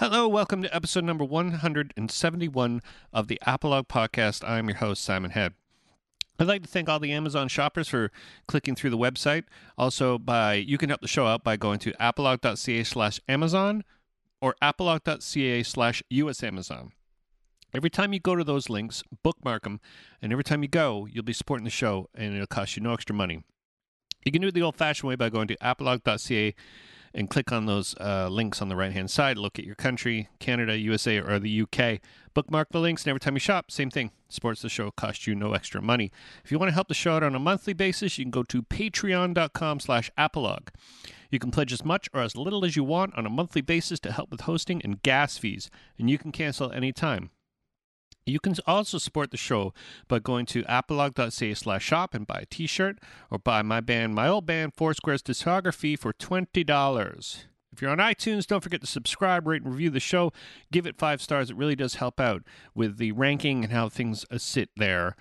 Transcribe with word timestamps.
Hello, 0.00 0.26
welcome 0.26 0.62
to 0.62 0.74
episode 0.74 1.04
number 1.04 1.26
171 1.26 2.80
of 3.12 3.28
the 3.28 3.38
Apolog 3.46 3.86
Podcast. 3.86 4.42
I'm 4.48 4.66
your 4.66 4.78
host, 4.78 5.04
Simon 5.04 5.32
Head. 5.32 5.52
I'd 6.38 6.46
like 6.46 6.62
to 6.62 6.68
thank 6.68 6.88
all 6.88 6.98
the 6.98 7.12
Amazon 7.12 7.48
shoppers 7.48 7.88
for 7.88 8.10
clicking 8.48 8.74
through 8.74 8.88
the 8.88 8.96
website. 8.96 9.44
Also, 9.76 10.16
by 10.16 10.54
you 10.54 10.78
can 10.78 10.88
help 10.88 11.02
the 11.02 11.06
show 11.06 11.26
out 11.26 11.44
by 11.44 11.58
going 11.58 11.80
to 11.80 11.92
apolog.ca 12.00 12.82
slash 12.82 13.20
Amazon 13.28 13.84
or 14.40 14.54
apolog.ca 14.62 15.62
slash 15.64 16.02
US 16.08 16.42
Amazon. 16.42 16.92
Every 17.74 17.90
time 17.90 18.14
you 18.14 18.20
go 18.20 18.36
to 18.36 18.42
those 18.42 18.70
links, 18.70 19.04
bookmark 19.22 19.64
them, 19.64 19.80
and 20.22 20.32
every 20.32 20.44
time 20.44 20.62
you 20.62 20.70
go, 20.70 21.06
you'll 21.12 21.24
be 21.24 21.34
supporting 21.34 21.66
the 21.66 21.70
show, 21.70 22.08
and 22.14 22.32
it'll 22.32 22.46
cost 22.46 22.74
you 22.74 22.82
no 22.82 22.94
extra 22.94 23.14
money. 23.14 23.44
You 24.24 24.32
can 24.32 24.40
do 24.40 24.48
it 24.48 24.54
the 24.54 24.62
old-fashioned 24.62 25.06
way 25.06 25.16
by 25.16 25.28
going 25.28 25.48
to 25.48 25.58
apolog.ca 25.58 26.54
and 27.14 27.28
click 27.28 27.52
on 27.52 27.66
those 27.66 27.94
uh, 28.00 28.28
links 28.28 28.62
on 28.62 28.68
the 28.68 28.76
right 28.76 28.92
hand 28.92 29.10
side. 29.10 29.36
Look 29.36 29.58
at 29.58 29.64
your 29.64 29.74
country, 29.74 30.28
Canada, 30.38 30.78
USA, 30.78 31.18
or 31.18 31.38
the 31.38 31.62
UK. 31.62 32.00
Bookmark 32.34 32.68
the 32.70 32.80
links, 32.80 33.02
and 33.02 33.10
every 33.10 33.20
time 33.20 33.34
you 33.34 33.40
shop, 33.40 33.70
same 33.70 33.90
thing. 33.90 34.12
Supports 34.28 34.62
the 34.62 34.68
show, 34.68 34.90
costs 34.92 35.26
you 35.26 35.34
no 35.34 35.52
extra 35.52 35.82
money. 35.82 36.12
If 36.44 36.52
you 36.52 36.58
want 36.58 36.70
to 36.70 36.74
help 36.74 36.88
the 36.88 36.94
show 36.94 37.16
out 37.16 37.22
on 37.24 37.34
a 37.34 37.40
monthly 37.40 37.72
basis, 37.72 38.18
you 38.18 38.24
can 38.24 38.30
go 38.30 38.44
to 38.44 38.62
patreon.com 38.62 39.80
slash 39.80 40.10
apolog. 40.16 40.68
You 41.30 41.38
can 41.38 41.50
pledge 41.50 41.72
as 41.72 41.84
much 41.84 42.08
or 42.14 42.22
as 42.22 42.36
little 42.36 42.64
as 42.64 42.76
you 42.76 42.84
want 42.84 43.16
on 43.16 43.26
a 43.26 43.30
monthly 43.30 43.60
basis 43.60 43.98
to 44.00 44.12
help 44.12 44.30
with 44.30 44.42
hosting 44.42 44.80
and 44.82 45.02
gas 45.02 45.38
fees, 45.38 45.70
and 45.98 46.08
you 46.08 46.18
can 46.18 46.32
cancel 46.32 46.70
anytime. 46.70 47.30
You 48.26 48.38
can 48.38 48.54
also 48.66 48.98
support 48.98 49.30
the 49.30 49.36
show 49.36 49.72
by 50.08 50.18
going 50.18 50.46
to 50.46 50.62
apolog.ca 50.64 51.54
slash 51.54 51.84
shop 51.84 52.14
and 52.14 52.26
buy 52.26 52.40
a 52.42 52.46
t-shirt 52.46 52.98
or 53.30 53.38
buy 53.38 53.62
my 53.62 53.80
band, 53.80 54.14
my 54.14 54.28
old 54.28 54.46
band, 54.46 54.74
Foursquare's 54.74 55.22
discography 55.22 55.98
for 55.98 56.12
$20. 56.12 57.44
If 57.72 57.80
you're 57.80 57.90
on 57.90 57.98
iTunes, 57.98 58.46
don't 58.46 58.62
forget 58.62 58.80
to 58.80 58.86
subscribe, 58.86 59.46
rate, 59.46 59.62
and 59.62 59.72
review 59.72 59.90
the 59.90 60.00
show. 60.00 60.32
Give 60.72 60.86
it 60.86 60.98
five 60.98 61.22
stars. 61.22 61.50
It 61.50 61.56
really 61.56 61.76
does 61.76 61.94
help 61.94 62.20
out 62.20 62.42
with 62.74 62.98
the 62.98 63.12
ranking 63.12 63.64
and 63.64 63.72
how 63.72 63.88
things 63.88 64.26
uh, 64.30 64.38
sit 64.38 64.70
there. 64.76 65.16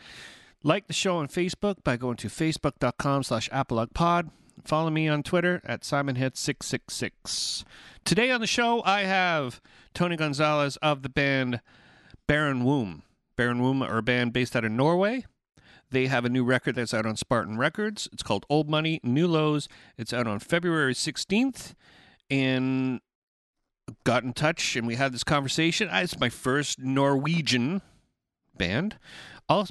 Like 0.64 0.88
the 0.88 0.94
show 0.94 1.18
on 1.18 1.28
Facebook 1.28 1.84
by 1.84 1.96
going 1.96 2.18
to 2.18 2.28
facebook.com 2.28 3.24
slash 3.24 3.50
apologpod. 3.50 4.32
Follow 4.66 4.90
me 4.90 5.08
on 5.08 5.24
Twitter 5.24 5.62
at 5.64 5.84
SimonHead666. 5.84 7.64
Today 8.04 8.32
on 8.32 8.42
the 8.42 8.48
show, 8.48 8.84
I 8.84 9.04
have 9.04 9.62
Tony 9.94 10.18
Gonzalez 10.18 10.76
of 10.78 11.02
the 11.02 11.10
band 11.10 11.62
Barren 12.30 12.64
Womb. 12.64 13.02
Barren 13.38 13.60
Womb 13.60 13.82
are 13.82 13.98
a 13.98 14.04
band 14.04 14.34
based 14.34 14.56
out 14.56 14.64
of 14.64 14.72
Norway. 14.72 15.26
They 15.90 16.06
have 16.06 16.26
a 16.26 16.30
new 16.30 16.44
record 16.44 16.76
that's 16.76 16.94
out 16.94 17.08
on 17.08 17.16
Spartan 17.16 17.58
Records. 17.58 18.08
It's 18.14 18.22
called 18.22 18.46
Old 18.52 18.70
Money, 18.70 19.00
New 19.02 19.28
Lows. 19.28 19.68
It's 19.98 20.14
out 20.14 20.28
on 20.28 20.38
February 20.38 20.94
16th. 20.94 21.74
And 22.30 23.02
got 24.04 24.24
in 24.24 24.34
touch 24.34 24.76
and 24.76 24.86
we 24.86 24.94
had 24.94 25.12
this 25.12 25.24
conversation. 25.24 25.90
It's 25.92 26.20
my 26.20 26.30
first 26.30 26.78
Norwegian 26.78 27.82
band. 28.56 29.00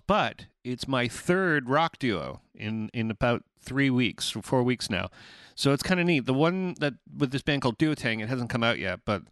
But 0.09 0.47
it's 0.65 0.89
my 0.89 1.07
third 1.07 1.69
rock 1.69 2.01
duo 2.01 2.41
in, 2.57 2.91
in 2.93 3.09
about 3.09 3.45
three 3.61 3.89
weeks, 3.89 4.31
four 4.31 4.65
weeks 4.65 4.91
now. 4.91 5.11
So 5.55 5.73
it's 5.73 5.85
kind 5.85 6.01
of 6.01 6.07
neat. 6.07 6.27
The 6.27 6.35
one 6.35 6.75
that 6.81 6.95
with 7.17 7.31
this 7.31 7.43
band 7.43 7.63
called 7.63 7.79
Duotang, 7.79 8.21
it 8.21 8.29
hasn't 8.29 8.51
come 8.51 8.65
out 8.65 8.81
yet, 8.81 9.03
but 9.05 9.23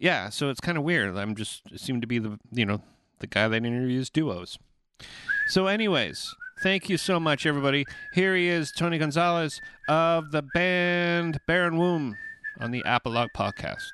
yeah, 0.00 0.30
so 0.30 0.48
it's 0.48 0.60
kind 0.60 0.78
of 0.78 0.82
weird. 0.82 1.16
I'm 1.16 1.36
just 1.36 1.78
seem 1.78 2.00
to 2.00 2.06
be 2.06 2.18
the 2.18 2.38
you 2.50 2.64
know 2.64 2.82
the 3.20 3.26
guy 3.26 3.46
that 3.46 3.64
interviews 3.64 4.10
duos. 4.10 4.58
So, 5.48 5.66
anyways, 5.66 6.34
thank 6.62 6.88
you 6.88 6.96
so 6.96 7.20
much, 7.20 7.44
everybody. 7.44 7.84
Here 8.14 8.34
he 8.34 8.48
is, 8.48 8.72
Tony 8.72 8.98
Gonzalez 8.98 9.60
of 9.88 10.30
the 10.32 10.42
band 10.54 11.38
Barren 11.46 11.76
Womb 11.76 12.16
on 12.58 12.70
the 12.70 12.82
Apolog 12.82 13.28
podcast. 13.36 13.90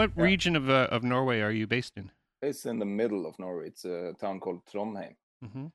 What 0.00 0.12
Yeah. 0.16 0.22
region 0.24 0.56
of 0.56 0.70
uh, 0.70 0.88
of 0.90 1.02
Norway 1.02 1.40
are 1.40 1.52
you 1.52 1.66
based 1.66 1.98
in? 1.98 2.10
It's 2.40 2.64
in 2.64 2.78
the 2.78 2.86
middle 2.86 3.26
of 3.26 3.38
Norway. 3.38 3.66
It's 3.66 3.84
a 3.84 4.14
town 4.18 4.40
called 4.40 4.64
Trondheim. 4.64 5.16
hmm 5.42 5.66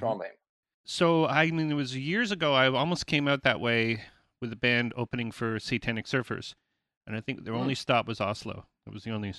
Trondheim. 0.00 0.36
So 0.84 1.26
I 1.26 1.50
mean, 1.50 1.70
it 1.70 1.74
was 1.74 1.94
years 1.94 2.32
ago. 2.32 2.54
I 2.54 2.70
almost 2.70 3.06
came 3.06 3.28
out 3.28 3.42
that 3.42 3.60
way 3.60 4.04
with 4.40 4.48
the 4.48 4.56
band 4.56 4.94
opening 4.96 5.30
for 5.30 5.58
Satanic 5.60 6.06
Surfers, 6.06 6.54
and 7.06 7.14
I 7.16 7.20
think 7.20 7.44
their 7.44 7.52
Mm. 7.52 7.60
only 7.60 7.74
stop 7.74 8.06
was 8.08 8.18
Oslo. 8.20 8.66
It 8.86 8.94
was 8.94 9.04
the 9.04 9.10
only. 9.10 9.34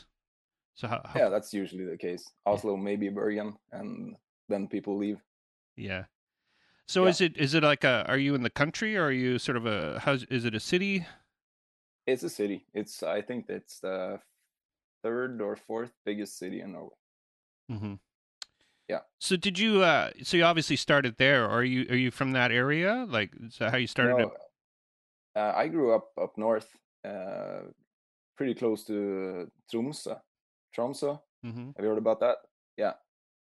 So 0.76 0.88
how? 0.88 1.02
how 1.04 1.20
Yeah, 1.20 1.30
that's 1.30 1.52
usually 1.54 1.86
the 1.86 1.98
case. 1.98 2.24
Oslo, 2.46 2.78
maybe 2.78 3.10
Bergen, 3.10 3.58
and 3.72 4.16
then 4.50 4.68
people 4.68 4.98
leave. 4.98 5.20
yeah. 5.76 6.06
So 6.88 7.04
Yeah. 7.04 7.10
is 7.10 7.22
it 7.22 7.38
is 7.38 7.54
it 7.56 7.64
like 7.64 7.84
a? 7.84 8.06
Are 8.08 8.20
you 8.20 8.36
in 8.36 8.44
the 8.44 8.52
country 8.62 8.96
or 8.98 9.06
are 9.06 9.12
you 9.12 9.40
sort 9.40 9.58
of 9.58 9.66
a? 9.66 10.00
How's 10.00 10.24
is 10.26 10.46
it 10.46 10.54
a 10.54 10.60
city? 10.60 11.08
It's 12.08 12.24
a 12.24 12.30
city. 12.30 12.66
It's 12.74 13.04
I 13.04 13.22
think 13.22 13.50
it's 13.50 13.80
the 13.80 14.20
third 15.04 15.42
or 15.42 15.56
fourth 15.56 15.92
biggest 16.06 16.38
city 16.40 16.62
in 16.62 16.72
Norway. 16.72 16.96
hmm 17.70 17.96
Yeah. 18.88 19.02
So 19.20 19.36
did 19.36 19.60
you? 19.60 19.84
uh 19.84 20.12
So 20.24 20.38
you 20.38 20.44
obviously 20.46 20.78
started 20.78 21.18
there. 21.18 21.46
Are 21.46 21.64
you 21.64 21.86
are 21.90 22.00
you 22.00 22.12
from 22.12 22.32
that 22.32 22.52
area? 22.52 23.06
Like 23.08 23.32
is 23.44 23.58
that 23.60 23.72
how 23.72 23.78
you 23.78 23.88
started? 23.88 24.18
No, 24.18 24.32
it? 24.32 24.32
uh, 25.36 25.54
I 25.56 25.68
grew 25.68 25.94
up 25.94 26.08
up 26.18 26.38
north, 26.38 26.70
uh, 27.04 27.68
pretty 28.38 28.56
close 28.56 28.86
to 28.86 29.52
Tromsø. 29.72 30.20
Tromsø. 30.76 31.20
hmm 31.44 31.72
Have 31.76 31.84
you 31.84 31.90
heard 31.90 31.98
about 31.98 32.20
that? 32.22 32.38
Yeah. 32.78 32.94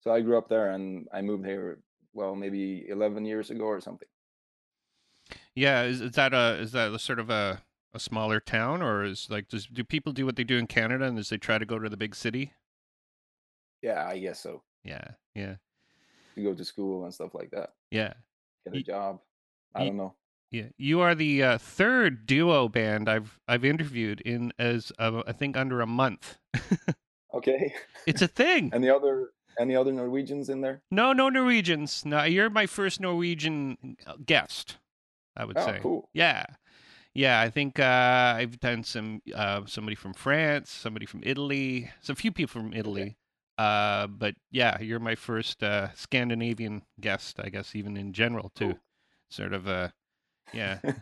So 0.02 0.12
I 0.12 0.20
grew 0.20 0.38
up 0.38 0.48
there, 0.48 0.70
and 0.74 1.08
I 1.12 1.22
moved 1.22 1.46
here. 1.46 1.78
Well, 2.12 2.34
maybe 2.34 2.88
eleven 2.88 3.24
years 3.24 3.50
ago 3.50 3.64
or 3.64 3.80
something. 3.80 4.08
Yeah. 5.54 5.84
Is, 5.84 6.00
is 6.00 6.12
that 6.12 6.34
a 6.34 6.58
is 6.60 6.72
that 6.72 6.92
a 6.92 6.98
sort 6.98 7.20
of 7.20 7.30
a 7.30 7.62
a 7.94 7.98
smaller 7.98 8.40
town 8.40 8.82
or 8.82 9.04
is 9.04 9.28
like 9.30 9.48
does 9.48 9.66
do 9.66 9.82
people 9.84 10.12
do 10.12 10.26
what 10.26 10.36
they 10.36 10.44
do 10.44 10.56
in 10.58 10.66
Canada 10.66 11.04
and 11.06 11.18
is 11.18 11.28
they 11.30 11.36
try 11.38 11.58
to 11.58 11.66
go 11.66 11.78
to 11.78 11.88
the 11.88 11.96
big 11.96 12.14
city? 12.14 12.52
Yeah, 13.82 14.06
I 14.06 14.18
guess 14.18 14.40
so. 14.40 14.62
Yeah. 14.84 15.04
Yeah. 15.34 15.56
To 16.34 16.42
go 16.42 16.54
to 16.54 16.64
school 16.64 17.04
and 17.04 17.14
stuff 17.14 17.34
like 17.34 17.50
that. 17.50 17.72
Yeah. 17.90 18.14
Get 18.64 18.74
a 18.74 18.76
Ye- 18.78 18.82
job. 18.82 19.20
I 19.74 19.82
ye- 19.82 19.88
don't 19.88 19.96
know. 19.96 20.14
Yeah, 20.50 20.68
you 20.78 21.00
are 21.00 21.14
the 21.14 21.42
uh, 21.42 21.58
third 21.58 22.24
duo 22.24 22.70
band 22.70 23.06
I've 23.06 23.38
I've 23.46 23.66
interviewed 23.66 24.22
in 24.22 24.50
as 24.58 24.90
uh, 24.98 25.22
I 25.26 25.32
think 25.32 25.56
under 25.58 25.80
a 25.80 25.86
month. 25.86 26.38
Okay. 27.34 27.74
It's 28.06 28.22
a 28.22 28.26
thing. 28.40 28.70
any 28.72 28.88
other 28.88 29.32
any 29.60 29.76
other 29.76 29.92
Norwegians 29.92 30.48
in 30.48 30.62
there? 30.62 30.80
No, 30.90 31.12
no 31.12 31.28
Norwegians. 31.28 32.06
No, 32.06 32.22
you're 32.24 32.48
my 32.48 32.64
first 32.64 33.00
Norwegian 33.02 33.98
uh, 34.06 34.14
guest. 34.24 34.78
I 35.36 35.44
would 35.44 35.58
Oh, 35.58 35.66
say. 35.66 35.78
cool. 35.82 36.08
Yeah, 36.14 36.46
yeah. 37.14 37.40
I 37.40 37.50
think 37.50 37.78
uh, 37.78 38.34
I've 38.36 38.58
done 38.60 38.84
some 38.84 39.22
uh, 39.34 39.62
somebody 39.66 39.94
from 39.94 40.14
France, 40.14 40.70
somebody 40.70 41.06
from 41.06 41.20
Italy, 41.24 41.90
so 42.00 42.12
a 42.12 42.16
few 42.16 42.32
people 42.32 42.60
from 42.60 42.72
Italy. 42.72 43.16
Uh, 43.56 44.06
but 44.06 44.34
yeah, 44.50 44.80
you're 44.80 45.00
my 45.00 45.14
first 45.16 45.62
uh, 45.62 45.92
Scandinavian 45.94 46.82
guest, 47.00 47.40
I 47.42 47.48
guess, 47.48 47.74
even 47.74 47.96
in 47.96 48.12
general 48.12 48.50
too. 48.54 48.70
Cool. 48.72 48.78
Sort 49.30 49.52
of, 49.52 49.66
uh, 49.68 49.88
yeah. 50.52 50.78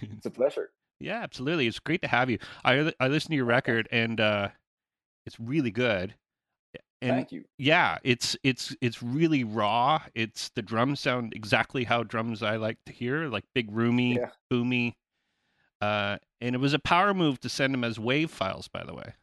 It's 0.00 0.26
a 0.26 0.30
pleasure. 0.40 0.70
Yeah, 0.98 1.20
absolutely. 1.22 1.66
It's 1.66 1.78
great 1.78 2.02
to 2.02 2.08
have 2.08 2.30
you. 2.30 2.38
I 2.64 2.92
I 2.98 3.08
listened 3.08 3.30
to 3.32 3.36
your 3.36 3.44
record 3.44 3.88
and 3.92 4.20
uh 4.20 4.48
it's 5.26 5.38
really 5.38 5.70
good. 5.70 6.14
And 7.00 7.16
Thank 7.16 7.32
you. 7.32 7.44
yeah, 7.58 7.98
it's 8.04 8.36
it's 8.44 8.74
it's 8.80 9.02
really 9.02 9.42
raw. 9.44 10.00
It's 10.14 10.50
the 10.50 10.62
drums 10.62 11.00
sound 11.00 11.32
exactly 11.34 11.84
how 11.84 12.04
drums 12.04 12.42
I 12.42 12.56
like 12.56 12.78
to 12.86 12.92
hear, 12.92 13.28
like 13.28 13.44
big 13.54 13.70
roomy, 13.72 14.14
Yeah. 14.14 14.30
boomy. 14.52 14.94
Uh 15.82 16.18
and 16.40 16.54
it 16.54 16.58
was 16.58 16.74
a 16.74 16.78
power 16.78 17.12
move 17.14 17.40
to 17.40 17.48
send 17.48 17.74
them 17.74 17.84
as 17.84 17.98
wave 17.98 18.30
files 18.30 18.68
by 18.68 18.84
the 18.84 18.94
way. 18.94 19.14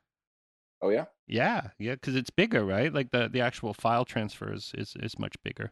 Oh 0.81 0.89
yeah. 0.89 1.05
Yeah, 1.27 1.69
yeah, 1.77 1.95
cuz 1.95 2.15
it's 2.15 2.29
bigger, 2.31 2.65
right? 2.65 2.91
Like 2.93 3.11
the 3.11 3.29
the 3.29 3.41
actual 3.41 3.73
file 3.73 4.05
transfer 4.05 4.51
is 4.53 4.71
is, 4.75 4.95
is 4.99 5.19
much 5.19 5.35
bigger. 5.43 5.71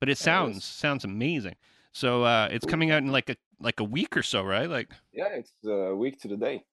But 0.00 0.08
it 0.08 0.18
Yeah, 0.20 0.46
it 0.46 0.54
sounds 0.54 0.64
sounds 0.64 1.04
amazing. 1.04 1.56
So 1.92 2.24
uh 2.24 2.48
it's 2.50 2.64
Cool. 2.64 2.70
coming 2.70 2.90
out 2.90 3.02
in 3.02 3.12
like 3.12 3.28
a 3.30 3.36
like 3.60 3.80
a 3.80 3.84
week 3.84 4.16
or 4.16 4.22
so, 4.22 4.42
right? 4.42 4.68
Like 4.70 4.90
Yeah, 5.12 5.28
it's 5.34 5.52
a 5.64 5.94
week 5.94 6.20
to 6.22 6.28
the 6.28 6.36
day. 6.36 6.64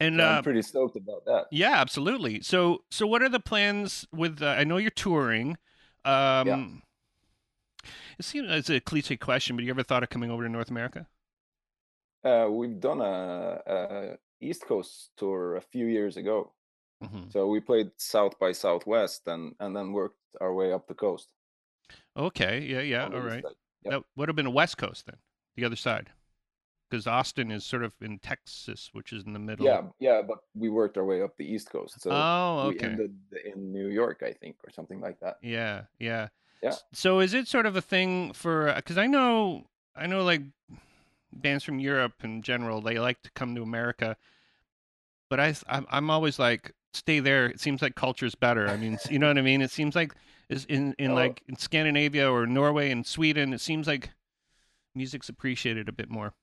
and 0.00 0.16
So 0.16 0.24
uh 0.24 0.38
I'm 0.38 0.42
pretty 0.42 0.62
stoked 0.62 0.96
about 0.96 1.24
that. 1.26 1.46
Yeah, 1.50 1.80
absolutely. 1.80 2.42
So, 2.42 2.84
so 2.90 3.06
what 3.06 3.22
are 3.22 3.28
the 3.28 3.40
plans 3.40 4.06
with? 4.12 4.42
Uh, 4.42 4.48
I 4.48 4.64
know 4.64 4.76
you're 4.76 4.90
touring. 4.90 5.56
Um, 6.04 6.82
It 8.18 8.24
seems 8.24 8.48
it's 8.50 8.70
a 8.70 8.80
cliche 8.80 9.16
question, 9.16 9.56
but 9.56 9.64
you 9.64 9.70
ever 9.70 9.82
thought 9.82 10.02
of 10.02 10.10
coming 10.10 10.30
over 10.30 10.42
to 10.42 10.48
North 10.48 10.70
America? 10.70 11.06
Uh, 12.24 12.48
we've 12.50 12.80
done 12.80 13.00
a, 13.00 13.60
a 13.66 14.18
East 14.40 14.66
Coast 14.66 15.10
tour 15.16 15.56
a 15.56 15.60
few 15.60 15.86
years 15.86 16.16
ago. 16.16 16.52
Mhm. 17.02 17.32
So 17.32 17.46
we 17.46 17.60
played 17.60 17.90
South 17.96 18.38
by 18.38 18.52
Southwest 18.52 19.22
and 19.26 19.54
and 19.60 19.76
then 19.76 19.92
worked 19.92 20.18
our 20.40 20.52
way 20.52 20.72
up 20.72 20.88
the 20.88 20.94
coast. 20.94 21.28
Okay. 22.16 22.60
Yeah. 22.60 22.80
Yeah. 22.80 23.04
on 23.04 23.14
All 23.14 23.28
side. 23.28 23.42
Yep. 23.84 23.92
That 23.92 24.02
would 24.16 24.28
have 24.28 24.36
been 24.36 24.46
a 24.46 24.50
West 24.50 24.76
Coast 24.78 25.06
then, 25.06 25.16
the 25.54 25.64
other 25.64 25.76
side, 25.76 26.10
because 26.90 27.06
Austin 27.06 27.52
is 27.52 27.64
sort 27.64 27.84
of 27.84 27.92
in 28.00 28.18
Texas, 28.18 28.90
which 28.92 29.12
is 29.12 29.24
in 29.24 29.32
the 29.32 29.38
middle. 29.38 29.64
Yeah, 29.64 29.82
yeah, 30.00 30.20
but 30.22 30.38
we 30.54 30.68
worked 30.68 30.98
our 30.98 31.04
way 31.04 31.22
up 31.22 31.36
the 31.36 31.46
East 31.46 31.70
Coast. 31.70 32.00
So 32.02 32.10
oh, 32.10 32.68
we 32.68 32.74
okay. 32.74 32.86
ended 32.86 33.16
in 33.44 33.72
New 33.72 33.86
York, 33.86 34.24
I 34.26 34.32
think, 34.32 34.56
or 34.66 34.70
something 34.70 35.00
like 35.00 35.20
that. 35.20 35.36
Yeah, 35.42 35.82
yeah. 36.00 36.28
Yeah. 36.60 36.74
So 36.92 37.20
is 37.20 37.34
it 37.34 37.46
sort 37.46 37.66
of 37.66 37.76
a 37.76 37.80
thing 37.80 38.32
for 38.32 38.72
because 38.74 38.98
I 38.98 39.06
know 39.06 39.68
I 39.94 40.06
know 40.06 40.24
like 40.24 40.42
bands 41.32 41.64
from 41.64 41.78
Europe 41.78 42.14
in 42.24 42.42
general 42.42 42.80
they 42.80 42.98
like 42.98 43.22
to 43.22 43.30
come 43.32 43.54
to 43.54 43.62
America, 43.62 44.16
but 45.30 45.40
I 45.40 45.54
I'm, 45.68 46.10
always 46.10 46.38
like 46.38 46.72
stay 46.92 47.20
there. 47.20 47.46
It 47.46 47.60
seems 47.60 47.82
like 47.82 47.94
culture's 47.94 48.34
better. 48.34 48.70
I 48.70 48.76
mean, 48.76 48.98
you 49.08 49.18
know 49.18 49.28
what 49.28 49.38
I 49.38 49.42
mean? 49.42 49.60
It 49.62 49.70
seems 49.70 49.94
like 49.94 50.14
in 50.68 50.94
in 50.98 51.12
Oh. 51.12 51.14
like 51.14 51.42
in 51.48 51.56
Scandinavia 51.56 52.30
or 52.30 52.46
Norway 52.46 52.90
and 52.90 53.06
Sweden, 53.06 53.52
it 53.52 53.60
seems 53.60 53.86
like 53.86 54.10
music's 54.94 55.28
appreciated 55.28 55.88
a 55.88 55.92
bit 55.92 56.10
more. 56.10 56.34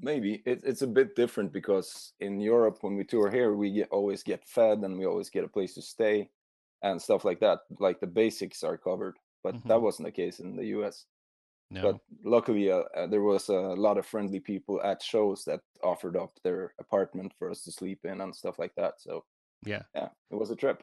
Maybe 0.00 0.42
it, 0.44 0.62
it's 0.64 0.82
a 0.82 0.86
bit 0.86 1.14
different 1.14 1.52
because 1.52 2.12
in 2.18 2.40
Europe, 2.40 2.78
when 2.80 2.96
we 2.96 3.04
tour 3.04 3.30
here, 3.30 3.54
we 3.54 3.70
get, 3.72 3.88
always 3.90 4.22
get 4.22 4.44
fed 4.44 4.78
and 4.78 4.98
we 4.98 5.06
always 5.06 5.30
get 5.30 5.44
a 5.44 5.48
place 5.48 5.74
to 5.74 5.82
stay 5.82 6.30
and 6.82 7.00
stuff 7.00 7.24
like 7.24 7.40
that. 7.40 7.60
Like 7.78 8.00
the 8.00 8.06
basics 8.08 8.64
are 8.64 8.76
covered, 8.76 9.16
but 9.44 9.56
that 9.66 9.80
Mhm. 9.80 9.82
wasn't 9.82 10.06
the 10.08 10.12
case 10.12 10.40
in 10.40 10.56
the 10.56 10.66
US. 10.66 11.06
No. 11.72 11.80
But 11.80 12.00
luckily, 12.22 12.70
uh, 12.70 12.82
uh, 12.94 13.06
there 13.06 13.22
was 13.22 13.48
a 13.48 13.54
lot 13.54 13.96
of 13.96 14.04
friendly 14.04 14.40
people 14.40 14.82
at 14.82 15.02
shows 15.02 15.42
that 15.44 15.60
offered 15.82 16.18
up 16.18 16.32
their 16.44 16.74
apartment 16.78 17.32
for 17.38 17.50
us 17.50 17.62
to 17.62 17.72
sleep 17.72 18.00
in 18.04 18.20
and 18.20 18.36
stuff 18.36 18.58
like 18.58 18.74
that. 18.76 19.00
So 19.00 19.24
yeah. 19.64 19.82
yeah, 19.94 20.08
it 20.30 20.34
was 20.34 20.50
a 20.50 20.56
trip. 20.56 20.82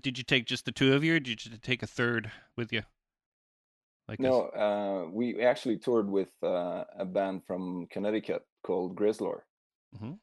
Did 0.00 0.16
you 0.16 0.24
take 0.24 0.46
just 0.46 0.64
the 0.64 0.72
two 0.72 0.94
of 0.94 1.04
you, 1.04 1.16
or 1.16 1.20
did 1.20 1.44
you 1.44 1.58
take 1.58 1.82
a 1.82 1.86
third 1.86 2.30
with 2.56 2.72
you? 2.72 2.82
Like 4.08 4.18
No, 4.18 4.46
uh, 4.48 5.10
we 5.10 5.42
actually 5.42 5.76
toured 5.76 6.08
with 6.08 6.30
uh, 6.42 6.84
a 6.98 7.04
band 7.04 7.42
from 7.46 7.86
Connecticut 7.90 8.42
called 8.62 8.96
Grizzlor. 8.96 9.42
Mhm. 9.94 10.18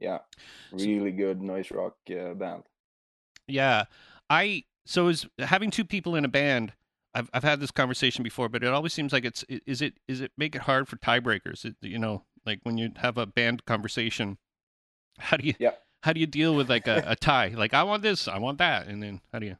Yeah, 0.00 0.18
really 0.72 1.12
good 1.12 1.40
noise 1.40 1.70
rock 1.70 1.94
uh, 2.10 2.34
band. 2.34 2.64
Yeah, 3.46 3.84
I 4.28 4.64
so 4.84 5.08
is 5.08 5.26
having 5.38 5.70
two 5.70 5.84
people 5.84 6.16
in 6.16 6.24
a 6.24 6.28
band. 6.28 6.72
I've 7.18 7.30
I've 7.34 7.42
had 7.42 7.58
this 7.58 7.72
conversation 7.72 8.22
before, 8.22 8.48
but 8.48 8.62
it 8.62 8.72
always 8.72 8.94
seems 8.94 9.12
like 9.12 9.24
it's 9.24 9.44
is 9.48 9.82
it 9.82 9.94
is 10.06 10.20
it 10.20 10.30
make 10.38 10.54
it 10.54 10.62
hard 10.62 10.88
for 10.88 10.96
tiebreakers? 10.96 11.64
It, 11.64 11.74
you 11.80 11.98
know, 11.98 12.22
like 12.46 12.60
when 12.62 12.78
you 12.78 12.92
have 12.96 13.18
a 13.18 13.26
band 13.26 13.64
conversation, 13.66 14.38
how 15.18 15.36
do 15.36 15.46
you 15.46 15.54
Yeah. 15.58 15.72
how 16.04 16.12
do 16.12 16.20
you 16.20 16.26
deal 16.26 16.54
with 16.54 16.70
like 16.70 16.86
a, 16.86 17.02
a 17.08 17.16
tie? 17.16 17.48
Like 17.48 17.74
I 17.74 17.82
want 17.82 18.02
this, 18.02 18.28
I 18.28 18.38
want 18.38 18.58
that, 18.58 18.86
and 18.86 19.02
then 19.02 19.20
how 19.32 19.40
do 19.40 19.46
you? 19.46 19.56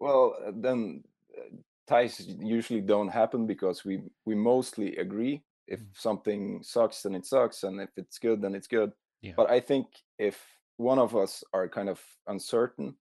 Well, 0.00 0.34
uh, 0.44 0.52
then 0.54 1.04
uh, 1.38 1.56
ties 1.86 2.26
usually 2.26 2.80
don't 2.80 3.08
happen 3.08 3.46
because 3.46 3.84
we 3.84 4.02
we 4.24 4.34
mostly 4.34 4.96
agree. 4.96 5.42
If 5.68 5.80
Mm. 5.80 5.94
something 5.94 6.62
sucks, 6.62 7.02
then 7.02 7.14
it 7.14 7.26
sucks, 7.26 7.62
and 7.62 7.80
if 7.80 7.90
it's 7.96 8.18
good, 8.18 8.42
then 8.42 8.54
it's 8.54 8.68
good. 8.68 8.92
Yeah. 9.22 9.34
But 9.36 9.50
I 9.50 9.60
think 9.60 9.86
if 10.18 10.36
one 10.76 10.98
of 10.98 11.14
us 11.14 11.44
are 11.52 11.68
kind 11.68 11.88
of 11.88 12.00
uncertain, 12.26 12.96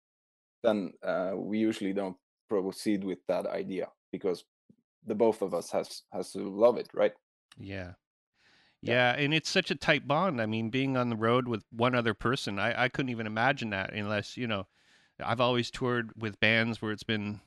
then 0.64 0.94
uh, 1.04 1.34
we 1.36 1.58
usually 1.60 1.94
don't 1.94 2.18
proceed 2.50 3.04
with 3.04 3.20
that 3.28 3.48
idea 3.48 3.88
because 4.12 4.44
the 5.06 5.16
both 5.16 5.42
of 5.42 5.54
us 5.54 5.72
has 5.72 6.04
has 6.12 6.32
to 6.32 6.40
love 6.40 6.78
it, 6.78 6.90
right? 6.94 7.14
Yeah. 7.58 7.94
Yeah. 8.82 9.16
And 9.16 9.34
it's 9.34 9.50
such 9.50 9.72
a 9.72 9.76
tight 9.76 10.08
bond. 10.08 10.42
I 10.42 10.46
mean, 10.46 10.70
being 10.70 10.96
on 10.96 11.10
the 11.10 11.16
road 11.16 11.48
with 11.48 11.64
one 11.72 11.96
other 11.96 12.14
person, 12.14 12.60
I, 12.60 12.84
I 12.84 12.90
couldn't 12.90 13.10
even 13.10 13.26
imagine 13.28 13.72
that 13.72 13.94
unless, 13.94 14.38
you 14.38 14.48
know, 14.48 14.68
I've 15.24 15.42
always 15.42 15.72
toured 15.72 16.12
with 16.16 16.40
bands 16.40 16.82
where 16.82 16.92
it's 16.92 17.04
been 17.04 17.42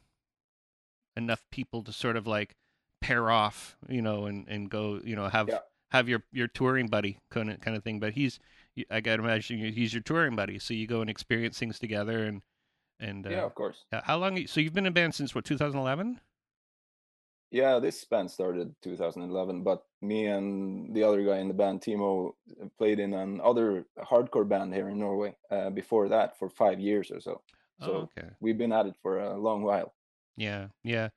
enough 1.17 1.45
people 1.51 1.83
to 1.85 1.93
sort 1.93 2.17
of 2.17 2.27
like 2.27 2.57
pair 3.01 3.31
off, 3.31 3.77
you 3.89 4.03
know, 4.03 4.27
and, 4.27 4.49
and 4.49 4.71
go, 4.71 5.01
you 5.05 5.15
know, 5.17 5.29
have 5.29 5.49
Yeah. 5.49 5.59
have 5.91 6.09
your 6.09 6.25
your 6.33 6.49
touring 6.49 6.89
buddy 6.89 7.19
kind 7.31 7.51
of 7.51 7.61
kind 7.61 7.77
of 7.77 7.85
thing. 7.85 8.01
But 8.01 8.15
he's, 8.15 8.41
I 8.91 9.01
got 9.01 9.17
to 9.17 9.23
imagine 9.23 9.59
he's 9.59 9.93
your 9.93 10.03
touring 10.03 10.37
buddy, 10.37 10.59
so 10.59 10.75
you 10.75 10.87
go 10.87 11.01
and 11.01 11.11
experience 11.11 11.59
things 11.59 11.79
together 11.79 12.25
and 12.25 12.43
and 13.01 13.27
uh, 13.27 13.31
yeah, 13.31 13.45
of 13.45 13.55
course. 13.55 13.85
how 13.93 14.17
long? 14.17 14.45
So 14.47 14.61
you've 14.61 14.73
been 14.73 14.87
in 14.87 14.93
a 14.93 14.95
band 14.95 15.15
since 15.15 15.35
what 15.35 15.45
2011? 15.45 16.21
Yeah, 17.51 17.79
this 17.79 18.05
band 18.05 18.31
started 18.31 18.75
2011, 18.83 19.63
but 19.63 19.85
me 20.03 20.27
and 20.27 20.95
the 20.95 21.03
other 21.03 21.25
guy 21.25 21.39
in 21.39 21.49
the 21.49 21.55
band, 21.55 21.81
Timo, 21.81 22.33
played 22.77 23.01
in 23.01 23.15
another 23.15 23.87
hardcore 23.99 24.47
band 24.47 24.75
here 24.75 24.91
in 24.91 24.99
Norway 24.99 25.35
uh, 25.51 25.71
before 25.71 26.09
that 26.11 26.39
for 26.39 26.51
five 26.51 26.79
years 26.79 27.11
or 27.11 27.21
so. 27.21 27.41
So 27.81 27.93
oh, 27.93 27.97
okay. 28.19 28.29
we've 28.41 28.59
been 28.59 28.73
at 28.73 28.87
it 28.87 28.97
for 29.03 29.19
a 29.19 29.37
long 29.37 29.63
while. 29.63 29.95
Yeah, 30.37 30.69
yeah. 30.83 31.09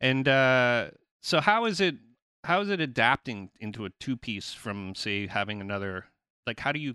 And 0.00 0.26
uh 0.26 0.90
so 1.20 1.40
how 1.40 1.66
is 1.66 1.80
it 1.80 1.96
how 2.44 2.60
is 2.60 2.70
it 2.70 2.80
adapting 2.80 3.50
into 3.60 3.84
a 3.84 3.90
two 4.00 4.16
piece 4.16 4.52
from 4.52 4.94
say 4.94 5.26
having 5.26 5.60
another 5.60 6.06
like 6.46 6.60
how 6.60 6.72
do 6.72 6.80
you 6.80 6.94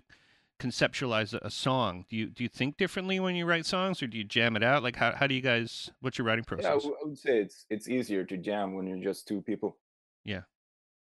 conceptualize 0.58 1.34
a, 1.34 1.50
song? 1.50 2.04
Do 2.08 2.16
you 2.16 2.26
do 2.26 2.42
you 2.42 2.48
think 2.48 2.76
differently 2.76 3.20
when 3.20 3.36
you 3.36 3.46
write 3.46 3.66
songs 3.66 4.02
or 4.02 4.06
do 4.06 4.18
you 4.18 4.24
jam 4.24 4.56
it 4.56 4.62
out? 4.62 4.82
Like 4.82 4.96
how 4.96 5.14
how 5.14 5.26
do 5.26 5.34
you 5.34 5.40
guys 5.40 5.90
what's 6.00 6.18
your 6.18 6.26
writing 6.26 6.44
process? 6.44 6.64
Yeah, 6.64 6.70
I 6.70 6.72
process? 6.72 6.90
w- 6.90 7.00
I 7.02 7.08
would 7.08 7.18
say 7.18 7.38
it's 7.38 7.66
it's 7.70 7.88
easier 7.88 8.24
to 8.24 8.36
jam 8.36 8.74
when 8.74 8.86
you're 8.86 9.02
just 9.02 9.28
two 9.28 9.42
people. 9.42 9.76
Yeah. 10.24 10.42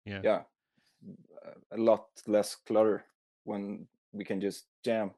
Yeah. 0.06 0.22
Yeah, 0.24 0.42
a 1.72 1.78
lot 1.78 2.08
less 2.28 2.56
clutter 2.56 3.06
when 3.44 3.88
we 4.14 4.24
can 4.24 4.40
just 4.40 4.66
jam, 4.84 5.12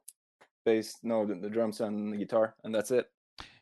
bass, 0.64 0.96
no, 1.02 1.26
the, 1.26 1.34
the 1.34 1.50
drums 1.50 1.80
and 1.80 2.12
the 2.12 2.16
guitar, 2.16 2.54
and 2.64 2.74
that's 2.74 2.90
it. 2.90 3.10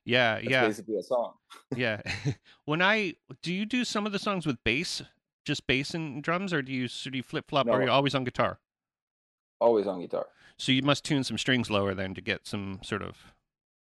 Yeah, 0.05 0.37
That's 0.37 0.49
yeah. 0.49 0.67
basically 0.67 0.97
a 0.99 1.03
song. 1.03 1.33
Yeah. 1.75 2.01
when 2.65 2.81
I 2.81 3.15
do 3.43 3.53
you 3.53 3.67
do 3.67 3.85
some 3.85 4.07
of 4.07 4.13
the 4.13 4.21
songs 4.21 4.47
with 4.47 4.63
bass, 4.63 5.03
just 5.45 5.67
bass 5.67 5.95
and 5.95 6.23
drums 6.23 6.53
or 6.53 6.63
do 6.63 6.73
you 6.73 6.89
do 6.89 7.17
you 7.17 7.23
flip 7.23 7.49
flop 7.49 7.67
or 7.67 7.73
are 7.73 7.85
you 7.85 7.91
always 7.91 8.15
on 8.15 8.25
guitar? 8.25 8.59
Always 9.61 9.87
on 9.87 10.01
guitar. 10.01 10.27
So 10.59 10.73
you 10.73 10.83
must 10.83 11.05
tune 11.05 11.25
some 11.25 11.39
strings 11.39 11.71
lower 11.71 11.95
then 11.95 12.15
to 12.15 12.21
get 12.21 12.47
some 12.47 12.81
sort 12.83 13.03
of 13.03 13.17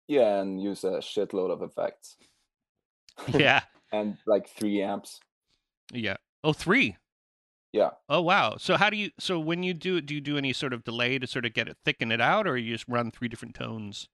Yeah, 0.07 0.41
and 0.41 0.62
use 0.62 0.83
a 0.83 1.00
shitload 1.00 1.51
of 1.51 1.62
effects 1.62 2.18
Yeah. 3.27 3.62
and 3.91 4.18
like 4.25 4.47
three 4.47 4.81
amps. 4.81 5.19
Yeah. 5.94 6.18
Oh, 6.44 6.53
three. 6.53 6.97
Yeah. 7.73 7.91
Oh 8.09 8.21
wow! 8.21 8.57
So 8.57 8.75
how 8.75 8.89
do 8.89 8.97
you? 8.97 9.12
So 9.18 9.39
when 9.39 9.63
you 9.63 9.73
do 9.73 9.95
it, 9.97 10.06
do 10.06 10.13
you 10.13 10.19
do 10.19 10.38
any 10.38 10.51
sort 10.51 10.73
of 10.73 10.83
delay 10.83 11.18
to 11.19 11.25
sort 11.27 11.45
of 11.45 11.53
get 11.53 11.69
it 11.69 11.77
thicken 11.85 12.12
it 12.12 12.19
out, 12.19 12.45
or 12.45 12.57
you 12.57 12.73
just 12.73 12.85
run 12.89 13.12
three 13.12 13.29
different 13.29 13.56
tones? 13.56 14.09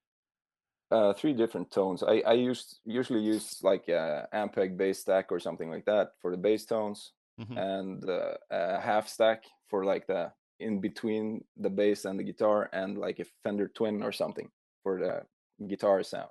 uh, 0.92 1.12
three 1.14 1.34
different 1.34 1.70
tones. 1.72 2.02
I, 2.04 2.20
I 2.26 2.34
used 2.34 2.80
usually 2.86 3.22
use 3.22 3.62
like 3.64 3.88
a 3.90 4.28
Ampeg 4.34 4.78
bass 4.78 5.00
stack 5.00 5.32
or 5.32 5.40
something 5.40 5.70
like 5.70 5.86
that 5.86 6.12
for 6.22 6.32
the 6.32 6.38
bass 6.38 6.66
tones, 6.66 7.14
Mhm. 7.42 7.58
and 7.58 8.10
uh, 8.10 8.36
a 8.52 8.80
half 8.80 9.08
stack 9.08 9.44
for 9.70 9.84
like 9.86 10.06
the 10.08 10.32
in 10.60 10.80
between 10.80 11.44
the 11.58 11.70
bass 11.70 12.06
and 12.06 12.20
the 12.20 12.24
guitar, 12.24 12.70
and 12.74 12.98
like 12.98 13.20
a 13.20 13.26
Fender 13.44 13.68
Twin 13.68 14.02
or 14.04 14.12
something 14.12 14.50
for 14.84 15.00
the 15.00 15.66
guitar 15.68 16.04
sound. 16.04 16.30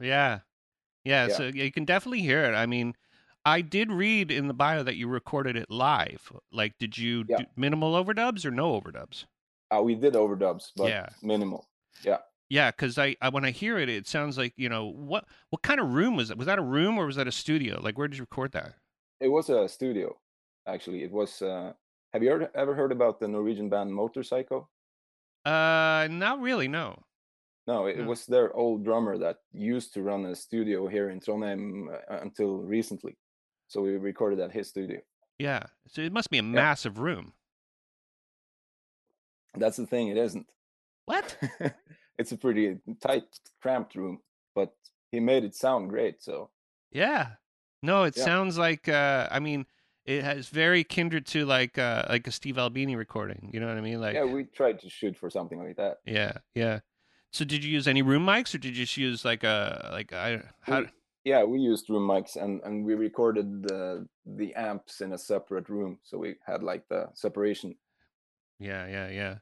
Yeah. 0.00 0.40
yeah, 1.04 1.26
Yeah. 1.26 1.34
So 1.34 1.46
you 1.46 1.70
can 1.72 1.84
definitely 1.84 2.20
hear 2.20 2.44
it. 2.44 2.54
I 2.54 2.66
mean, 2.66 2.94
I 3.44 3.60
did 3.60 3.90
read 3.90 4.30
in 4.30 4.48
the 4.48 4.54
bio 4.54 4.82
that 4.82 4.96
you 4.96 5.08
recorded 5.08 5.56
it 5.56 5.70
live. 5.70 6.32
Like, 6.52 6.76
did 6.78 6.98
you 6.98 7.24
Yeah. 7.28 7.38
do 7.38 7.44
minimal 7.56 7.92
overdubs 7.92 8.44
or 8.44 8.50
no 8.50 8.78
overdubs? 8.80 9.24
Uh, 9.74 9.82
we 9.82 9.94
did 9.94 10.14
overdubs, 10.14 10.72
but 10.76 10.88
Yeah. 10.88 11.08
minimal. 11.22 11.68
Yeah, 12.02 12.18
Yeah, 12.48 12.70
because 12.70 12.98
I, 12.98 13.16
I 13.20 13.28
when 13.28 13.44
I 13.44 13.50
hear 13.50 13.78
it, 13.78 13.88
it 13.88 14.06
sounds 14.06 14.38
like 14.38 14.54
you 14.56 14.68
know 14.68 14.86
what 14.86 15.26
what 15.50 15.62
kind 15.62 15.80
of 15.80 15.92
room 15.92 16.16
was 16.16 16.30
it? 16.30 16.38
Was 16.38 16.46
that 16.46 16.58
a 16.58 16.62
room 16.62 16.96
or 16.98 17.06
was 17.06 17.16
that 17.16 17.26
a 17.26 17.32
studio? 17.32 17.80
Like, 17.80 17.98
where 17.98 18.08
did 18.08 18.16
you 18.18 18.22
record 18.22 18.52
that? 18.52 18.74
It 19.20 19.28
was 19.28 19.50
a 19.50 19.68
studio, 19.68 20.16
actually. 20.66 21.02
It 21.02 21.10
was. 21.10 21.42
Uh, 21.42 21.72
have 22.12 22.22
you 22.22 22.30
heard, 22.30 22.48
ever 22.54 22.74
heard 22.74 22.92
about 22.92 23.20
the 23.20 23.28
Norwegian 23.28 23.68
band 23.68 23.90
Motorpsycho? 23.90 24.66
Uh, 25.44 26.08
not 26.10 26.40
really. 26.40 26.68
No. 26.68 27.02
No, 27.66 27.86
it, 27.86 27.98
No. 27.98 28.04
was 28.06 28.26
their 28.26 28.52
old 28.54 28.84
drummer 28.84 29.18
that 29.18 29.38
used 29.52 29.92
to 29.94 30.02
run 30.02 30.24
a 30.26 30.34
studio 30.34 30.86
here 30.88 31.10
in 31.10 31.20
Trondheim 31.20 31.88
uh, 31.92 32.18
until 32.22 32.58
recently. 32.58 33.16
So 33.68 33.82
we 33.82 33.96
recorded 33.96 34.40
at 34.40 34.52
his 34.52 34.68
studio. 34.68 35.00
Yeah. 35.38 35.64
So 35.86 36.00
it 36.00 36.12
must 36.12 36.30
be 36.30 36.38
a 36.38 36.42
massive 36.42 36.98
room. 36.98 37.32
That's 39.54 39.76
the 39.76 39.86
thing, 39.86 40.08
it 40.08 40.16
isn't. 40.16 40.46
What? 41.06 41.36
it's 42.18 42.32
a 42.32 42.36
pretty 42.36 42.78
tight, 43.00 43.24
cramped 43.60 43.94
room, 43.94 44.20
but 44.54 44.74
he 45.10 45.20
made 45.20 45.44
it 45.44 45.54
sound 45.54 45.90
great. 45.90 46.22
So 46.22 46.50
Yeah. 46.90 47.32
No, 47.82 48.04
it 48.04 48.16
Yeah. 48.16 48.24
sounds 48.24 48.58
like 48.58 48.88
uh 48.88 49.28
I 49.30 49.38
mean 49.40 49.66
it 50.08 50.24
has 50.24 50.48
very 50.48 50.82
kindred 50.84 51.26
to 51.26 51.44
like 51.44 51.76
uh 51.78 52.06
like 52.08 52.26
a 52.26 52.32
Steve 52.32 52.56
Albini 52.58 52.96
recording. 52.96 53.50
You 53.52 53.60
know 53.60 53.68
what 53.68 53.76
I 53.76 53.82
mean? 53.82 54.00
Like 54.00 54.14
yeah, 54.14 54.24
we 54.24 54.44
tried 54.44 54.80
to 54.80 54.88
shoot 54.88 55.16
for 55.16 55.28
something 55.28 55.62
like 55.62 55.76
that. 55.76 55.98
yeah, 56.06 56.38
yeah. 56.54 56.80
So 57.30 57.44
did 57.44 57.62
you 57.62 57.70
use 57.70 57.86
any 57.86 58.00
room 58.00 58.24
mics 58.24 58.54
or 58.54 58.58
did 58.58 58.74
you 58.74 58.84
just 58.84 58.96
use 58.96 59.22
like 59.24 59.44
a 59.44 59.90
like 59.92 60.12
I 60.12 60.40
how 60.62 60.80
We- 60.80 60.86
yeah, 61.24 61.42
we 61.44 61.58
used 61.58 61.90
room 61.90 62.08
mics 62.08 62.36
and 62.36 62.62
and 62.64 62.86
we 62.86 62.94
recorded 62.94 63.64
the 63.64 64.08
the 64.24 64.54
amps 64.54 65.02
in 65.02 65.12
a 65.12 65.18
separate 65.18 65.68
room, 65.68 65.98
so 66.02 66.16
we 66.16 66.36
had 66.46 66.62
like 66.62 66.88
the 66.88 67.10
separation. 67.14 67.74
Yeah, 68.58 68.86
yeah, 68.86 69.10
yeah. 69.10 69.34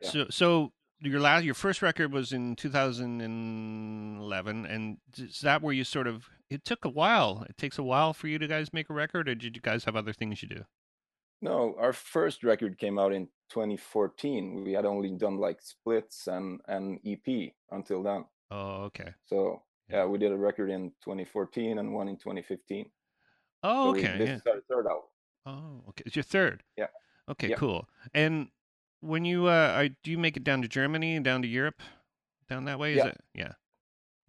Yeah. 0.00 0.10
So 0.10 0.26
so 0.30 0.72
your 1.00 1.20
last 1.20 1.44
your 1.44 1.54
first 1.54 1.80
record 1.80 2.12
was 2.12 2.32
in 2.32 2.56
2011 2.56 4.66
and 4.66 4.96
is 5.16 5.40
that 5.42 5.62
where 5.62 5.72
you 5.72 5.84
sort 5.84 6.08
of 6.08 6.28
it 6.50 6.64
took 6.64 6.84
a 6.84 6.88
while 6.88 7.44
it 7.48 7.56
takes 7.56 7.78
a 7.78 7.82
while 7.82 8.12
for 8.12 8.28
you 8.28 8.38
to 8.38 8.46
guys 8.46 8.72
make 8.72 8.88
a 8.90 8.94
record 8.94 9.28
or 9.28 9.34
did 9.34 9.54
you 9.56 9.62
guys 9.62 9.84
have 9.84 9.96
other 9.96 10.12
things 10.12 10.42
you 10.42 10.48
do 10.48 10.64
No, 11.40 11.76
our 11.78 11.92
first 11.92 12.42
record 12.42 12.78
came 12.78 12.98
out 12.98 13.12
in 13.12 13.28
2014. 13.50 14.64
We 14.64 14.72
had 14.72 14.84
only 14.84 15.10
done 15.12 15.36
like 15.38 15.62
splits 15.62 16.26
and 16.26 16.60
and 16.66 16.98
EP 17.06 17.52
until 17.70 18.02
then. 18.02 18.24
oh 18.50 18.84
okay 18.90 19.14
So 19.26 19.62
Yeah. 19.88 20.04
we 20.06 20.18
did 20.18 20.32
a 20.32 20.36
record 20.36 20.70
in 20.70 20.90
2014 21.04 21.78
and 21.78 21.94
one 21.94 22.08
in 22.08 22.16
2015. 22.16 22.90
oh 23.62 23.84
So 23.84 23.92
we, 23.92 23.98
okay 24.00 24.18
this 24.18 24.28
yeah. 24.28 24.34
is 24.36 24.42
our 24.46 24.60
third 24.68 24.86
album. 24.86 25.08
oh 25.46 25.88
okay 25.90 26.02
it's 26.06 26.16
your 26.16 26.24
third 26.24 26.62
Yeah. 26.76 26.90
okay 27.30 27.50
Yeah. 27.50 27.56
cool 27.56 27.88
and 28.14 28.48
when 29.00 29.24
you 29.24 29.46
uh 29.46 29.88
do 30.02 30.10
you 30.10 30.18
make 30.18 30.36
it 30.36 30.42
down 30.44 30.62
to 30.62 30.68
germany 30.68 31.14
and 31.14 31.24
down 31.24 31.42
to 31.42 31.48
europe 31.48 31.80
down 32.50 32.64
that 32.66 32.78
way 32.82 32.92
is 32.94 32.98
Yeah. 32.98 33.06
it 33.14 33.20
yeah 33.34 33.52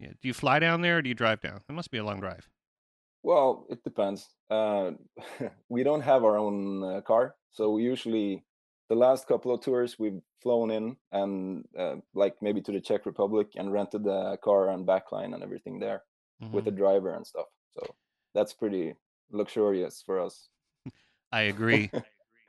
yeah 0.00 0.12
do 0.20 0.28
you 0.28 0.34
fly 0.34 0.58
down 0.58 0.80
there 0.82 0.98
or 0.98 1.02
do 1.02 1.08
you 1.08 1.14
drive 1.14 1.40
down 1.40 1.62
it 1.68 1.72
must 1.72 1.90
be 1.92 1.98
a 1.98 2.04
long 2.04 2.20
drive 2.20 2.50
Well, 3.22 3.66
it 3.68 3.84
depends. 3.84 4.34
Uh, 4.48 4.92
we 5.68 5.82
don't 5.82 6.00
have 6.00 6.24
our 6.24 6.36
own 6.36 6.82
uh, 6.82 7.00
car, 7.02 7.36
so 7.50 7.72
we 7.72 7.82
usually 7.82 8.46
the 8.88 8.94
last 8.96 9.26
couple 9.28 9.52
of 9.54 9.60
tours 9.60 9.98
we've 9.98 10.20
flown 10.42 10.70
in 10.70 10.96
and 11.12 11.68
uh, 11.78 11.96
like 12.14 12.42
maybe 12.42 12.60
to 12.62 12.72
the 12.72 12.80
Czech 12.80 13.06
Republic 13.06 13.52
and 13.56 13.72
rented 13.72 14.04
the 14.04 14.36
car 14.42 14.68
and 14.70 14.86
backline 14.86 15.34
and 15.34 15.42
everything 15.44 15.78
there 15.78 16.04
with 16.50 16.64
Mhm. 16.64 16.64
the 16.64 16.72
driver 16.72 17.14
and 17.14 17.26
stuff. 17.26 17.46
So 17.78 17.94
that's 18.34 18.52
pretty 18.54 18.96
luxurious 19.30 20.02
for 20.02 20.18
us. 20.20 20.48
I 21.32 21.42
agree. 21.42 21.92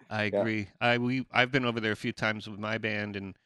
I 0.10 0.24
Yeah. 0.32 0.46
agree. 0.46 0.70
I 0.82 0.98
we 1.00 1.28
I've 1.32 1.52
been 1.52 1.66
over 1.66 1.80
there 1.82 1.94
a 1.94 1.98
few 1.98 2.14
times 2.14 2.50
with 2.50 2.60
my 2.60 2.78
band, 2.80 3.16
and 3.18 3.38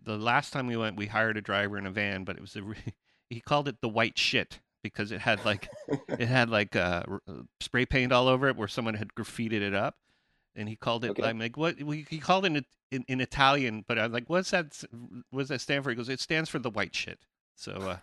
the 0.00 0.18
last 0.18 0.52
time 0.52 0.66
we 0.68 0.76
went, 0.78 0.96
we 0.96 1.06
hired 1.08 1.38
a 1.38 1.42
driver 1.42 1.78
in 1.78 1.86
a 1.86 1.92
van, 1.92 2.24
but 2.24 2.36
it 2.36 2.42
was 2.42 2.56
a 2.56 2.62
re- 2.64 2.94
he 3.30 3.40
called 3.40 3.68
it 3.68 3.80
the 3.80 3.88
white 3.88 4.18
shit 4.18 4.60
because 4.82 5.10
it 5.12 5.20
had 5.20 5.44
like 5.44 5.68
it 6.08 6.28
had 6.28 6.50
like 6.50 6.76
uh, 6.76 7.02
r- 7.08 7.22
uh, 7.28 7.42
spray 7.60 7.86
paint 7.86 8.12
all 8.12 8.28
over 8.28 8.48
it 8.48 8.56
where 8.56 8.68
someone 8.68 8.94
had 8.94 9.14
graffitied 9.14 9.52
it 9.62 9.74
up, 9.74 9.96
and 10.54 10.68
he 10.68 10.76
called 10.76 11.04
it. 11.04 11.10
Okay. 11.10 11.24
I'm 11.24 11.38
like, 11.38 11.56
what? 11.56 11.76
He 11.78 12.18
called 12.18 12.44
it 12.44 12.56
in, 12.56 12.64
in 12.90 13.04
in 13.08 13.20
Italian, 13.20 13.84
but 13.86 13.98
I'm 13.98 14.12
like, 14.12 14.28
what's 14.28 14.50
that? 14.52 14.82
What's 15.30 15.48
that 15.48 15.60
stand 15.60 15.84
for? 15.84 15.90
He 15.90 15.96
goes, 15.96 16.08
it 16.08 16.20
stands 16.20 16.48
for 16.48 16.58
the 16.58 16.70
white 16.70 16.94
shit. 16.94 17.18
So 17.56 17.98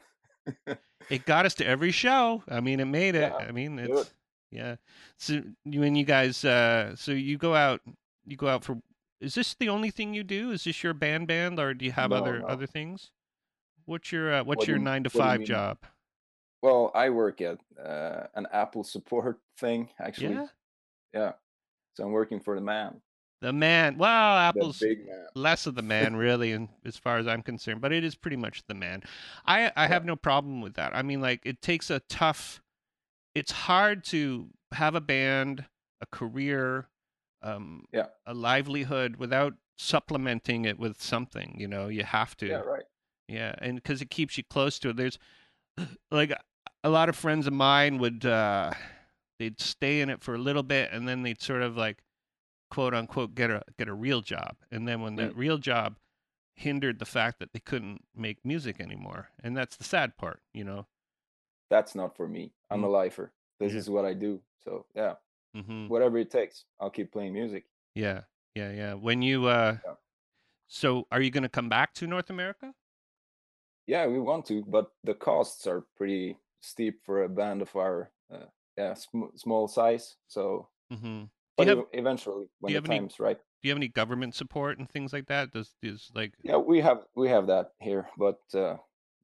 uh, 0.68 0.76
it 1.10 1.26
got 1.26 1.46
us 1.46 1.54
to 1.56 1.66
every 1.66 1.92
show. 1.92 2.44
I 2.50 2.60
mean, 2.60 2.80
it 2.80 2.86
made 2.86 3.16
it. 3.16 3.32
Yeah, 3.38 3.46
I 3.48 3.52
mean, 3.52 3.80
it's 3.80 4.14
yeah. 4.52 4.76
So 5.18 5.42
you 5.66 5.80
when 5.80 5.96
you 5.96 6.06
guys, 6.06 6.44
uh, 6.44 6.96
so 6.96 7.12
you 7.12 7.38
go 7.38 7.56
out, 7.56 7.82
you 8.26 8.36
go 8.36 8.48
out 8.48 8.64
for. 8.64 8.78
Is 9.22 9.36
this 9.36 9.54
the 9.54 9.70
only 9.70 9.90
thing 9.90 10.14
you 10.14 10.24
do? 10.24 10.52
Is 10.52 10.66
this 10.66 10.84
your 10.84 10.94
band 10.94 11.28
band, 11.28 11.58
or 11.58 11.74
do 11.74 11.86
you 11.86 11.94
have 11.94 12.10
No, 12.10 12.18
other 12.18 12.40
no. 12.40 12.46
other 12.48 12.68
things? 12.68 13.10
What's 13.86 14.12
your 14.12 14.34
uh, 14.34 14.44
what's 14.44 14.60
What 14.60 14.68
your 14.68 14.78
you- 14.78 14.84
nine 14.84 15.04
to 15.04 15.10
what 15.10 15.14
do 15.14 15.18
you 15.20 15.24
five 15.24 15.44
job? 15.44 15.78
Well, 16.62 16.92
I 16.96 17.10
work 17.10 17.42
at 17.42 17.60
uh, 17.78 18.28
an 18.36 18.48
Apple 18.54 18.84
support 18.86 19.40
thing 19.58 19.90
actually. 20.00 20.36
Yeah, 20.36 20.48
Yeah. 21.14 21.32
So 21.96 22.06
I'm 22.06 22.12
working 22.12 22.40
for 22.40 22.56
the 22.56 22.62
man, 22.62 23.02
the 23.42 23.54
man. 23.54 23.98
Well, 23.98 24.38
Apple's 24.38 24.82
man. 24.82 25.28
less 25.36 25.68
of 25.68 25.76
the 25.76 25.82
man 25.96 26.16
really 26.16 26.52
and 26.54 26.70
as 26.86 26.96
far 26.98 27.18
as 27.18 27.28
i'm 27.28 27.42
concerned 27.42 27.82
but 27.82 27.92
it 27.92 28.04
is 28.04 28.16
pretty 28.16 28.38
much 28.38 28.64
the 28.68 28.74
man 28.76 29.02
i 29.46 29.72
i 29.76 29.88
have 29.88 30.06
no 30.06 30.16
problem 30.16 30.62
with 30.62 30.76
that 30.76 30.96
i 30.96 31.02
mean 31.02 31.20
like 31.22 31.42
it 31.44 31.60
takes 31.62 31.90
a 31.90 32.00
tough 32.02 32.62
it's 33.36 33.52
hard 33.52 34.04
to 34.04 34.48
have 34.74 34.94
a 34.96 35.02
band 35.02 35.66
a 36.02 36.06
career 36.06 36.88
um 37.42 37.86
Yeah. 37.92 38.08
a 38.28 38.34
livelihood 38.36 39.16
without 39.18 39.54
supplementing 39.76 40.66
it 40.66 40.78
with 40.80 41.02
something 41.02 41.56
you 41.58 41.68
know 41.68 41.88
you 41.88 42.04
have 42.04 42.38
to 42.38 42.48
Yeah, 42.48 42.58
right. 42.60 42.84
Yeah, 43.34 43.56
and 43.60 43.76
because 43.76 44.02
it 44.02 44.10
keeps 44.10 44.38
you 44.38 44.44
close 44.44 44.80
to 44.80 44.90
it. 44.90 44.96
There's 44.98 45.18
like 46.12 46.32
a 46.84 46.90
lot 46.90 47.10
of 47.10 47.16
friends 47.16 47.48
of 47.48 47.54
mine 47.54 47.98
would 47.98 48.26
uh 48.26 48.72
they'd 49.40 49.60
stay 49.60 50.02
in 50.02 50.10
it 50.10 50.22
for 50.22 50.36
a 50.36 50.38
little 50.38 50.64
bit 50.64 50.92
and 50.92 51.08
then 51.08 51.24
they'd 51.24 51.42
sort 51.42 51.62
of 51.62 51.76
like 51.76 52.04
quote 52.70 52.94
unquote 52.94 53.36
get 53.36 53.50
a 53.50 53.64
get 53.78 53.88
a 53.88 53.94
real 53.94 54.22
job. 54.22 54.56
And 54.72 54.88
then 54.88 55.02
when 55.02 55.16
that 55.16 55.34
Mm. 55.34 55.38
real 55.38 55.58
job 55.58 55.98
hindered 56.56 57.00
the 57.00 57.06
fact 57.06 57.40
that 57.40 57.52
they 57.54 57.60
couldn't 57.60 58.04
make 58.16 58.46
music 58.46 58.80
anymore. 58.80 59.30
And 59.44 59.58
that's 59.58 59.76
the 59.76 59.84
sad 59.84 60.18
part, 60.18 60.42
you 60.54 60.64
know. 60.64 60.86
That's 61.70 61.96
not 61.96 62.16
for 62.16 62.28
me. 62.28 62.52
I'm 62.70 62.84
a 62.84 62.90
lifer. 62.90 63.32
This 63.60 63.72
Mm. 63.72 63.76
Yeah. 63.76 63.80
is 63.80 63.90
what 63.90 64.06
I 64.06 64.14
do. 64.14 64.42
So 64.64 64.86
yeah, 64.96 65.16
Mhm. 65.56 65.88
whatever 65.90 66.18
it 66.20 66.30
takes, 66.30 66.66
I'll 66.80 66.92
keep 66.92 67.12
playing 67.12 67.34
music. 67.34 67.66
Yeah. 67.96 68.24
Yeah, 68.56 68.72
yeah. 68.72 68.94
When 68.94 69.22
you 69.24 69.48
uh 69.48 69.78
Yeah. 69.84 69.96
so 70.68 71.08
are 71.12 71.22
you 71.22 71.32
going 71.32 71.44
to 71.44 71.50
come 71.50 71.70
back 71.70 71.94
to 71.96 72.08
North 72.08 72.30
America? 72.30 72.74
Yeah, 73.88 74.08
we 74.08 74.20
want 74.20 74.46
to, 74.48 74.64
but 74.68 74.92
the 75.04 75.14
costs 75.14 75.68
are 75.68 75.86
pretty 75.98 76.38
steep 76.62 77.04
for 77.06 77.24
a 77.24 77.30
band 77.30 77.62
of 77.62 77.76
our 77.76 78.12
uh, 78.32 78.46
yeah 78.78 78.94
sm- 78.94 79.36
small 79.36 79.68
size. 79.68 80.16
So, 80.28 80.70
Mhm. 80.92 81.30
but 81.58 81.68
have- 81.68 81.86
eventually, 81.94 82.48
when 82.60 82.72
the 82.72 82.76
have 82.76 82.86
any- 82.90 83.00
time's 83.00 83.20
right, 83.20 83.38
Do 83.38 83.68
you 83.68 83.72
have 83.72 83.78
any 83.80 83.88
government 83.90 84.36
support 84.36 84.78
and 84.80 84.90
things 84.90 85.14
like 85.14 85.28
that? 85.28 85.52
Does 85.52 85.74
is 85.82 86.12
like 86.16 86.34
yeah, 86.44 86.58
we 86.58 86.82
have 86.82 87.06
we 87.16 87.30
have 87.30 87.48
that 87.48 87.72
here. 87.80 88.10
But 88.18 88.40
uh, 88.54 88.78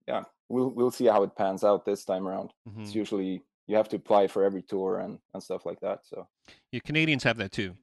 yeah, 0.08 0.24
we'll 0.50 0.70
we'll 0.70 0.92
see 0.92 1.06
how 1.08 1.24
it 1.24 1.36
pans 1.36 1.64
out 1.64 1.86
this 1.86 2.06
time 2.06 2.28
around. 2.28 2.54
It's 2.78 2.92
mhm. 2.92 2.96
usually 2.96 3.44
you 3.68 3.76
have 3.78 3.90
to 3.90 3.98
apply 3.98 4.28
for 4.28 4.44
every 4.44 4.62
tour 4.64 5.00
and 5.00 5.20
and 5.34 5.44
stuff 5.44 5.66
like 5.66 5.80
that. 5.82 6.06
So 6.06 6.28
Yeah, 6.72 6.80
Canadians 6.86 7.24
have 7.24 7.38
that 7.38 7.52
too. 7.52 7.76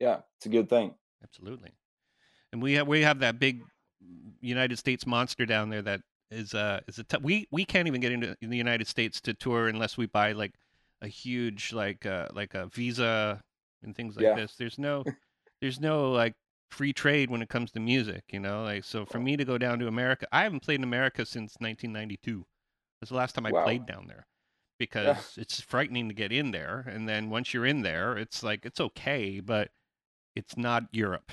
yeah, 0.00 0.20
it's 0.36 0.46
a 0.46 0.50
good 0.50 0.68
thing. 0.68 0.94
Absolutely. 1.22 1.72
And 2.52 2.62
we 2.62 2.74
have 2.74 2.88
we 2.88 3.02
have 3.02 3.18
that 3.20 3.38
big 3.38 3.62
United 4.40 4.78
States 4.78 5.06
monster 5.06 5.46
down 5.46 5.70
there 5.70 5.82
that 5.82 6.00
is 6.30 6.54
uh 6.54 6.80
is 6.88 6.98
a 6.98 7.04
t- 7.04 7.16
we 7.22 7.46
we 7.50 7.64
can't 7.64 7.86
even 7.86 8.00
get 8.00 8.12
into 8.12 8.36
in 8.40 8.50
the 8.50 8.56
United 8.56 8.86
States 8.86 9.20
to 9.22 9.34
tour 9.34 9.68
unless 9.68 9.96
we 9.96 10.06
buy 10.06 10.32
like 10.32 10.54
a 11.02 11.08
huge 11.08 11.72
like 11.72 12.04
uh 12.06 12.28
like 12.32 12.54
a 12.54 12.66
visa 12.66 13.40
and 13.82 13.94
things 13.94 14.16
like 14.16 14.24
Yeah. 14.24 14.34
this. 14.34 14.56
There's 14.56 14.78
no 14.78 15.04
there's 15.60 15.80
no 15.80 16.10
like 16.10 16.34
free 16.70 16.92
trade 16.92 17.30
when 17.30 17.40
it 17.42 17.48
comes 17.48 17.70
to 17.72 17.80
music, 17.80 18.24
you 18.32 18.40
know? 18.40 18.64
Like 18.64 18.84
so 18.84 19.04
for 19.06 19.18
me 19.20 19.36
to 19.36 19.44
go 19.44 19.58
down 19.58 19.78
to 19.78 19.86
America, 19.86 20.26
I 20.32 20.42
haven't 20.42 20.60
played 20.60 20.80
in 20.80 20.84
America 20.84 21.24
since 21.24 21.54
1992. 21.60 22.44
That's 23.00 23.10
the 23.10 23.16
last 23.16 23.34
time 23.34 23.46
I 23.46 23.52
Wow. 23.52 23.64
played 23.64 23.86
down 23.86 24.06
there. 24.08 24.26
Because 24.76 25.36
it's 25.38 25.60
frightening 25.60 26.08
to 26.08 26.14
get 26.14 26.32
in 26.32 26.50
there 26.50 26.84
and 26.90 27.08
then 27.08 27.30
once 27.30 27.54
you're 27.54 27.64
in 27.64 27.82
there, 27.82 28.18
it's 28.18 28.42
like 28.42 28.66
it's 28.66 28.80
okay, 28.80 29.38
but 29.40 29.70
it's 30.34 30.56
not 30.56 30.84
Europe. 30.90 31.30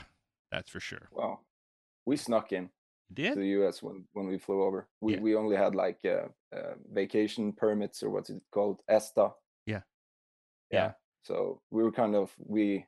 That's 0.51 0.69
for 0.69 0.79
sure. 0.79 1.09
Well, 1.11 1.43
we 2.05 2.17
snuck 2.17 2.51
in. 2.51 2.69
You 3.15 3.29
to 3.33 3.35
the 3.35 3.47
US 3.65 3.83
when 3.83 4.05
when 4.13 4.27
we 4.27 4.37
flew 4.37 4.63
over. 4.63 4.87
We 5.01 5.15
Yeah. 5.15 5.19
we 5.19 5.35
only 5.35 5.57
had 5.57 5.75
like 5.75 5.99
uh, 6.05 6.27
uh, 6.55 6.75
vacation 6.93 7.51
permits 7.51 8.01
or 8.03 8.09
what's 8.09 8.29
it 8.29 8.41
called, 8.51 8.81
ESTA. 8.87 9.31
Yeah. 9.65 9.81
Yeah. 10.71 10.79
Yeah. 10.79 10.91
So 11.23 11.61
we 11.71 11.83
were 11.83 11.91
kind 11.91 12.15
of 12.15 12.33
we 12.37 12.85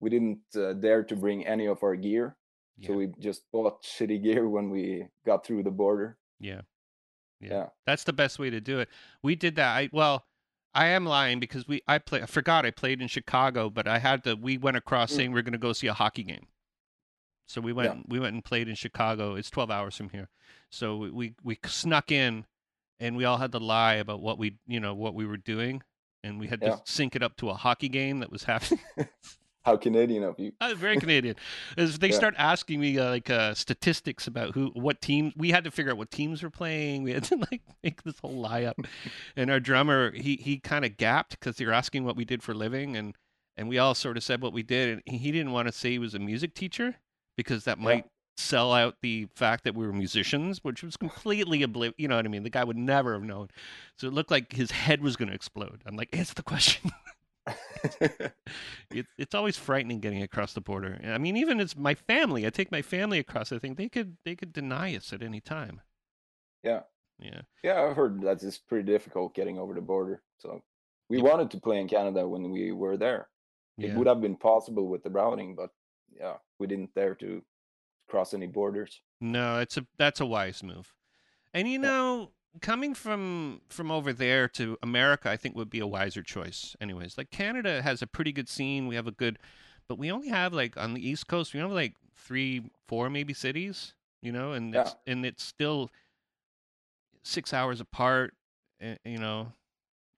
we 0.00 0.10
didn't 0.10 0.40
uh, 0.56 0.72
dare 0.72 1.04
to 1.04 1.14
bring 1.16 1.46
any 1.46 1.66
of 1.66 1.82
our 1.84 1.94
gear, 1.94 2.36
so 2.84 2.94
we 2.94 3.06
just 3.20 3.42
bought 3.52 3.84
shitty 3.84 4.20
gear 4.22 4.48
when 4.48 4.68
we 4.70 5.06
got 5.24 5.46
through 5.46 5.62
the 5.62 5.70
border. 5.70 6.18
Yeah. 6.40 6.62
Yeah. 7.40 7.48
Yeah. 7.50 7.66
That's 7.86 8.02
the 8.04 8.12
best 8.12 8.38
way 8.40 8.50
to 8.50 8.60
do 8.60 8.80
it. 8.80 8.88
We 9.22 9.36
did 9.36 9.54
that. 9.56 9.76
I 9.76 9.88
well, 9.92 10.26
I 10.74 10.88
am 10.88 11.06
lying 11.06 11.38
because 11.38 11.68
we 11.68 11.82
I 11.86 11.98
play 11.98 12.20
I 12.20 12.26
forgot 12.26 12.66
I 12.66 12.72
played 12.72 13.00
in 13.00 13.06
Chicago, 13.06 13.70
but 13.70 13.86
I 13.86 13.98
had 14.00 14.24
to 14.24 14.34
we 14.34 14.58
went 14.58 14.76
across 14.76 15.12
Mm. 15.12 15.16
saying 15.16 15.32
we 15.32 15.38
are 15.38 15.44
going 15.44 15.52
to 15.52 15.58
go 15.58 15.72
see 15.72 15.86
a 15.86 15.94
hockey 15.94 16.24
game. 16.24 16.48
So 17.52 17.60
we 17.60 17.74
went 17.74 18.08
we 18.08 18.18
went 18.18 18.32
and 18.32 18.42
played 18.42 18.66
in 18.66 18.74
Chicago. 18.74 19.34
It's 19.34 19.50
12 19.50 19.70
hours 19.70 19.94
from 19.94 20.08
here. 20.08 20.30
So 20.70 20.96
we, 20.96 21.10
we 21.10 21.34
we 21.44 21.58
snuck 21.66 22.10
in 22.10 22.46
and 22.98 23.14
we 23.14 23.26
all 23.26 23.36
had 23.36 23.52
to 23.52 23.58
lie 23.58 23.94
about 23.94 24.22
what 24.22 24.38
we, 24.38 24.56
you 24.66 24.80
know, 24.80 24.94
what 24.94 25.14
we 25.14 25.26
were 25.26 25.36
doing 25.36 25.82
and 26.24 26.40
we 26.40 26.46
had 26.46 26.62
Yeah. 26.62 26.76
to 26.76 26.82
sync 26.86 27.14
it 27.14 27.22
up 27.22 27.36
to 27.36 27.50
a 27.50 27.54
hockey 27.54 27.90
game 27.90 28.20
that 28.20 28.32
was 28.32 28.44
happening. 28.44 28.80
How 29.66 29.76
Canadian 29.76 30.24
of 30.24 30.38
you! 30.40 30.52
Uh, 30.62 30.74
very 30.74 30.96
Canadian. 30.96 31.36
As 31.76 31.98
they 31.98 32.08
Yeah. 32.08 32.16
start 32.16 32.34
asking 32.38 32.80
me 32.80 32.98
uh, 32.98 33.10
like 33.10 33.28
uh, 33.28 33.52
statistics 33.52 34.26
about 34.26 34.54
who, 34.54 34.70
what 34.74 35.02
teams, 35.02 35.34
we 35.36 35.50
had 35.50 35.64
to 35.64 35.70
figure 35.70 35.92
out 35.92 35.98
what 35.98 36.10
teams 36.10 36.42
were 36.42 36.50
playing. 36.50 37.02
We 37.02 37.12
had 37.12 37.24
to 37.24 37.36
like 37.50 37.60
make 37.84 38.02
this 38.02 38.18
whole 38.20 38.40
lie 38.40 38.64
up. 38.64 38.78
and 39.36 39.50
our 39.50 39.60
drummer, 39.60 40.10
he 40.12 40.36
he 40.36 40.58
kind 40.58 40.86
of 40.86 40.96
gapped 40.96 41.32
because 41.38 41.56
they 41.56 41.66
were 41.66 41.72
asking 41.72 42.04
what 42.04 42.16
we 42.16 42.24
did 42.24 42.42
for 42.42 42.52
a 42.52 42.54
living, 42.54 42.96
and 42.96 43.14
and 43.58 43.68
we 43.68 43.76
all 43.78 43.94
sort 43.94 44.16
of 44.16 44.24
said 44.24 44.40
what 44.40 44.54
we 44.54 44.62
did, 44.62 45.02
and 45.06 45.20
he 45.20 45.30
didn't 45.30 45.52
want 45.52 45.68
to 45.68 45.72
say 45.72 45.90
he 45.90 45.98
was 45.98 46.14
a 46.14 46.18
music 46.18 46.54
teacher 46.54 46.96
because 47.36 47.64
that 47.64 47.78
Yeah. 47.78 47.84
might 47.84 48.06
sell 48.36 48.72
out 48.72 48.96
the 49.02 49.26
fact 49.34 49.64
that 49.64 49.74
we 49.74 49.86
were 49.86 49.92
musicians, 49.92 50.64
which 50.64 50.82
was 50.82 50.96
completely 50.96 51.60
obliv. 51.60 51.92
You 51.98 52.08
know 52.08 52.16
what 52.16 52.24
I 52.24 52.28
mean? 52.28 52.42
The 52.42 52.50
guy 52.50 52.64
would 52.64 52.76
never 52.78 53.12
have 53.12 53.22
known. 53.22 53.48
So 53.96 54.06
it 54.06 54.12
looked 54.14 54.30
like 54.30 54.52
his 54.52 54.70
head 54.70 55.02
was 55.02 55.16
going 55.16 55.28
to 55.28 55.34
explode. 55.34 55.82
I'm 55.86 55.96
like, 55.96 56.08
answer 56.16 56.34
the 56.34 56.42
question. 56.42 56.90
it, 58.90 59.06
it's 59.18 59.34
always 59.34 59.56
frightening 59.56 60.00
getting 60.00 60.22
across 60.22 60.52
the 60.52 60.60
border. 60.60 61.00
I 61.04 61.18
mean, 61.18 61.36
even 61.36 61.60
as 61.60 61.76
my 61.76 61.94
family, 61.94 62.46
I 62.46 62.50
take 62.50 62.70
my 62.70 62.82
family 62.82 63.18
across. 63.18 63.52
I 63.52 63.58
think 63.58 63.76
they 63.76 63.88
could 63.88 64.16
they 64.24 64.36
could 64.36 64.52
deny 64.52 64.94
us 64.96 65.12
at 65.12 65.22
any 65.22 65.40
time. 65.40 65.80
Yeah. 66.62 66.82
Yeah. 67.18 67.42
yeah, 67.62 67.82
I've 67.82 67.96
heard 67.96 68.20
that 68.22 68.42
it's 68.42 68.58
pretty 68.58 68.84
difficult 68.90 69.34
getting 69.34 69.58
over 69.58 69.74
the 69.74 69.80
border. 69.80 70.22
So 70.38 70.62
we 71.08 71.18
Yeah. 71.18 71.24
wanted 71.24 71.50
to 71.52 71.60
play 71.60 71.80
in 71.80 71.88
Canada 71.88 72.26
when 72.28 72.50
we 72.50 72.72
were 72.72 72.96
there. 72.96 73.28
It 73.78 73.88
Yeah. 73.88 73.96
would 73.96 74.06
have 74.06 74.20
been 74.20 74.36
possible 74.36 74.88
with 74.88 75.02
the 75.02 75.10
routing, 75.10 75.54
but 75.54 75.70
yeah, 76.18 76.36
we 76.58 76.66
didn't 76.66 76.94
dare 76.94 77.14
to 77.16 77.42
cross 78.08 78.34
any 78.34 78.46
borders. 78.48 79.02
No, 79.20 79.58
it's 79.60 79.76
a 79.76 79.86
that's 79.98 80.20
a 80.20 80.26
wise 80.26 80.62
move. 80.62 80.92
And 81.54 81.68
you 81.68 81.78
Yeah. 81.80 81.90
know, 81.90 82.32
coming 82.62 82.94
from 82.94 83.62
from 83.68 83.90
over 83.90 84.12
there 84.12 84.48
to 84.50 84.78
America, 84.82 85.30
I 85.30 85.36
think 85.38 85.56
would 85.56 85.70
be 85.70 85.80
a 85.80 85.86
wiser 85.86 86.22
choice. 86.22 86.76
Anyways, 86.80 87.18
like 87.18 87.30
Canada 87.30 87.82
has 87.82 88.02
a 88.02 88.06
pretty 88.06 88.32
good 88.32 88.48
scene. 88.48 88.88
We 88.88 88.96
have 88.96 89.08
a 89.08 89.12
good, 89.12 89.38
but 89.88 89.98
we 89.98 90.12
only 90.12 90.28
have 90.28 90.52
like 90.54 90.76
on 90.78 90.94
the 90.94 91.06
East 91.08 91.28
Coast, 91.28 91.54
we 91.54 91.60
have 91.60 91.72
like 91.72 91.96
three, 92.14 92.70
four 92.88 93.10
maybe 93.10 93.34
cities. 93.34 93.94
You 94.22 94.32
know, 94.32 94.52
and 94.52 94.74
Yeah. 94.74 94.80
it's 94.82 94.96
and 95.06 95.26
it's 95.26 95.44
still 95.44 95.90
six 97.22 97.52
hours 97.52 97.80
apart. 97.80 98.34
eh, 98.80 98.96
You 99.04 99.18
know, 99.18 99.52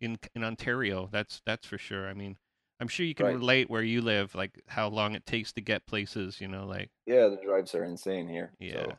in 0.00 0.18
in 0.34 0.44
Ontario, 0.44 1.08
that's 1.12 1.42
that's 1.46 1.66
for 1.66 1.78
sure. 1.78 2.08
I 2.08 2.14
mean, 2.14 2.38
I'm 2.84 2.88
sure 2.88 3.06
you 3.06 3.14
can 3.14 3.26
Right. 3.26 3.34
relate 3.36 3.70
where 3.70 3.82
you 3.82 4.02
live, 4.02 4.34
like 4.34 4.60
how 4.68 4.88
long 4.88 5.14
it 5.14 5.24
takes 5.26 5.52
to 5.54 5.60
get 5.62 5.86
places. 5.86 6.40
You 6.40 6.48
know, 6.48 6.66
like. 6.66 6.90
Yeah, 7.06 7.28
the 7.28 7.38
drives 7.42 7.74
are 7.74 7.84
insane 7.84 8.28
here. 8.28 8.52
Yeah. 8.58 8.74
So, 8.84 8.98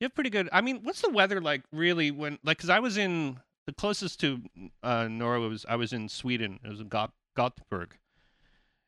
You 0.00 0.04
have 0.04 0.14
pretty 0.14 0.30
good. 0.30 0.48
I 0.52 0.60
mean, 0.60 0.82
what's 0.84 1.00
the 1.02 1.10
weather 1.10 1.40
like 1.40 1.62
really 1.72 2.10
when 2.10 2.38
like 2.44 2.58
cuz 2.58 2.70
I 2.70 2.78
was 2.78 2.96
in 2.96 3.40
the 3.66 3.72
closest 3.72 4.20
to 4.20 4.42
uh 4.82 5.08
Norway 5.08 5.48
was 5.48 5.66
I 5.68 5.76
was 5.76 5.92
in 5.92 6.08
Sweden. 6.08 6.60
It 6.64 6.68
was 6.68 6.80
in 6.80 6.88
Got- 6.88 7.14
Gothenburg. 7.34 7.98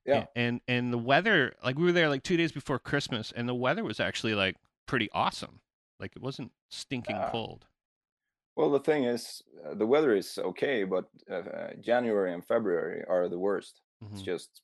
yeah. 0.07 0.27
And 0.37 0.61
and 0.69 0.93
the 0.93 0.99
weather 0.99 1.55
like 1.65 1.77
we 1.77 1.85
were 1.85 1.93
there 1.93 2.09
like 2.09 2.23
2 2.23 2.37
days 2.37 2.53
before 2.53 2.79
Christmas 2.79 3.33
and 3.33 3.49
the 3.49 3.55
weather 3.55 3.83
was 3.85 3.99
actually 4.01 4.35
like 4.35 4.57
pretty 4.87 5.09
awesome. 5.13 5.61
Like 5.99 6.15
it 6.15 6.23
wasn't 6.23 6.53
stinking 6.71 7.17
Yeah. 7.17 7.31
cold. 7.31 7.67
Well, 8.57 8.71
the 8.71 8.81
thing 8.81 9.05
is, 9.05 9.41
uh, 9.65 9.75
the 9.75 9.87
weather 9.87 10.15
is 10.17 10.37
okay, 10.37 10.83
but 10.83 11.05
uh, 11.31 11.35
uh, 11.35 11.75
January 11.81 12.33
and 12.33 12.45
February 12.45 13.05
are 13.09 13.29
the 13.29 13.39
worst. 13.39 13.83
It's 14.01 14.23
Mhm. 14.23 14.25
just, 14.25 14.63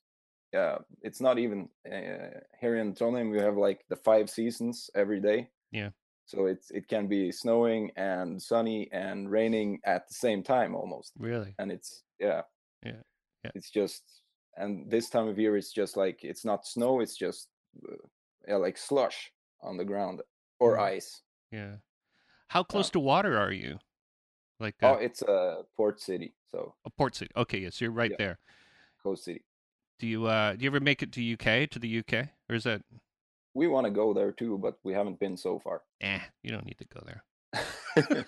yeah, 0.53 0.79
it's 1.01 1.21
not 1.21 1.39
even 1.39 1.69
uh, 1.85 2.39
here 2.59 2.77
in 2.77 2.93
Trondheim. 2.93 3.31
We 3.31 3.39
have 3.39 3.57
like 3.57 3.85
the 3.89 3.95
five 3.95 4.29
seasons 4.29 4.89
every 4.95 5.19
day. 5.19 5.51
Yeah. 5.71 5.91
So 6.25 6.47
it's 6.47 6.71
it 6.71 6.87
can 6.87 7.07
be 7.07 7.31
snowing 7.31 7.91
and 7.97 8.41
sunny 8.41 8.89
and 8.91 9.29
raining 9.29 9.79
at 9.85 10.07
the 10.07 10.15
same 10.15 10.43
time 10.43 10.75
almost, 10.75 11.13
Really? 11.17 11.53
and 11.59 11.71
it's 11.71 12.03
yeah, 12.19 12.43
Yeah, 12.83 13.03
yeah. 13.43 13.51
It's 13.53 13.69
just, 13.71 14.23
and 14.57 14.89
this 14.89 15.09
time 15.09 15.27
of 15.27 15.37
year, 15.37 15.55
it's 15.57 15.71
just 15.71 15.97
like 15.97 16.23
it's 16.23 16.45
not 16.45 16.65
snow. 16.65 16.99
It's 17.01 17.15
just 17.17 17.49
uh, 17.87 17.97
yeah, 18.47 18.55
like 18.57 18.77
slush 18.77 19.31
on 19.61 19.77
the 19.77 19.85
ground 19.85 20.21
or 20.59 20.77
Mhm. 20.77 20.81
ice. 20.81 21.21
Yeah. 21.51 21.77
How 22.49 22.63
close 22.63 22.89
to 22.91 22.99
water 22.99 23.37
are 23.37 23.51
you? 23.51 23.79
Like 24.59 24.81
uh, 24.81 24.93
Oh, 24.93 24.93
it's 24.95 25.21
a 25.21 25.65
port 25.75 25.99
city, 26.01 26.35
so 26.51 26.75
a 26.85 26.89
port 26.89 27.15
city. 27.15 27.31
Okay, 27.35 27.59
yes, 27.59 27.81
you're 27.81 27.91
right 27.91 28.11
Yeah. 28.11 28.17
there. 28.17 28.39
Coast 29.05 29.23
city. 29.29 29.43
Do 29.99 30.07
you 30.13 30.25
uh 30.25 30.53
do 30.55 30.63
you 30.63 30.69
ever 30.73 30.79
make 30.91 31.01
it 31.05 31.11
to 31.15 31.21
UK 31.33 31.69
to 31.73 31.79
the 31.79 31.91
UK 32.01 32.13
or 32.49 32.55
is 32.59 32.65
that 32.69 32.81
We 33.61 33.67
want 33.75 33.85
to 33.87 33.91
go 34.03 34.07
there 34.13 34.31
too, 34.41 34.57
but 34.65 34.75
we 34.83 34.91
haven't 34.99 35.19
been 35.19 35.37
so 35.37 35.59
far. 35.65 35.77
eh, 36.01 36.23
you 36.43 36.51
don't 36.53 36.65
need 36.69 36.79
to 36.83 36.87
go 36.95 37.01
there. 37.09 37.21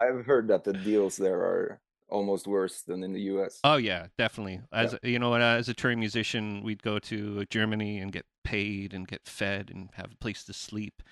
I've 0.00 0.26
heard 0.26 0.48
that 0.48 0.64
the 0.64 0.72
deals 0.72 1.16
there 1.16 1.40
are 1.40 1.80
almost 2.08 2.46
worse 2.46 2.82
than 2.82 3.02
in 3.06 3.12
the 3.12 3.20
US. 3.32 3.60
Oh 3.62 3.76
yeah, 3.76 4.06
definitely. 4.16 4.60
As 4.72 4.96
you 5.02 5.18
know, 5.18 5.34
as 5.34 5.68
a 5.68 5.74
touring 5.74 6.00
musician, 6.00 6.62
we'd 6.66 6.82
go 6.82 6.98
to 7.10 7.44
Germany 7.46 7.98
and 8.02 8.10
get 8.12 8.26
paid 8.44 8.94
and 8.94 9.06
get 9.06 9.22
fed 9.26 9.70
and 9.74 9.90
have 9.94 10.10
a 10.12 10.16
place 10.24 10.44
to 10.44 10.52
sleep. 10.52 11.02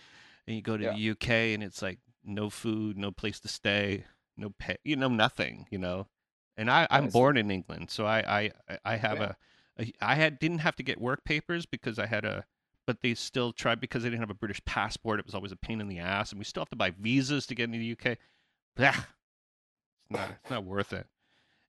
And 0.47 0.57
you 0.57 0.63
go 0.63 0.77
to 0.77 0.85
Yeah. 0.85 0.95
the 0.95 1.11
UK 1.13 1.29
and 1.55 1.63
it's 1.63 1.83
like 1.83 1.99
no 2.25 2.51
food, 2.51 2.97
no 2.97 3.11
place 3.11 3.41
to 3.41 3.49
stay, 3.49 4.05
no 4.37 4.51
pay, 4.59 4.77
you 4.85 4.97
know, 4.97 5.09
nothing. 5.09 5.67
You 5.71 5.79
know. 5.79 6.07
And 6.57 6.71
I, 6.71 6.87
I'm 6.91 7.09
born 7.09 7.37
in 7.37 7.51
England, 7.51 7.91
so 7.91 8.07
I, 8.07 8.51
I, 8.69 8.79
I 8.85 8.97
have 8.97 9.19
Yeah. 9.19 9.33
a, 9.79 9.83
a, 9.83 9.93
I 10.01 10.15
had 10.15 10.39
didn't 10.39 10.61
have 10.61 10.77
to 10.77 10.83
get 10.83 11.01
work 11.01 11.25
papers 11.25 11.67
because 11.67 11.99
I 11.99 12.07
had 12.07 12.25
a, 12.25 12.45
but 12.87 13.03
they 13.03 13.15
still 13.15 13.53
tried 13.53 13.81
because 13.81 14.03
they 14.03 14.09
didn't 14.09 14.21
have 14.23 14.31
a 14.31 14.35
British 14.35 14.65
passport. 14.65 15.21
It 15.21 15.27
was 15.27 15.35
always 15.35 15.53
a 15.53 15.57
pain 15.57 15.81
in 15.81 15.89
the 15.89 15.99
ass, 15.99 16.33
and 16.33 16.39
we 16.39 16.45
still 16.45 16.63
have 16.63 16.71
to 16.71 16.77
buy 16.77 16.91
visas 16.99 17.47
to 17.49 17.55
get 17.55 17.65
into 17.65 17.79
the 17.79 17.93
UK. 17.93 18.19
Blah. 18.77 18.89
It's 18.89 20.11
not, 20.11 20.31
it's 20.43 20.51
not 20.51 20.65
worth 20.65 20.93
it. 20.93 21.07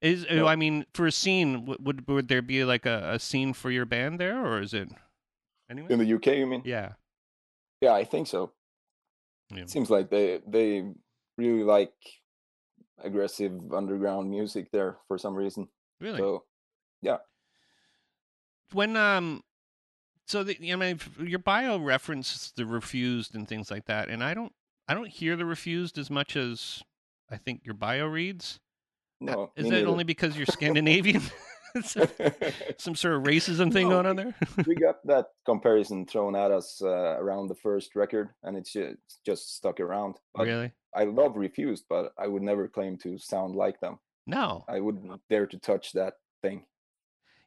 Is 0.02 0.26
oh, 0.30 0.36
No. 0.36 0.48
I 0.48 0.56
mean, 0.56 0.86
for 0.94 1.08
a 1.08 1.12
scene, 1.12 1.66
would 1.66 1.86
would, 1.86 2.08
would 2.08 2.28
there 2.28 2.42
be 2.44 2.64
like 2.64 2.86
a, 2.86 3.14
a 3.14 3.20
scene 3.20 3.54
for 3.54 3.72
your 3.72 3.86
band 3.86 4.20
there, 4.20 4.46
or 4.46 4.62
is 4.62 4.74
it? 4.74 4.90
Anyway, 5.70 5.88
In 5.92 6.00
the 6.00 6.14
UK, 6.14 6.28
you 6.38 6.46
mean? 6.46 6.62
yeah, 6.64 6.94
Yeah, 7.82 7.94
I 7.94 8.04
think 8.06 8.28
so. 8.28 8.52
yeah, 9.54 9.64
It 9.64 9.70
seems 9.70 9.90
like 9.90 10.10
they 10.10 10.40
they 10.48 10.86
really 11.38 11.64
like 11.64 11.94
aggressive 13.04 13.74
underground 13.74 14.30
music 14.30 14.72
there 14.72 14.98
for 15.08 15.18
some 15.18 15.36
reason. 15.36 15.68
really. 16.02 16.18
So 16.18 16.44
yeah. 17.02 17.18
when 18.74 18.96
um, 18.96 19.44
so 20.28 20.44
the, 20.44 20.58
I 20.72 20.76
mean, 20.76 21.00
your 21.20 21.40
bio 21.40 21.78
references 21.78 22.52
the 22.56 22.66
refused 22.66 23.34
and 23.34 23.48
things 23.48 23.72
like 23.72 23.86
that, 23.86 24.10
and 24.10 24.24
I 24.24 24.34
don't, 24.34 24.52
I 24.88 24.94
don't 24.94 25.08
hear 25.08 25.36
the 25.36 25.46
refused 25.46 25.98
as 25.98 26.10
much 26.10 26.36
as 26.36 26.84
I 27.32 27.38
think 27.38 27.62
your 27.64 27.76
bio 27.76 28.06
reads. 28.06 28.60
Uh, 29.22 29.26
no, 29.26 29.52
is 29.56 29.66
that 29.66 29.72
neither. 29.72 29.88
only 29.88 30.04
because 30.04 30.36
you're 30.36 30.46
Scandinavian? 30.52 31.22
Some- 31.84 32.08
Some 32.78 32.96
sort 32.96 33.16
of 33.16 33.24
racism 33.24 33.72
thing 33.72 33.90
No, 33.90 33.96
going 34.02 34.06
on 34.08 34.16
there? 34.16 34.36
we 34.66 34.76
got 34.76 35.06
that 35.08 35.28
comparison 35.46 36.06
thrown 36.06 36.36
at 36.36 36.52
us 36.52 36.82
uh, 36.82 36.88
around 37.20 37.48
the 37.48 37.56
first 37.56 37.96
record, 37.96 38.30
and 38.44 38.56
it's 38.58 38.72
ju- 38.74 38.96
it's 39.06 39.20
just 39.26 39.56
stuck 39.56 39.80
around. 39.80 40.16
But 40.36 40.48
really? 40.48 40.72
I 40.96 41.04
love 41.06 41.36
Refused, 41.36 41.86
but 41.90 42.14
I 42.18 42.28
would 42.28 42.42
never 42.42 42.68
claim 42.68 42.98
to 43.00 43.18
sound 43.18 43.56
like 43.56 43.80
them. 43.80 44.00
No. 44.26 44.66
I 44.68 44.80
wouldn't 44.80 45.22
dare 45.30 45.46
to 45.48 45.58
touch 45.60 45.92
that 45.94 46.16
thing. 46.42 46.66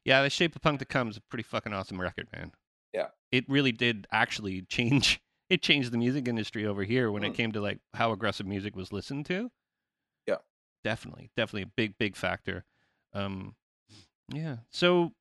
Yeah, 0.05 0.23
the 0.23 0.29
Shape 0.29 0.55
of 0.55 0.61
Punk 0.61 0.79
to 0.79 0.85
Come 0.85 1.09
is 1.09 1.17
a 1.17 1.21
pretty 1.21 1.43
fucking 1.43 1.73
awesome 1.73 1.99
record, 2.01 2.27
man. 2.33 2.51
Yeah. 2.93 3.07
It 3.31 3.45
really 3.47 3.71
did 3.71 4.07
actually 4.11 4.61
change. 4.63 5.19
It 5.51 5.61
changed 5.61 5.91
the 5.91 5.97
music 5.97 6.29
industry 6.29 6.65
over 6.65 6.85
here 6.85 7.11
when 7.11 7.23
it 7.25 7.33
Mm. 7.33 7.35
came 7.35 7.51
to 7.51 7.59
like 7.59 7.79
how 7.93 8.13
aggressive 8.13 8.45
music 8.47 8.73
was 8.73 8.93
listened 8.93 9.25
to. 9.25 9.51
Yeah. 10.25 10.37
Definitely, 10.85 11.29
definitely 11.35 11.63
a 11.63 11.71
big, 11.75 11.97
big 11.97 12.15
factor. 12.15 12.63
Um, 13.13 13.55
yeah. 14.33 14.57
So, 14.71 15.11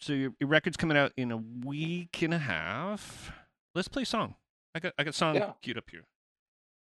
so 0.00 0.12
your, 0.12 0.32
your 0.40 0.48
record's 0.48 0.76
coming 0.76 0.96
out 0.96 1.12
in 1.16 1.30
a 1.32 1.36
week 1.36 2.22
and 2.22 2.34
a 2.34 2.38
half. 2.38 3.32
Let's 3.74 3.88
play 3.88 4.02
a 4.02 4.06
song. 4.06 4.34
I 4.74 4.80
got, 4.80 4.92
I 4.98 5.04
got 5.04 5.10
a 5.10 5.16
song 5.16 5.34
Yeah. 5.36 5.52
queued 5.62 5.78
up 5.78 5.90
here. 5.90 6.04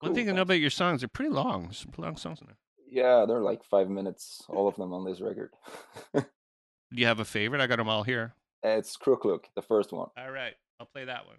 One 0.01 0.11
Cool, 0.11 0.15
thing 0.17 0.29
I 0.29 0.33
know 0.33 0.43
about 0.43 0.55
your 0.55 0.71
songs, 0.71 1.01
they're 1.01 1.09
pretty 1.09 1.31
long. 1.31 1.73
Some 1.73 1.93
long 1.99 2.17
songs 2.17 2.41
in 2.41 2.49
there. 2.49 2.57
Yeah, 2.91 3.25
they're 3.27 3.41
like 3.41 3.65
five 3.65 3.89
minutes, 3.89 4.43
all 4.49 4.69
of 4.69 4.77
them 4.77 4.93
on 4.93 5.05
this 5.05 5.21
record. 5.21 5.51
Do 6.15 6.23
you 6.93 7.07
have 7.07 7.21
a 7.21 7.25
favorite? 7.25 7.61
I 7.61 7.67
got 7.67 7.77
them 7.79 7.89
all 7.89 8.03
here. 8.03 8.35
it's 8.63 8.97
Crook 8.97 9.25
Look, 9.25 9.49
the 9.55 9.63
first 9.63 9.93
one. 9.93 10.09
All 10.19 10.31
right, 10.31 10.55
I'll 10.79 10.87
play 10.87 11.05
that 11.07 11.27
one. 11.27 11.37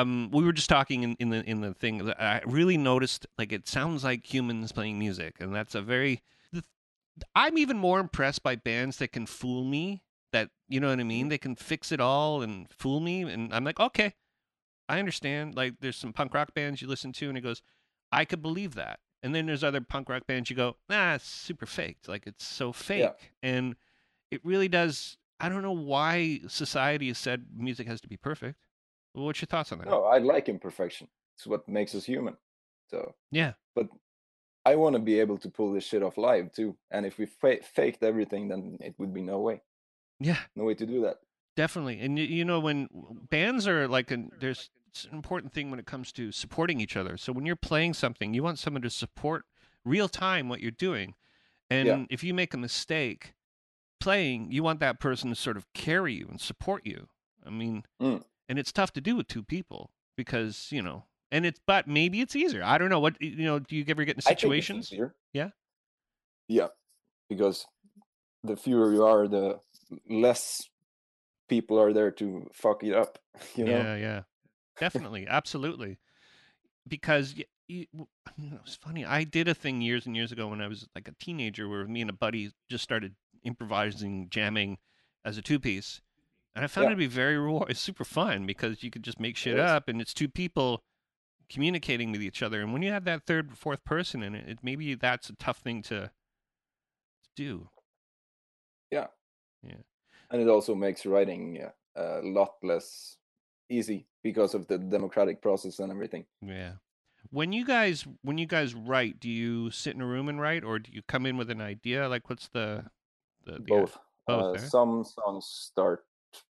Um 0.00 0.30
we 0.32 0.44
were 0.44 0.52
just 0.52 0.68
talking 0.68 1.02
in, 1.02 1.16
in 1.18 1.30
the 1.30 1.44
in 1.48 1.60
the 1.60 1.74
thing 1.74 2.04
that 2.04 2.20
i 2.20 2.40
really 2.46 2.76
noticed 2.76 3.26
like 3.38 3.52
it 3.52 3.68
sounds 3.68 4.04
like 4.04 4.32
humans 4.32 4.72
playing 4.72 4.98
music 4.98 5.36
and 5.40 5.54
that's 5.54 5.74
a 5.74 5.82
very 5.82 6.22
the, 6.52 6.62
i'm 7.34 7.58
even 7.58 7.76
more 7.78 8.00
impressed 8.00 8.42
by 8.42 8.56
bands 8.56 8.98
that 8.98 9.12
can 9.12 9.26
fool 9.26 9.64
me 9.64 10.02
that 10.32 10.50
you 10.68 10.78
know 10.78 10.88
what 10.88 11.00
i 11.00 11.02
mean? 11.02 11.28
They 11.28 11.38
can 11.38 11.56
fix 11.56 11.90
it 11.90 12.00
all 12.00 12.42
and 12.42 12.68
fool 12.70 13.00
me 13.00 13.22
and 13.22 13.52
i'm 13.52 13.64
like 13.64 13.80
okay 13.80 14.14
i 14.88 14.98
understand 14.98 15.54
like 15.54 15.74
there's 15.80 15.96
some 15.96 16.12
punk 16.12 16.34
rock 16.34 16.54
bands 16.54 16.80
you 16.80 16.88
listen 16.88 17.12
to 17.12 17.28
and 17.28 17.36
it 17.36 17.42
goes 17.42 17.62
i 18.12 18.24
could 18.24 18.42
believe 18.42 18.74
that 18.74 19.00
and 19.22 19.34
then 19.34 19.46
there's 19.46 19.64
other 19.64 19.80
punk 19.80 20.08
rock 20.08 20.26
bands 20.26 20.50
you 20.50 20.56
go 20.56 20.76
nah 20.88 21.14
it's 21.14 21.28
super 21.28 21.66
faked 21.66 22.08
like 22.08 22.26
it's 22.26 22.44
so 22.44 22.72
fake 22.72 23.00
and 23.42 23.76
it 24.30 24.40
really 24.44 24.68
does 24.68 25.16
i 25.40 25.48
don't 25.48 25.62
know 25.62 25.72
why 25.72 26.40
society 26.48 27.08
has 27.08 27.18
said 27.18 27.46
music 27.56 27.86
has 27.86 28.00
to 28.00 28.08
be 28.08 28.16
perfect 28.16 28.56
What's 29.12 29.40
your 29.40 29.46
thoughts 29.46 29.72
on 29.72 29.78
that? 29.78 29.88
No, 29.88 30.04
I 30.04 30.18
like 30.18 30.48
imperfection. 30.48 31.08
It's 31.36 31.46
what 31.46 31.68
makes 31.68 31.94
us 31.94 32.04
human. 32.04 32.36
So 32.90 33.14
Yeah, 33.30 33.52
but 33.74 33.88
I 34.64 34.76
want 34.76 34.94
to 34.94 34.98
be 35.00 35.18
able 35.20 35.38
to 35.38 35.48
pull 35.48 35.72
this 35.72 35.84
shit 35.84 36.02
off 36.02 36.18
live 36.18 36.52
too. 36.52 36.76
And 36.90 37.06
if 37.06 37.18
we 37.18 37.26
fa- 37.26 37.62
faked 37.62 38.02
everything, 38.02 38.48
then 38.48 38.76
it 38.80 38.94
would 38.98 39.14
be 39.14 39.22
no 39.22 39.38
way, 39.40 39.62
yeah, 40.18 40.38
no 40.56 40.64
way 40.64 40.74
to 40.74 40.86
do 40.86 41.00
that. 41.02 41.18
definitely. 41.56 42.00
And 42.00 42.18
you, 42.18 42.24
you 42.24 42.44
know, 42.44 42.60
when 42.60 42.88
bands 43.30 43.66
are 43.68 43.86
like, 43.88 44.10
an, 44.10 44.30
there's 44.40 44.70
it's 44.88 45.04
an 45.04 45.14
important 45.14 45.52
thing 45.52 45.70
when 45.70 45.78
it 45.78 45.86
comes 45.86 46.10
to 46.12 46.32
supporting 46.32 46.80
each 46.80 46.96
other. 46.96 47.16
So 47.16 47.32
when 47.32 47.46
you're 47.46 47.54
playing 47.56 47.94
something, 47.94 48.34
you 48.34 48.42
want 48.42 48.58
someone 48.58 48.82
to 48.82 48.90
support 48.90 49.44
real 49.84 50.08
time 50.08 50.48
what 50.48 50.60
you're 50.60 50.72
doing. 50.72 51.14
And 51.70 51.86
Yeah. 51.86 52.04
if 52.10 52.24
you 52.24 52.34
make 52.34 52.52
a 52.54 52.58
mistake 52.58 53.34
playing, 54.00 54.50
you 54.50 54.62
want 54.64 54.80
that 54.80 54.98
person 54.98 55.30
to 55.30 55.36
sort 55.36 55.56
of 55.56 55.72
carry 55.74 56.14
you 56.14 56.26
and 56.28 56.40
support 56.40 56.84
you. 56.84 57.08
I 57.46 57.50
mean, 57.50 57.84
Mm. 58.02 58.24
And 58.50 58.58
it's 58.58 58.72
tough 58.72 58.92
to 58.94 59.00
do 59.00 59.14
with 59.14 59.28
two 59.28 59.44
people 59.44 59.92
because 60.16 60.68
you 60.70 60.82
know, 60.82 61.04
and 61.30 61.46
it's 61.46 61.60
but 61.66 61.86
maybe 61.86 62.20
it's 62.20 62.34
easier. 62.34 62.62
I 62.64 62.76
don't 62.76 62.90
know 62.90 62.98
what 63.00 63.22
you 63.22 63.44
know. 63.44 63.60
Do 63.60 63.76
you 63.76 63.84
ever 63.88 64.04
get 64.04 64.16
in 64.16 64.18
I 64.18 64.22
think 64.22 64.32
it's 64.32 64.40
situations? 64.42 64.92
easier. 64.92 65.14
Yeah? 65.32 65.50
Yeah, 66.48 66.66
because 67.28 67.64
the 68.42 68.56
fewer 68.56 68.92
you 68.92 69.04
are, 69.04 69.28
the 69.28 69.60
less 70.08 70.68
people 71.48 71.80
are 71.80 71.92
there 71.92 72.10
to 72.10 72.50
fuck 72.52 72.82
it 72.82 72.92
up. 72.92 73.18
You 73.56 73.64
know. 73.64 73.70
Yeah, 73.70 73.96
yeah, 73.96 74.22
definitely, 74.78 75.26
absolutely. 75.28 75.98
Because 76.88 77.34
y 77.36 77.44
y- 77.68 77.86
w- 77.92 78.08
you 78.36 78.50
know, 78.50 78.58
it's 78.66 78.74
funny. 78.74 79.04
I 79.04 79.22
did 79.22 79.46
a 79.46 79.54
thing 79.54 79.80
years 79.80 80.06
and 80.06 80.16
years 80.16 80.32
ago 80.32 80.48
when 80.48 80.60
I 80.60 80.66
was 80.66 80.88
like 80.96 81.06
a 81.06 81.14
teenager, 81.20 81.68
where 81.68 81.86
me 81.86 82.00
and 82.00 82.10
a 82.10 82.14
buddy 82.14 82.50
just 82.68 82.82
started 82.82 83.14
improvising, 83.44 84.28
jamming 84.28 84.78
as 85.24 85.38
a 85.38 85.42
two 85.42 85.60
piece, 85.60 86.00
and 86.60 86.64
I 86.64 86.68
found 86.68 86.84
Yeah. 86.84 86.90
it 86.90 86.94
to 86.96 86.98
be 86.98 87.06
very 87.06 87.38
rewarding. 87.38 87.70
It's 87.70 87.80
super 87.80 88.04
fun 88.04 88.44
because 88.44 88.82
you 88.82 88.90
could 88.90 89.02
just 89.02 89.18
make 89.18 89.34
shit 89.34 89.58
up, 89.58 89.88
and 89.88 89.98
it's 89.98 90.12
two 90.12 90.28
people 90.28 90.82
communicating 91.48 92.12
with 92.12 92.22
each 92.22 92.42
other. 92.42 92.60
And 92.60 92.70
when 92.74 92.82
you 92.82 92.90
have 92.92 93.04
that 93.04 93.24
third, 93.26 93.56
fourth 93.56 93.82
person 93.84 94.22
in 94.22 94.34
it, 94.34 94.46
it 94.46 94.58
maybe 94.62 94.94
that's 94.94 95.30
a 95.30 95.36
tough 95.36 95.58
thing 95.58 95.80
to, 95.84 96.10
to 97.22 97.30
do. 97.34 97.70
Yeah. 98.90 99.06
Yeah. 99.62 99.76
And 100.30 100.42
it 100.42 100.48
also 100.48 100.74
makes 100.74 101.06
writing 101.06 101.64
a 101.96 102.20
lot 102.22 102.56
less 102.62 103.16
easy 103.70 104.06
because 104.22 104.54
of 104.54 104.66
the 104.66 104.76
democratic 104.76 105.40
process 105.40 105.78
and 105.78 105.90
everything. 105.90 106.26
Yeah. 106.42 106.74
When 107.30 107.52
you 107.52 107.64
guys 107.64 108.06
when 108.22 108.36
you 108.36 108.46
guys 108.46 108.74
write, 108.74 109.18
do 109.18 109.30
you 109.30 109.70
sit 109.70 109.94
in 109.94 110.02
a 110.02 110.06
room 110.06 110.28
and 110.28 110.38
write, 110.40 110.62
or 110.62 110.78
do 110.78 110.92
you 110.92 111.00
come 111.08 111.24
in 111.24 111.38
with 111.38 111.50
an 111.50 111.60
idea? 111.62 112.06
Like, 112.06 112.28
what's 112.28 112.48
the 112.48 112.84
the, 113.44 113.52
the 113.52 113.60
Both. 113.60 113.98
both, 114.26 114.42
uh, 114.42 114.50
eh? 114.52 114.58
Some 114.58 115.04
songs 115.04 115.46
start 115.46 116.04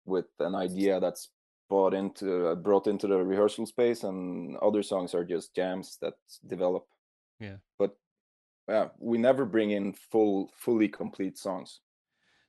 with 0.06 0.26
an 0.40 0.56
idea 0.56 1.00
that's 1.00 1.32
brought 1.70 1.94
into 1.94 2.48
uh, 2.48 2.56
brought 2.56 2.88
into 2.88 3.08
the 3.08 3.24
rehearsal 3.24 3.66
space, 3.66 4.04
and 4.04 4.58
other 4.58 4.84
songs 4.84 5.14
are 5.16 5.26
just 5.26 5.56
jams 5.56 5.98
that 6.02 6.16
develop. 6.48 6.88
Yeah. 7.40 7.58
But 7.80 7.98
yeah, 8.70 8.90
we 9.00 9.18
never 9.20 9.46
bring 9.46 9.72
in 9.72 9.94
full, 9.94 10.52
fully 10.58 10.90
complete 10.90 11.38
songs. 11.38 11.82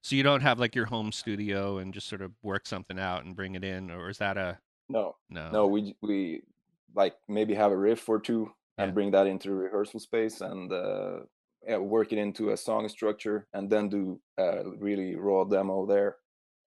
So 0.03 0.14
you 0.17 0.23
don't 0.23 0.43
have 0.43 0.59
like 0.61 0.75
your 0.75 0.87
home 0.87 1.12
studio 1.12 1.79
and 1.79 1.93
just 1.95 2.09
sort 2.09 2.21
of 2.23 2.33
work 2.43 2.67
something 2.67 2.99
out 2.99 3.25
and 3.25 3.35
bring 3.35 3.55
it 3.55 3.64
in, 3.64 3.90
or 3.90 4.09
is 4.09 4.19
that 4.19 4.37
a 4.37 4.61
No, 4.88 5.17
no? 5.29 5.61
no, 5.61 5.67
we 5.67 5.97
we 6.03 6.43
like 6.95 7.17
maybe 7.29 7.55
have 7.55 7.73
a 7.73 7.77
riff 7.77 8.09
or 8.09 8.21
two 8.21 8.53
and 8.79 8.93
Yeah. 8.93 8.95
bring 8.95 9.11
that 9.12 9.27
into 9.27 9.49
the 9.49 9.55
rehearsal 9.55 10.01
space 10.01 10.40
and 10.40 10.73
uh, 10.73 11.21
yeah, 11.67 11.79
work 11.79 12.12
it 12.12 12.19
into 12.19 12.51
a 12.51 12.57
song 12.57 12.88
structure, 12.88 13.49
and 13.53 13.71
then 13.71 13.88
do 13.88 14.21
a 14.37 14.64
really 14.79 15.17
raw 15.17 15.45
demo 15.45 15.87
there, 15.87 16.17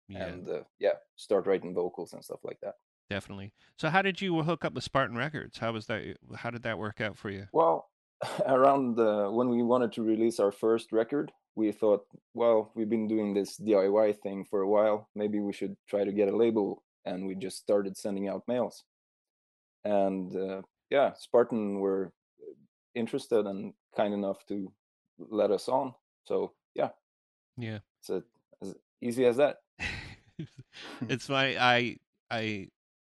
yeah, 0.09 0.25
and 0.27 0.49
uh, 0.49 0.63
yeah, 0.79 0.93
start 1.17 1.47
writing 1.47 1.75
vocals 1.75 2.13
and 2.13 2.25
stuff 2.25 2.41
like 2.45 2.59
that. 2.63 2.75
definitely. 3.11 3.53
So 3.79 3.89
how 3.89 4.03
did 4.03 4.21
you 4.21 4.43
hook 4.43 4.65
up 4.65 4.75
with 4.75 4.85
Spartan 4.85 5.17
Records? 5.17 5.59
How 5.59 5.73
was 5.73 5.87
that? 5.87 6.17
How 6.37 6.51
did 6.51 6.63
that 6.63 6.79
work 6.79 7.01
out 7.01 7.17
for 7.17 7.31
you? 7.31 7.47
Well, 7.53 7.89
around 8.47 8.99
uh, 8.99 9.29
when 9.31 9.49
we 9.49 9.63
wanted 9.63 9.93
to 9.93 10.03
release 10.03 10.41
our 10.41 10.53
first 10.53 10.93
record, 10.93 11.33
we 11.55 11.73
thought, 11.73 12.05
well, 12.35 12.73
we've 12.75 12.89
been 12.91 13.09
doing 13.09 13.35
this 13.35 13.59
DIY 13.59 14.19
thing 14.23 14.45
for 14.45 14.61
a 14.63 14.69
while. 14.69 15.09
Maybe 15.15 15.41
we 15.41 15.53
should 15.53 15.77
try 15.89 16.05
to 16.05 16.13
get 16.13 16.29
a 16.29 16.37
label, 16.37 16.83
and 17.05 17.27
we 17.27 17.35
just 17.35 17.59
started 17.59 17.97
sending 17.97 18.29
out 18.29 18.43
mails. 18.49 18.85
And 19.85 20.35
uh, 20.37 20.63
yeah, 20.91 21.13
Spartan 21.17 21.81
were 21.81 22.13
interested 22.95 23.47
and 23.47 23.73
kind 23.97 24.15
enough 24.15 24.45
to 24.47 24.73
let 25.19 25.51
us 25.51 25.69
on. 25.69 25.95
So 26.25 26.53
yeah, 26.75 26.91
Yeah. 27.57 27.79
it's 28.01 28.11
a, 28.11 28.23
as 28.63 28.75
easy 29.01 29.25
as 29.27 29.37
that. 29.37 29.57
it's 31.09 31.29
my 31.29 31.57
I 31.59 31.97
I 32.31 32.69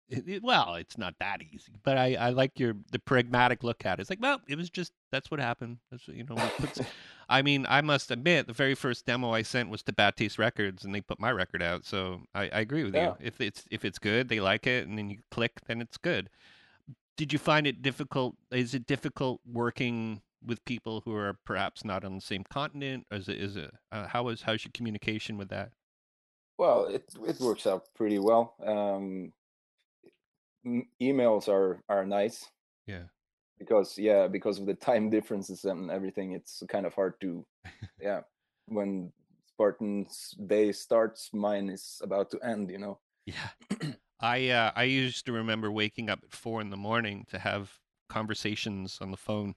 it, 0.09 0.27
it- 0.27 0.43
well, 0.43 0.75
it's 0.75 0.97
not 0.97 1.15
that 1.19 1.41
easy, 1.41 1.73
but 1.83 1.97
I 1.97 2.15
I 2.15 2.29
like 2.31 2.59
your 2.59 2.75
the 2.91 2.99
pragmatic 2.99 3.63
look 3.63 3.85
at 3.85 3.99
it. 3.99 4.01
It's 4.01 4.09
like, 4.09 4.21
well, 4.21 4.41
it 4.47 4.57
was 4.57 4.69
just 4.69 4.91
that's 5.11 5.31
what 5.31 5.39
happened. 5.39 5.77
That's 5.89 6.07
what, 6.07 6.17
you 6.17 6.23
know. 6.25 6.35
we 6.35 6.41
put 6.57 6.77
s- 6.79 6.85
I 7.29 7.41
mean, 7.41 7.65
I 7.69 7.79
must 7.81 8.11
admit, 8.11 8.47
the 8.47 8.53
very 8.53 8.75
first 8.75 9.05
demo 9.05 9.31
I 9.31 9.41
sent 9.41 9.69
was 9.69 9.83
to 9.83 9.93
Bad 9.93 10.17
Taste 10.17 10.37
Records, 10.37 10.83
and 10.83 10.93
they 10.93 10.99
put 10.99 11.17
my 11.19 11.31
record 11.31 11.63
out. 11.63 11.85
So 11.85 12.23
I, 12.35 12.43
I 12.49 12.59
agree 12.59 12.83
with 12.83 12.93
Yeah. 12.93 13.05
you. 13.05 13.15
If 13.21 13.39
it's 13.39 13.63
if 13.71 13.85
it's 13.85 13.99
good, 13.99 14.27
they 14.27 14.41
like 14.41 14.67
it, 14.67 14.85
and 14.87 14.97
then 14.97 15.09
you 15.09 15.19
click, 15.31 15.61
then 15.67 15.79
it's 15.81 15.97
good. 15.97 16.29
Did 17.17 17.31
you 17.31 17.39
find 17.39 17.65
it 17.67 17.81
difficult? 17.81 18.35
Is 18.51 18.73
it 18.73 18.85
difficult 18.87 19.39
working 19.49 20.21
with 20.43 20.65
people 20.65 21.01
who 21.05 21.15
are 21.15 21.37
perhaps 21.45 21.85
not 21.85 22.03
on 22.03 22.15
the 22.15 22.21
same 22.21 22.43
continent? 22.43 23.05
Or 23.11 23.17
is 23.17 23.29
it 23.29 23.39
is 23.39 23.55
it 23.55 23.71
uh, 23.93 24.07
how 24.07 24.27
is 24.27 24.41
how's 24.41 24.65
your 24.65 24.71
communication 24.73 25.37
with 25.37 25.47
that? 25.49 25.71
Well, 26.61 26.85
it 26.85 27.05
it 27.27 27.39
works 27.41 27.65
out 27.65 27.83
pretty 27.97 28.19
well. 28.19 28.53
Um, 28.63 29.33
emails 31.01 31.47
are 31.49 31.81
are 31.89 32.05
nice. 32.05 32.45
Yeah. 32.87 33.05
because 33.59 33.97
yeah 33.97 34.27
because 34.27 34.59
of 34.59 34.65
the 34.65 34.73
time 34.73 35.09
differences 35.17 35.65
and 35.65 35.91
everything 35.91 36.33
it's 36.33 36.63
kind 36.67 36.85
of 36.85 36.93
hard 36.93 37.13
to 37.21 37.45
yeah 38.01 38.21
when 38.67 39.11
spartan's 39.45 40.33
day 40.47 40.71
starts 40.71 41.29
mine 41.33 41.69
is 41.69 42.01
about 42.03 42.31
to 42.31 42.39
end 42.43 42.69
you 42.71 42.79
know 42.79 42.99
Yeah. 43.25 43.49
I 44.19 44.49
uh, 44.49 44.71
I 44.75 44.83
used 44.83 45.25
to 45.25 45.31
remember 45.31 45.71
waking 45.71 46.09
up 46.09 46.19
at 46.23 46.31
four 46.33 46.61
in 46.61 46.69
the 46.69 46.77
morning 46.89 47.25
to 47.29 47.37
have 47.39 47.71
conversations 48.09 48.97
on 49.01 49.09
the 49.11 49.17
phone. 49.17 49.53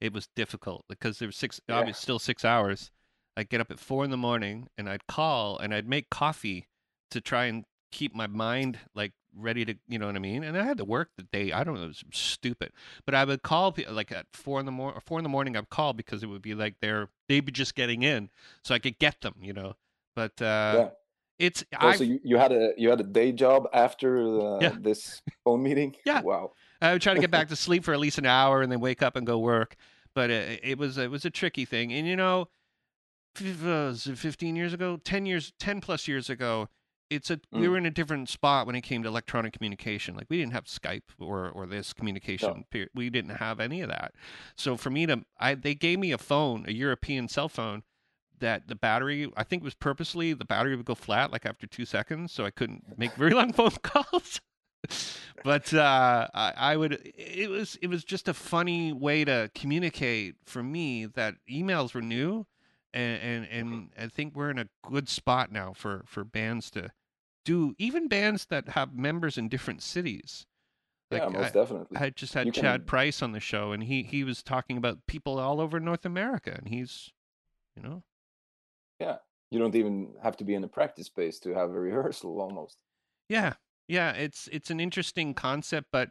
It 0.00 0.12
was 0.12 0.28
difficult 0.34 0.84
because 0.88 1.18
there 1.18 1.28
was 1.28 1.36
six, 1.36 1.60
Yeah. 1.68 1.78
obviously 1.78 2.02
still 2.02 2.18
six 2.18 2.44
hours. 2.44 2.90
I'd 3.36 3.48
get 3.48 3.60
up 3.60 3.70
at 3.70 3.80
four 3.80 4.04
in 4.04 4.10
the 4.10 4.16
morning 4.16 4.68
and 4.76 4.88
I'd 4.88 5.06
call 5.06 5.58
and 5.58 5.74
I'd 5.74 5.88
make 5.88 6.10
coffee 6.10 6.66
to 7.10 7.20
try 7.20 7.46
and 7.46 7.64
keep 7.92 8.14
my 8.14 8.26
mind 8.26 8.78
like 8.94 9.12
ready 9.36 9.64
to, 9.64 9.74
you 9.88 9.98
know 9.98 10.06
what 10.06 10.16
I 10.16 10.20
mean? 10.20 10.42
And 10.44 10.56
I 10.56 10.64
had 10.64 10.78
to 10.78 10.84
work 10.84 11.10
the 11.16 11.22
day. 11.24 11.52
I 11.52 11.64
don't 11.64 11.74
know, 11.74 11.84
it 11.84 11.88
was 11.88 12.04
stupid, 12.12 12.72
but 13.06 13.14
I 13.14 13.24
would 13.24 13.42
call 13.42 13.74
like 13.88 14.12
at 14.12 14.26
four 14.32 14.60
in 14.60 14.66
the 14.66 14.72
morning, 14.72 15.00
four 15.06 15.18
in 15.18 15.22
the 15.22 15.28
morning. 15.28 15.56
I'd 15.56 15.70
call 15.70 15.92
because 15.92 16.22
it 16.22 16.26
would 16.26 16.42
be 16.42 16.54
like 16.54 16.76
they're 16.80 17.08
they'd 17.28 17.44
be 17.44 17.52
just 17.52 17.74
getting 17.74 18.02
in, 18.02 18.30
so 18.64 18.74
I 18.74 18.78
could 18.78 18.98
get 18.98 19.20
them, 19.20 19.34
you 19.40 19.52
know. 19.52 19.74
But 20.14 20.40
uh, 20.42 20.76
yeah 20.76 20.90
it's 21.38 21.64
I 21.72 21.86
also 21.86 22.04
you, 22.04 22.20
you 22.22 22.36
had 22.36 22.52
a 22.52 22.72
you 22.76 22.90
had 22.90 23.00
a 23.00 23.04
day 23.04 23.32
job 23.32 23.68
after 23.72 24.40
uh, 24.40 24.60
Yeah. 24.60 24.72
this 24.80 25.22
phone 25.44 25.62
meeting 25.62 25.96
Yeah. 26.04 26.22
wow 26.22 26.52
I 26.82 26.92
would 26.92 27.02
try 27.02 27.14
to 27.14 27.20
get 27.20 27.30
back 27.30 27.48
to 27.48 27.56
sleep 27.56 27.84
for 27.84 27.92
at 27.92 28.00
least 28.00 28.18
an 28.18 28.26
hour 28.26 28.62
and 28.62 28.70
then 28.72 28.80
wake 28.80 29.02
up 29.02 29.16
and 29.16 29.26
go 29.26 29.38
work. 29.38 29.76
But 30.14 30.30
it, 30.30 30.60
it 30.62 30.78
was 30.78 30.98
it 30.98 31.10
was 31.10 31.24
a 31.24 31.30
tricky 31.30 31.64
thing, 31.64 31.92
and 31.92 32.06
you 32.06 32.16
know, 32.16 32.48
uh, 33.40 33.44
was 33.64 34.06
it 34.06 34.18
fifteen 34.18 34.56
years 34.56 34.72
ago, 34.72 34.98
ten 35.02 35.26
years, 35.26 35.52
ten 35.58 35.80
plus 35.80 36.06
years 36.08 36.28
ago, 36.30 36.68
it's 37.08 37.30
a 37.30 37.40
we 37.52 37.66
Mm. 37.66 37.70
were 37.70 37.78
in 37.78 37.86
a 37.86 37.90
different 37.90 38.28
spot 38.28 38.66
when 38.66 38.76
it 38.76 38.82
came 38.82 39.02
to 39.02 39.08
electronic 39.08 39.52
communication. 39.52 40.14
Like 40.14 40.26
we 40.28 40.38
didn't 40.38 40.52
have 40.52 40.64
Skype 40.64 41.02
or 41.18 41.48
or 41.50 41.66
this 41.66 41.92
communication. 41.92 42.64
Period. 42.70 42.90
We 42.94 43.10
didn't 43.10 43.36
have 43.36 43.60
any 43.60 43.80
of 43.80 43.88
that. 43.88 44.14
So 44.56 44.76
for 44.76 44.90
me 44.90 45.06
to, 45.06 45.24
I 45.38 45.54
they 45.54 45.74
gave 45.74 45.98
me 45.98 46.12
a 46.12 46.18
phone, 46.18 46.64
a 46.68 46.72
European 46.72 47.28
cell 47.28 47.48
phone, 47.48 47.82
that 48.38 48.68
the 48.68 48.74
battery 48.76 49.30
I 49.36 49.42
think 49.44 49.62
it 49.62 49.64
was 49.64 49.74
purposely 49.74 50.32
the 50.32 50.44
battery 50.44 50.76
would 50.76 50.86
go 50.86 50.94
flat 50.94 51.32
like 51.32 51.44
after 51.46 51.66
two 51.66 51.84
seconds, 51.84 52.32
so 52.32 52.44
I 52.44 52.50
couldn't 52.50 52.84
make 52.98 53.12
very 53.14 53.32
long 53.32 53.52
phone 53.60 53.70
calls. 53.82 54.40
but 55.44 55.74
uh, 55.74 56.26
I, 56.32 56.52
I 56.56 56.76
would 56.76 57.00
it 57.14 57.50
was 57.50 57.76
it 57.82 57.88
was 57.88 58.02
just 58.04 58.28
a 58.28 58.34
funny 58.34 58.92
way 58.92 59.24
to 59.24 59.50
communicate 59.54 60.36
for 60.46 60.62
me 60.62 61.06
that 61.06 61.34
emails 61.50 61.92
were 61.92 62.00
new 62.02 62.46
and 62.94 63.22
and, 63.22 63.46
mm-hmm. 63.46 63.74
and 63.74 63.90
I 63.98 64.08
think 64.08 64.34
we're 64.34 64.50
in 64.50 64.58
a 64.58 64.68
good 64.88 65.08
spot 65.08 65.50
now 65.52 65.72
for 65.72 66.02
for 66.06 66.24
bands 66.24 66.70
to 66.72 66.90
do 67.44 67.74
even 67.78 68.08
bands 68.08 68.46
that 68.46 68.70
have 68.70 68.94
members 68.94 69.38
in 69.38 69.48
different 69.48 69.82
cities. 69.82 70.46
yeah, 71.10 71.24
Like, 71.24 71.32
most 71.32 71.54
definitely. 71.54 71.96
I 71.96 72.10
just 72.10 72.34
had 72.34 72.46
You 72.46 72.52
Chad 72.52 72.80
can- 72.80 72.86
Price 72.86 73.22
on 73.22 73.32
the 73.32 73.40
show, 73.40 73.72
and 73.72 73.82
he 73.84 74.02
he 74.02 74.24
was 74.24 74.42
talking 74.42 74.76
about 74.76 75.06
people 75.06 75.38
all 75.38 75.60
over 75.60 75.80
North 75.80 76.04
America, 76.04 76.54
and 76.56 76.68
he's, 76.68 77.10
you 77.76 77.82
know, 77.82 78.02
yeah, 79.00 79.16
you 79.50 79.58
don't 79.58 79.74
even 79.74 80.14
have 80.22 80.36
to 80.38 80.44
be 80.44 80.54
in 80.54 80.64
a 80.64 80.68
practice 80.68 81.06
space 81.06 81.38
to 81.40 81.54
have 81.54 81.70
a 81.70 81.80
rehearsal 81.80 82.40
almost. 82.40 82.76
yeah, 83.28 83.54
yeah. 83.88 84.12
It's 84.12 84.48
it's 84.52 84.70
an 84.70 84.80
interesting 84.80 85.34
concept, 85.34 85.88
but 85.90 86.10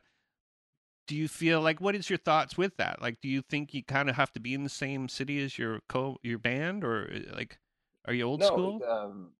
do 1.09 1.15
you 1.15 1.27
feel 1.27 1.59
like 1.59 1.81
what 1.81 1.95
is 1.95 2.07
your 2.07 2.19
thoughts 2.19 2.55
with 2.55 2.77
that? 2.77 3.01
Like, 3.01 3.19
do 3.19 3.27
you 3.27 3.41
think 3.41 3.73
you 3.73 3.83
kind 3.83 4.11
of 4.11 4.15
have 4.15 4.31
to 4.33 4.39
be 4.39 4.53
in 4.53 4.63
the 4.63 4.69
same 4.69 5.09
city 5.09 5.43
as 5.43 5.57
your 5.57 5.79
co 5.89 6.17
your 6.21 6.37
band, 6.37 6.83
or 6.83 7.09
uh, 7.11 7.35
like, 7.35 7.57
are 8.05 8.13
you 8.13 8.23
old 8.25 8.41
no, 8.41 8.51
school? 8.51 8.79
Um, 8.87 9.31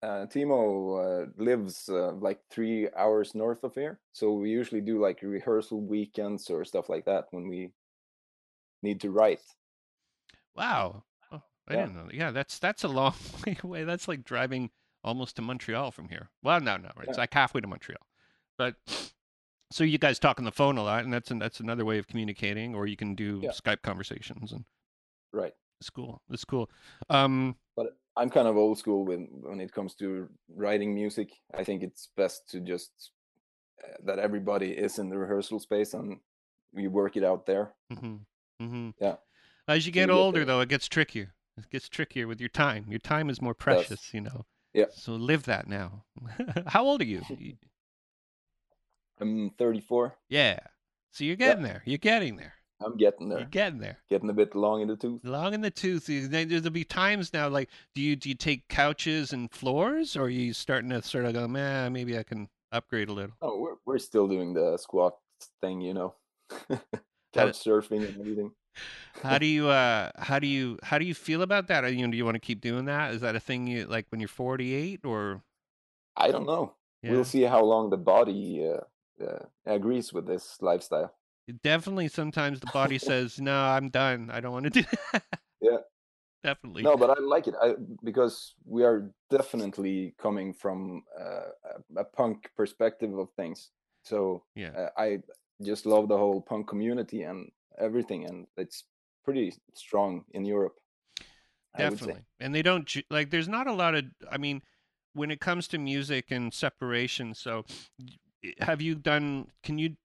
uh, 0.00 0.26
Timo 0.26 1.26
uh, 1.26 1.26
lives 1.36 1.88
uh, 1.88 2.12
like 2.12 2.38
three 2.48 2.88
hours 2.96 3.34
north 3.34 3.64
of 3.64 3.74
here, 3.74 3.98
so 4.12 4.34
we 4.34 4.50
usually 4.50 4.80
do 4.80 5.00
like 5.00 5.18
rehearsal 5.20 5.80
weekends 5.80 6.48
or 6.48 6.64
stuff 6.64 6.88
like 6.88 7.04
that 7.06 7.26
when 7.32 7.48
we 7.48 7.72
need 8.84 9.00
to 9.00 9.10
write. 9.10 9.42
Wow, 10.54 11.02
oh, 11.32 11.42
I 11.66 11.74
Yeah. 11.74 11.80
didn't 11.80 11.94
know. 11.96 12.06
That. 12.06 12.14
Yeah, 12.14 12.30
that's 12.30 12.60
that's 12.60 12.84
a 12.84 12.88
long 12.88 13.14
way 13.46 13.56
away. 13.64 13.82
That's 13.82 14.06
like 14.06 14.22
driving 14.22 14.70
almost 15.02 15.34
to 15.36 15.42
Montreal 15.42 15.90
from 15.90 16.08
here. 16.08 16.30
Well, 16.40 16.60
no, 16.60 16.76
no, 16.76 16.90
it's 17.02 17.08
Yeah. 17.08 17.16
like 17.18 17.34
halfway 17.34 17.60
to 17.62 17.66
Montreal. 17.66 18.06
But 18.56 18.76
so 19.70 19.84
you 19.84 19.98
guys 19.98 20.18
talk 20.18 20.38
on 20.38 20.44
the 20.44 20.52
phone 20.52 20.78
a 20.78 20.82
lot, 20.82 21.04
and 21.04 21.12
that's 21.12 21.30
an, 21.30 21.38
that's 21.38 21.60
another 21.60 21.84
way 21.84 21.98
of 21.98 22.06
communicating. 22.06 22.74
Or 22.74 22.86
you 22.86 22.96
can 22.96 23.14
do 23.14 23.40
Yeah. 23.42 23.50
Skype 23.52 23.82
conversations, 23.82 24.52
and 24.52 24.64
Right. 25.32 25.54
it's 25.80 25.90
cool. 25.90 26.22
It's 26.30 26.44
cool. 26.44 26.70
Um, 27.10 27.56
But 27.76 27.96
I'm 28.16 28.30
kind 28.30 28.48
of 28.48 28.56
old 28.56 28.78
school 28.78 29.04
when 29.04 29.28
when 29.42 29.60
it 29.60 29.72
comes 29.72 29.94
to 29.96 30.28
writing 30.56 30.94
music. 30.94 31.30
I 31.54 31.64
think 31.64 31.82
it's 31.82 32.08
best 32.16 32.48
to 32.50 32.60
just 32.60 33.12
uh, 33.84 33.96
that 34.04 34.18
everybody 34.18 34.72
is 34.72 34.98
in 34.98 35.08
the 35.08 35.18
rehearsal 35.18 35.60
space 35.60 35.94
and 35.94 36.20
we 36.72 36.88
work 36.88 37.16
it 37.16 37.24
out 37.24 37.46
there. 37.46 37.74
hmm 37.90 38.16
hmm 38.60 38.90
Yeah. 39.00 39.16
As 39.68 39.86
you 39.86 39.92
get 39.92 40.08
you 40.08 40.14
older, 40.14 40.44
though, 40.44 40.60
it 40.60 40.68
gets 40.68 40.88
trickier. 40.88 41.34
It 41.56 41.70
gets 41.70 41.88
trickier 41.88 42.26
with 42.26 42.40
your 42.40 42.48
time. 42.48 42.86
Your 42.88 43.00
time 43.00 43.30
is 43.30 43.42
more 43.42 43.54
precious, 43.54 44.12
you 44.14 44.20
know. 44.20 44.46
Yeah. 44.74 44.86
So 44.90 45.12
live 45.12 45.44
that 45.44 45.68
now. 45.68 46.04
How 46.66 46.84
old 46.84 47.02
are 47.02 47.04
you? 47.04 47.22
I'm 49.20 49.50
34. 49.58 50.14
yeah. 50.28 50.58
So 51.10 51.24
you're 51.24 51.36
getting 51.36 51.62
there. 51.64 51.82
You're 51.86 51.98
getting 51.98 52.36
there. 52.36 52.52
I'm 52.80 52.96
getting 52.96 53.28
You're 53.28 53.38
there, 53.40 53.48
getting 53.50 53.80
there. 53.80 53.98
getting 54.08 54.30
a 54.30 54.32
bit 54.32 54.54
long 54.54 54.82
in 54.82 54.88
the 54.88 54.94
tooth. 54.96 55.20
Long 55.24 55.52
in 55.52 55.62
the 55.62 55.70
tooth. 55.70 56.06
There'll 56.06 56.70
be 56.70 56.84
times 56.84 57.32
now, 57.32 57.48
like, 57.48 57.70
do 57.94 58.02
you 58.02 58.14
do 58.14 58.28
you 58.28 58.36
take 58.36 58.68
couches 58.68 59.32
and 59.32 59.50
floors, 59.50 60.16
or 60.16 60.24
are 60.24 60.28
you 60.28 60.52
starting 60.52 60.90
to 60.90 61.02
sort 61.02 61.24
of 61.24 61.32
go, 61.32 61.48
man, 61.48 61.92
maybe 61.92 62.16
I 62.16 62.22
can 62.22 62.48
upgrade 62.70 63.08
a 63.08 63.12
little? 63.12 63.34
Oh, 63.42 63.58
we're 63.58 63.74
we're 63.84 63.98
still 63.98 64.28
doing 64.28 64.54
the 64.54 64.76
squat 64.76 65.16
thing, 65.60 65.80
you 65.80 65.94
know, 65.94 66.14
couch 67.32 67.58
surfing 67.64 68.06
and 68.06 68.20
everything. 68.20 68.52
How 69.22 69.38
do 69.38 69.46
you 69.46 69.68
uh 69.68 70.10
how 70.16 70.38
do 70.38 70.46
you 70.46 70.78
how 70.84 70.98
do 70.98 71.04
you 71.04 71.14
feel 71.14 71.42
about 71.42 71.66
that? 71.68 71.82
Are 71.82 71.88
You 71.88 72.06
know, 72.06 72.12
do 72.12 72.16
you 72.16 72.24
want 72.24 72.36
to 72.36 72.40
keep 72.40 72.60
doing 72.60 72.84
that? 72.84 73.12
Is 73.12 73.22
that 73.22 73.34
a 73.34 73.40
thing 73.40 73.66
you 73.66 73.86
like 73.86 74.06
when 74.10 74.20
you're 74.20 74.28
48 74.28 75.00
or? 75.04 75.42
I 76.16 76.30
don't 76.30 76.46
know. 76.46 76.74
Yeah. 77.02 77.12
We'll 77.12 77.24
see 77.24 77.42
how 77.42 77.64
long 77.64 77.90
the 77.90 77.96
body 77.96 78.68
uh, 78.72 78.80
uh, 79.20 79.44
agrees 79.66 80.12
with 80.12 80.26
this 80.26 80.58
lifestyle. 80.60 81.14
Definitely, 81.62 82.08
sometimes 82.08 82.60
the 82.60 82.70
body 82.72 82.98
says, 82.98 83.40
"No, 83.40 83.54
I'm 83.54 83.88
done. 83.88 84.30
I 84.30 84.40
don't 84.40 84.52
want 84.52 84.64
to 84.64 84.70
do." 84.70 84.84
That. 85.12 85.22
Yeah. 85.60 85.78
definitely. 86.42 86.82
No, 86.82 86.96
but 86.96 87.10
I 87.10 87.20
like 87.20 87.46
it 87.46 87.54
I, 87.60 87.74
because 88.04 88.54
we 88.64 88.84
are 88.84 89.10
definitely 89.30 90.14
coming 90.20 90.52
from 90.52 91.02
uh, 91.18 91.80
a, 91.96 92.04
punk 92.04 92.50
perspective 92.56 93.16
of 93.18 93.30
things. 93.36 93.70
So 94.02 94.44
Yeah. 94.54 94.70
uh, 94.70 94.88
I 94.96 95.18
just 95.62 95.86
love 95.86 96.08
the 96.08 96.18
whole 96.18 96.40
punk 96.40 96.68
community 96.68 97.22
and 97.22 97.50
everything, 97.78 98.26
and 98.26 98.46
it's 98.56 98.84
pretty 99.24 99.54
strong 99.74 100.24
in 100.32 100.44
Europe. 100.44 100.74
I 101.74 101.88
would 101.88 101.98
say. 101.98 102.06
definitely 102.06 102.24
and 102.40 102.54
they 102.54 102.62
don't 102.62 102.94
like 103.10 103.30
there's 103.30 103.48
not 103.48 103.66
a 103.66 103.72
lot 103.72 103.94
of 103.94 104.04
i 104.30 104.38
mean 104.38 104.62
when 105.12 105.30
it 105.30 105.40
comes 105.40 105.68
to 105.68 105.78
music 105.78 106.26
and 106.30 106.52
separation 106.52 107.34
so 107.34 107.64
have 108.60 108.80
you 108.80 108.94
done 108.94 109.48
can 109.62 109.78
you 109.78 109.96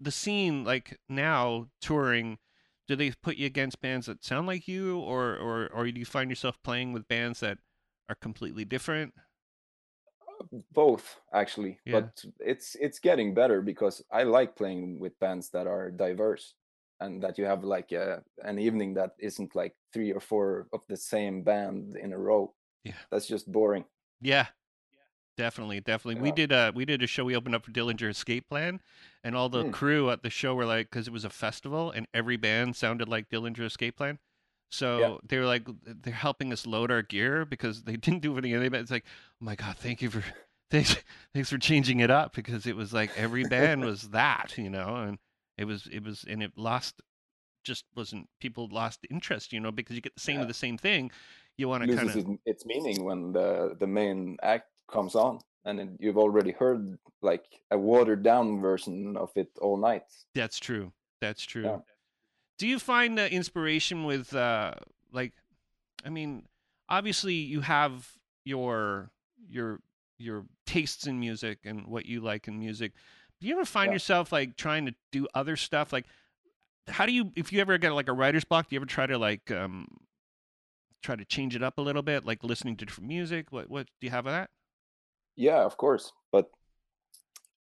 the 0.00 0.10
scene 0.10 0.64
like 0.64 0.98
now 1.08 1.66
touring 1.80 2.38
do 2.86 2.96
they 2.96 3.10
put 3.22 3.36
you 3.36 3.46
against 3.46 3.80
bands 3.80 4.06
that 4.06 4.24
sound 4.24 4.46
like 4.46 4.68
you? 4.68 4.98
Or 4.98 5.36
or 5.36 5.68
or 5.72 5.90
do 5.90 5.98
you 5.98 6.04
find 6.04 6.30
yourself 6.30 6.62
playing 6.62 6.92
with 6.92 7.08
bands 7.08 7.40
that 7.40 7.58
are 8.08 8.14
completely 8.14 8.64
different? 8.64 9.14
Uh, 10.20 10.58
both 10.72 11.20
actually 11.32 11.78
Yeah. 11.86 12.00
but 12.00 12.24
it's 12.40 12.74
it's 12.76 12.98
getting 12.98 13.34
better 13.34 13.62
because 13.62 14.02
i 14.10 14.24
like 14.24 14.56
playing 14.56 14.98
with 14.98 15.18
bands 15.20 15.48
that 15.50 15.68
are 15.68 15.90
diverse 15.92 16.54
and 17.00 17.22
that 17.22 17.38
you 17.38 17.44
have 17.44 17.62
like 17.62 17.92
a, 17.92 18.22
an 18.42 18.58
evening 18.58 18.94
that 18.94 19.12
isn't 19.18 19.54
like 19.54 19.74
three 19.92 20.12
or 20.12 20.20
four 20.20 20.66
of 20.72 20.80
the 20.88 20.96
same 20.96 21.42
band 21.42 21.96
in 21.96 22.12
a 22.12 22.18
row. 22.18 22.52
Yeah. 22.84 22.98
that's 23.10 23.26
just 23.26 23.50
boring. 23.50 23.84
Yeah 24.20 24.46
definitely 25.36 25.80
definitely 25.80 26.20
we 26.20 26.30
did 26.32 26.52
a 26.52 26.72
we 26.74 26.84
did 26.84 27.02
a 27.02 27.06
show 27.06 27.24
we 27.24 27.34
opened 27.36 27.54
up 27.54 27.64
for 27.64 27.72
dillinger 27.72 28.08
escape 28.08 28.48
plan 28.48 28.80
and 29.22 29.34
all 29.36 29.48
the 29.48 29.64
Hmm. 29.64 29.70
crew 29.70 30.10
at 30.10 30.22
the 30.22 30.30
show 30.30 30.54
were 30.54 30.66
like 30.66 30.90
because 30.90 31.06
it 31.08 31.12
was 31.12 31.24
a 31.24 31.30
festival 31.30 31.90
and 31.90 32.06
every 32.14 32.36
band 32.36 32.76
sounded 32.76 33.08
like 33.08 33.28
dillinger 33.30 33.64
escape 33.64 33.96
plan 33.96 34.18
so 34.70 35.20
they 35.26 35.38
were 35.38 35.44
like 35.46 35.66
they're 35.84 36.12
helping 36.12 36.52
us 36.52 36.66
load 36.66 36.90
our 36.90 37.02
gear 37.02 37.44
because 37.44 37.82
they 37.82 37.96
didn't 37.96 38.22
do 38.22 38.36
anything. 38.38 38.74
it's 38.74 38.90
like 38.90 39.04
oh 39.06 39.44
my 39.44 39.54
god 39.54 39.76
thank 39.76 40.02
you 40.02 40.10
for 40.10 40.22
thanks 40.70 40.96
thanks 41.32 41.50
for 41.50 41.58
changing 41.58 42.00
it 42.00 42.10
up 42.10 42.34
because 42.34 42.66
it 42.66 42.76
was 42.76 42.92
like 42.92 43.10
every 43.16 43.44
band 43.44 43.82
was 43.84 44.10
that 44.10 44.54
you 44.56 44.70
know 44.70 44.96
and 44.96 45.18
it 45.58 45.64
was 45.64 45.88
it 45.92 46.02
was 46.04 46.24
and 46.28 46.42
it 46.42 46.52
lost 46.56 47.00
just 47.64 47.84
wasn't 47.96 48.28
people 48.40 48.68
lost 48.70 49.00
interest 49.10 49.52
you 49.52 49.60
know 49.60 49.72
because 49.72 49.96
you 49.96 50.02
get 50.02 50.14
the 50.14 50.20
same 50.20 50.36
Yeah. 50.36 50.42
of 50.42 50.48
the 50.48 50.54
same 50.54 50.76
thing 50.78 51.10
you 51.56 51.68
want 51.68 51.82
to 51.82 51.88
kind 51.88 52.10
of 52.10 52.26
its 52.44 52.66
meaning 52.66 53.04
when 53.04 53.32
the 53.32 53.76
the 53.78 53.86
main 53.86 54.36
act 54.42 54.66
comes 54.90 55.14
on 55.14 55.40
and 55.64 55.78
then 55.78 55.96
you've 55.98 56.18
already 56.18 56.52
heard 56.52 56.98
like 57.22 57.44
a 57.70 57.78
watered 57.78 58.22
down 58.22 58.60
version 58.60 59.16
of 59.16 59.30
it 59.36 59.48
all 59.60 59.76
night 59.76 60.04
That's 60.34 60.58
true. 60.58 60.92
That's 61.20 61.42
true. 61.44 61.64
Yeah. 61.64 61.78
Do 62.58 62.66
you 62.68 62.78
find 62.78 63.16
the 63.16 63.30
inspiration 63.32 64.04
with 64.04 64.34
uh 64.34 64.74
like 65.12 65.32
I 66.04 66.10
mean, 66.10 66.46
obviously 66.88 67.34
you 67.34 67.62
have 67.62 68.10
your 68.44 69.10
your 69.48 69.80
your 70.18 70.44
tastes 70.66 71.06
in 71.06 71.18
music 71.18 71.60
and 71.64 71.86
what 71.86 72.06
you 72.06 72.20
like 72.20 72.46
in 72.46 72.58
music. 72.58 72.92
Do 73.40 73.46
you 73.48 73.54
ever 73.54 73.64
find 73.64 73.88
Yeah. 73.88 73.94
yourself 73.94 74.32
like 74.32 74.56
trying 74.56 74.86
to 74.86 74.94
do 75.12 75.26
other 75.34 75.56
stuff 75.56 75.92
like 75.92 76.04
how 76.88 77.06
do 77.06 77.12
you 77.12 77.32
if 77.36 77.52
you 77.52 77.60
ever 77.60 77.78
get 77.78 77.94
like 77.94 78.08
a 78.08 78.12
writer's 78.12 78.44
block, 78.44 78.68
do 78.68 78.74
you 78.76 78.80
ever 78.80 78.86
try 78.86 79.06
to 79.06 79.16
like 79.16 79.50
um 79.50 79.86
try 81.02 81.16
to 81.16 81.24
change 81.24 81.54
it 81.56 81.62
up 81.62 81.78
a 81.78 81.82
little 81.82 82.02
bit 82.02 82.24
like 82.26 82.44
listening 82.44 82.76
to 82.76 82.84
different 82.84 83.08
music? 83.08 83.50
What 83.50 83.70
what 83.70 83.86
do 84.00 84.06
you 84.06 84.10
have 84.10 84.26
of 84.26 84.32
that? 84.32 84.50
Yeah, 85.36 85.64
of 85.64 85.76
course, 85.76 86.12
but 86.32 86.50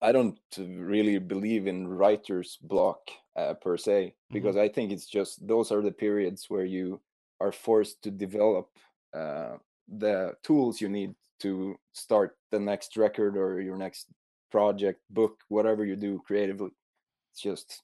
I 0.02 0.12
don't 0.12 0.40
really 0.58 1.20
believe 1.20 1.68
in 1.68 1.88
writer's 1.88 2.58
block 2.62 3.12
uh, 3.36 3.54
per 3.54 3.78
se 3.78 4.16
because 4.32 4.58
I 4.58 4.68
think 4.68 4.92
it's 4.92 5.06
just 5.06 5.46
those 5.48 5.72
are 5.72 5.82
the 5.82 5.92
periods 5.92 6.50
where 6.50 6.66
you 6.66 7.00
are 7.40 7.52
forced 7.52 8.02
to 8.04 8.12
develop 8.12 8.70
uh, 9.14 9.58
the 9.88 10.34
tools 10.44 10.82
you 10.82 10.90
need 10.90 11.16
to 11.40 11.76
start 11.94 12.38
the 12.52 12.60
next 12.60 12.98
record 12.98 13.38
or 13.38 13.62
your 13.62 13.78
next 13.78 14.08
project, 14.52 15.02
book, 15.10 15.40
whatever 15.48 15.86
you 15.86 15.96
do 15.96 16.22
creatively. 16.26 16.72
It's 17.32 17.42
just 17.42 17.82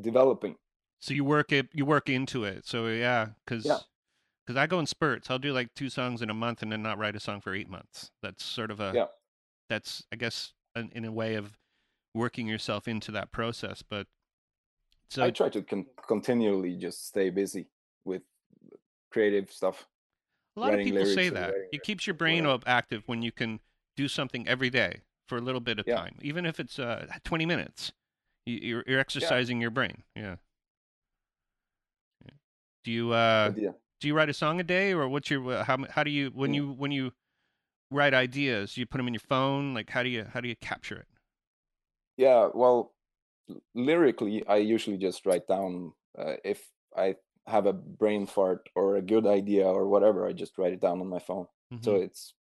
developing. 0.00 0.56
So 1.00 1.12
you 1.12 1.24
work 1.24 1.52
it, 1.52 1.68
you 1.72 1.84
work 1.84 2.08
into 2.08 2.44
it. 2.44 2.66
So 2.66 2.86
yeah, 2.86 3.28
because 3.44 3.64
Yeah. 3.66 3.78
because 4.46 4.56
I 4.58 4.66
go 4.66 4.78
in 4.78 4.86
spurts. 4.86 5.30
I'll 5.30 5.38
do 5.38 5.52
like 5.52 5.74
two 5.74 5.90
songs 5.90 6.22
in 6.22 6.30
a 6.30 6.34
month 6.34 6.62
and 6.62 6.70
then 6.70 6.82
not 6.82 6.98
write 6.98 7.16
a 7.16 7.20
song 7.20 7.40
for 7.40 7.54
eight 7.54 7.68
months. 7.68 8.10
That's 8.22 8.44
sort 8.44 8.70
of 8.70 8.80
a 8.80 8.92
Yeah. 8.94 9.06
That's 9.68 10.04
I 10.12 10.16
guess 10.16 10.52
in, 10.76 10.90
in 10.94 11.04
a 11.04 11.12
way 11.12 11.34
of 11.36 11.58
working 12.14 12.46
yourself 12.46 12.86
into 12.88 13.10
that 13.12 13.32
process. 13.32 13.82
But 13.82 14.06
so 15.10 15.24
I 15.24 15.30
try 15.30 15.48
to 15.50 15.62
con- 15.62 15.86
continually 16.06 16.76
just 16.76 17.06
stay 17.06 17.30
busy 17.30 17.66
with 18.04 18.22
creative 19.10 19.50
stuff. 19.50 19.86
a 20.56 20.60
lot 20.60 20.74
of 20.74 20.80
people 20.80 21.04
say 21.06 21.28
that 21.30 21.54
it 21.72 21.82
keeps 21.82 22.06
your 22.06 22.14
brain 22.14 22.46
up 22.46 22.62
active 22.66 23.02
when 23.06 23.22
you 23.22 23.32
can 23.32 23.60
do 23.96 24.08
something 24.08 24.46
every 24.48 24.70
day 24.70 25.00
for 25.28 25.38
a 25.38 25.40
little 25.40 25.60
bit 25.60 25.78
of 25.78 25.86
Yeah. 25.86 25.96
time, 25.96 26.16
even 26.20 26.44
if 26.46 26.60
it's 26.60 26.78
uh, 26.78 27.06
twenty 27.24 27.46
minutes. 27.46 27.92
You, 28.46 28.58
you're, 28.62 28.84
you're 28.86 29.00
exercising 29.00 29.60
your 29.60 29.70
brain. 29.70 30.02
Yeah. 30.14 30.36
Yeah. 32.24 32.32
Do 32.84 32.90
you 32.92 33.12
uh 33.12 33.50
do 33.50 34.08
you 34.08 34.14
write 34.14 34.28
a 34.28 34.34
song 34.34 34.60
a 34.60 34.62
day, 34.64 34.92
or 34.92 35.08
what's 35.08 35.30
your 35.30 35.64
how 35.64 35.78
how 35.88 36.04
do 36.04 36.10
you 36.10 36.30
when 36.34 36.50
Mm. 36.50 36.54
you 36.54 36.72
when 36.72 36.92
you 36.92 37.12
write 37.94 38.14
ideas, 38.14 38.74
do 38.74 38.80
you 38.80 38.86
put 38.86 38.98
them 38.98 39.08
in 39.08 39.14
your 39.14 39.20
phone? 39.20 39.74
Like 39.74 39.90
how 39.90 40.02
do 40.02 40.08
you 40.08 40.26
how 40.32 40.40
do 40.40 40.48
you 40.48 40.56
capture 40.56 40.96
it? 40.96 41.06
Yeah, 42.16 42.48
well, 42.54 42.92
lyrically, 43.74 44.46
I 44.46 44.56
usually 44.56 44.98
just 44.98 45.26
write 45.26 45.46
down 45.48 45.92
uh, 46.18 46.34
if 46.44 46.62
I 46.96 47.16
have 47.46 47.66
a 47.66 47.72
brain 47.72 48.26
fart 48.26 48.68
or 48.74 48.96
a 48.96 49.02
good 49.02 49.26
idea 49.26 49.66
or 49.66 49.88
whatever, 49.88 50.26
I 50.26 50.32
just 50.32 50.56
write 50.58 50.72
it 50.72 50.80
down 50.80 51.00
on 51.00 51.08
my 51.08 51.18
phone. 51.18 51.46
So 51.82 51.94
Mhm. 51.94 52.04
it's 52.04 52.34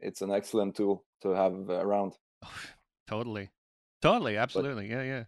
it's 0.00 0.22
an 0.22 0.30
excellent 0.30 0.76
tool 0.76 1.04
to 1.22 1.30
have 1.30 1.54
uh, 1.70 1.74
around. 1.86 2.14
Totally. 3.06 3.50
Totally, 4.02 4.36
absolutely. 4.36 4.88
yeah, 4.90 5.02
yeah. 5.02 5.24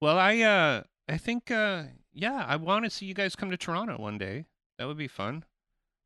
Well, 0.00 0.18
I 0.18 0.40
uh 0.40 0.82
I 1.08 1.16
think 1.18 1.50
uh 1.50 1.84
yeah, 2.12 2.44
I 2.46 2.56
want 2.56 2.84
to 2.84 2.90
see 2.90 3.06
you 3.06 3.14
guys 3.14 3.36
come 3.36 3.50
to 3.50 3.56
Toronto 3.56 3.96
one 3.98 4.18
day. 4.18 4.46
That 4.78 4.86
would 4.86 4.98
be 4.98 5.08
fun. 5.08 5.44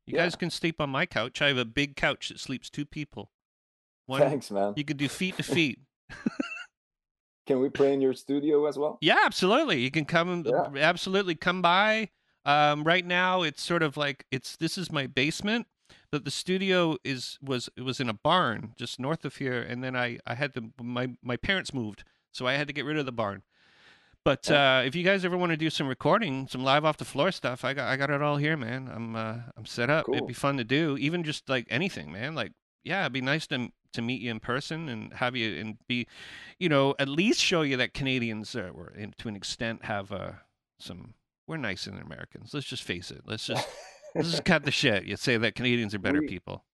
You 0.07 0.15
Yeah. 0.15 0.23
guys 0.23 0.35
can 0.35 0.49
sleep 0.49 0.79
on 0.81 0.89
my 0.89 1.05
couch. 1.05 1.41
I 1.41 1.49
have 1.49 1.57
a 1.57 1.65
big 1.65 1.95
couch 1.95 2.29
that 2.29 2.39
sleeps 2.39 2.69
two 2.69 2.85
people. 2.85 3.31
One 4.05 4.21
Thanks, 4.21 4.49
man. 4.49 4.73
you 4.77 4.85
could 4.85 4.97
do 4.97 5.09
feet 5.09 5.35
to 5.37 5.43
feet. 5.43 5.79
Can 7.45 7.59
we 7.61 7.69
play 7.69 7.93
in 7.93 8.01
your 8.01 8.13
studio 8.13 8.65
as 8.65 8.77
well? 8.77 8.97
Yeah, 9.01 9.19
absolutely. 9.25 9.79
You 9.81 9.91
can 9.91 10.05
come 10.05 10.45
Yeah. 10.45 10.69
absolutely 10.77 11.35
come 11.35 11.61
by. 11.61 12.09
Um, 12.45 12.83
right 12.85 13.05
now 13.05 13.41
it's 13.41 13.61
sort 13.61 13.83
of 13.83 13.97
like 13.97 14.25
it's 14.31 14.55
this 14.55 14.77
is 14.77 14.91
my 14.91 15.07
basement, 15.07 15.67
but 16.11 16.23
the 16.23 16.31
studio 16.31 16.97
is 17.03 17.37
was 17.41 17.69
it 17.75 17.81
was 17.81 17.99
in 17.99 18.07
a 18.09 18.13
barn 18.13 18.73
just 18.77 18.99
north 18.99 19.25
of 19.25 19.35
here, 19.37 19.61
and 19.61 19.83
then 19.83 19.95
I 19.95 20.19
I 20.25 20.35
had 20.35 20.53
to 20.55 20.71
my 20.81 21.17
my 21.21 21.35
parents 21.35 21.73
moved, 21.73 22.03
so 22.31 22.47
I 22.47 22.53
had 22.53 22.67
to 22.67 22.73
get 22.73 22.85
rid 22.85 22.97
of 22.97 23.05
the 23.05 23.11
barn. 23.11 23.43
But 24.27 24.51
uh, 24.51 24.81
if 24.83 24.93
you 24.93 25.05
guys 25.05 25.23
ever 25.23 25.37
want 25.37 25.51
to 25.51 25.57
do 25.57 25.69
some 25.69 25.87
recording, 25.87 26.49
some 26.49 26.61
live 26.61 26.83
off 26.83 26.97
the 26.97 27.05
floor 27.05 27.31
stuff, 27.31 27.63
I 27.63 27.73
got 27.73 27.87
I 27.87 27.95
got 27.95 28.09
it 28.09 28.21
all 28.21 28.35
here, 28.35 28.57
man. 28.57 28.91
I'm 28.93 29.15
uh, 29.15 29.37
I'm 29.55 29.65
set 29.65 29.89
up. 29.89 30.05
It'd 30.09 30.27
be 30.27 30.33
fun 30.33 30.57
to 30.57 30.65
do, 30.65 30.97
even 30.97 31.23
just 31.23 31.47
like 31.47 31.65
anything, 31.69 32.11
man. 32.11 32.35
Like 32.35 32.51
yeah, 32.83 33.03
it'd 33.03 33.13
be 33.13 33.21
nice 33.21 33.47
to 33.47 33.69
to 33.93 34.01
meet 34.01 34.19
you 34.19 34.29
in 34.29 34.41
person 34.41 34.89
and 34.89 35.13
have 35.13 35.37
you 35.37 35.57
and 35.61 35.77
be, 35.87 36.07
you 36.59 36.67
know, 36.67 36.93
at 36.99 37.07
least 37.07 37.39
show 37.39 37.61
you 37.61 37.77
that 37.77 37.93
Canadians 37.93 38.53
uh, 38.53 38.71
were 38.73 38.93
in, 38.97 39.13
to 39.17 39.29
an 39.29 39.37
extent 39.37 39.85
have 39.85 40.11
uh, 40.11 40.31
some. 40.77 41.13
We're 41.47 41.55
nicer 41.55 41.91
than 41.91 42.01
Americans. 42.01 42.53
Let's 42.53 42.67
just 42.67 42.83
face 42.83 43.11
it. 43.11 43.21
Let's 43.25 43.45
just 43.45 43.65
let's 44.13 44.31
just 44.31 44.43
cut 44.43 44.65
the 44.65 44.71
shit. 44.71 45.05
You 45.05 45.15
say 45.15 45.37
that 45.37 45.55
Canadians 45.55 45.95
are 45.95 45.99
better 45.99 46.19
We- 46.19 46.27
people. 46.27 46.65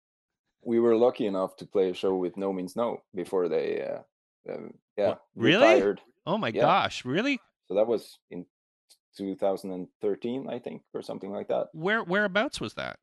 we 0.63 0.79
were 0.79 0.95
lucky 0.95 1.27
enough 1.27 1.55
to 1.57 1.67
play 1.67 1.91
a 1.91 1.93
show 1.93 2.15
with 2.15 2.35
No 2.35 2.51
Means 2.51 2.75
No 2.75 3.03
before 3.13 3.47
they, 3.47 3.87
uh, 3.87 4.51
um, 4.51 4.73
yeah, 4.97 5.15
really? 5.35 5.67
retired. 5.75 6.01
Oh 6.25 6.37
my 6.37 6.49
Yeah. 6.49 6.61
gosh, 6.61 7.05
really? 7.05 7.39
So 7.67 7.75
that 7.75 7.87
was 7.87 8.19
in 8.29 8.45
2013, 9.17 10.49
I 10.49 10.59
think, 10.59 10.83
or 10.93 11.01
something 11.01 11.31
like 11.31 11.47
that. 11.49 11.67
Where 11.73 12.03
whereabouts 12.03 12.59
was 12.61 12.73
that? 12.75 12.99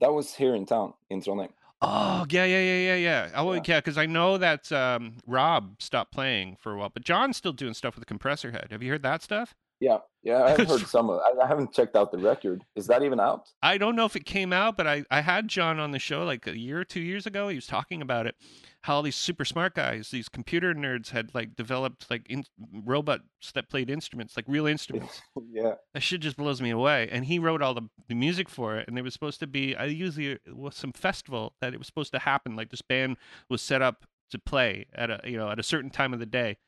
That 0.00 0.12
was 0.12 0.34
here 0.34 0.54
in 0.54 0.66
town 0.66 0.94
in 1.10 1.20
Trondheim. 1.20 1.52
Oh 1.82 2.26
yeah, 2.28 2.44
yeah, 2.44 2.60
yeah, 2.60 2.78
yeah, 2.78 2.94
yeah. 2.96 3.30
Oh 3.34 3.52
Yeah. 3.54 3.62
yeah, 3.64 3.78
because 3.78 3.96
I 3.96 4.06
know 4.06 4.36
that 4.38 4.70
um, 4.72 5.16
Rob 5.26 5.80
stopped 5.80 6.12
playing 6.12 6.56
for 6.60 6.72
a 6.72 6.78
while, 6.78 6.90
but 6.90 7.04
John's 7.04 7.36
still 7.36 7.52
doing 7.52 7.74
stuff 7.74 7.96
with 7.96 8.06
the 8.06 8.14
Compressorhead. 8.14 8.70
Have 8.70 8.82
you 8.82 8.90
heard 8.90 9.02
that 9.02 9.22
stuff? 9.22 9.54
Yeah, 9.80 9.98
yeah, 10.22 10.44
I've 10.44 10.58
heard 10.68 10.86
some 10.86 11.08
of. 11.08 11.20
I, 11.20 11.42
I 11.44 11.46
haven't 11.48 11.72
checked 11.72 11.96
out 11.96 12.12
the 12.12 12.18
record. 12.18 12.62
Is 12.76 12.86
that 12.88 13.02
even 13.02 13.18
out? 13.18 13.48
I 13.62 13.78
don't 13.78 13.96
know 13.96 14.04
if 14.04 14.14
it 14.14 14.26
came 14.26 14.52
out, 14.52 14.76
but 14.76 14.86
I, 14.86 15.04
I 15.10 15.22
had 15.22 15.48
John 15.48 15.80
on 15.80 15.90
the 15.92 15.98
show 15.98 16.22
like 16.24 16.46
a 16.46 16.56
year 16.58 16.80
or 16.80 16.84
two 16.84 17.00
years 17.00 17.24
ago. 17.26 17.48
He 17.48 17.54
was 17.54 17.66
talking 17.66 18.02
about 18.02 18.26
it, 18.26 18.34
how 18.82 18.96
all 18.96 19.02
these 19.02 19.16
super 19.16 19.46
smart 19.46 19.74
guys, 19.74 20.10
these 20.10 20.28
computer 20.28 20.74
nerds, 20.74 21.10
had 21.10 21.34
like 21.34 21.56
developed 21.56 22.10
like 22.10 22.26
in, 22.28 22.44
robots 22.84 23.24
that 23.54 23.70
played 23.70 23.88
instruments, 23.88 24.36
like 24.36 24.44
real 24.46 24.66
instruments. 24.66 25.22
yeah, 25.50 25.74
that 25.94 26.02
shit 26.02 26.20
just 26.20 26.36
blows 26.36 26.60
me 26.60 26.68
away. 26.70 27.08
And 27.10 27.24
he 27.24 27.38
wrote 27.38 27.62
all 27.62 27.72
the, 27.72 27.88
the 28.06 28.14
music 28.14 28.50
for 28.50 28.76
it, 28.76 28.86
and 28.86 28.98
it 28.98 29.02
was 29.02 29.14
supposed 29.14 29.40
to 29.40 29.46
be. 29.46 29.74
I 29.74 29.86
usually 29.86 30.32
it 30.32 30.54
was 30.54 30.76
some 30.76 30.92
festival 30.92 31.54
that 31.62 31.72
it 31.72 31.78
was 31.78 31.86
supposed 31.86 32.12
to 32.12 32.18
happen. 32.18 32.54
Like 32.54 32.68
this 32.70 32.82
band 32.82 33.16
was 33.48 33.62
set 33.62 33.80
up 33.80 34.04
to 34.30 34.38
play 34.38 34.86
at 34.94 35.10
a 35.10 35.20
you 35.24 35.38
know 35.38 35.48
at 35.50 35.58
a 35.58 35.62
certain 35.62 35.88
time 35.90 36.12
of 36.12 36.20
the 36.20 36.26
day, 36.26 36.58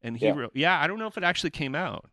and 0.00 0.16
he 0.16 0.24
Yeah. 0.26 0.32
wrote. 0.34 0.52
Yeah, 0.54 0.80
I 0.80 0.86
don't 0.86 0.98
know 0.98 1.06
if 1.06 1.18
it 1.18 1.24
actually 1.24 1.50
came 1.50 1.74
out. 1.74 2.08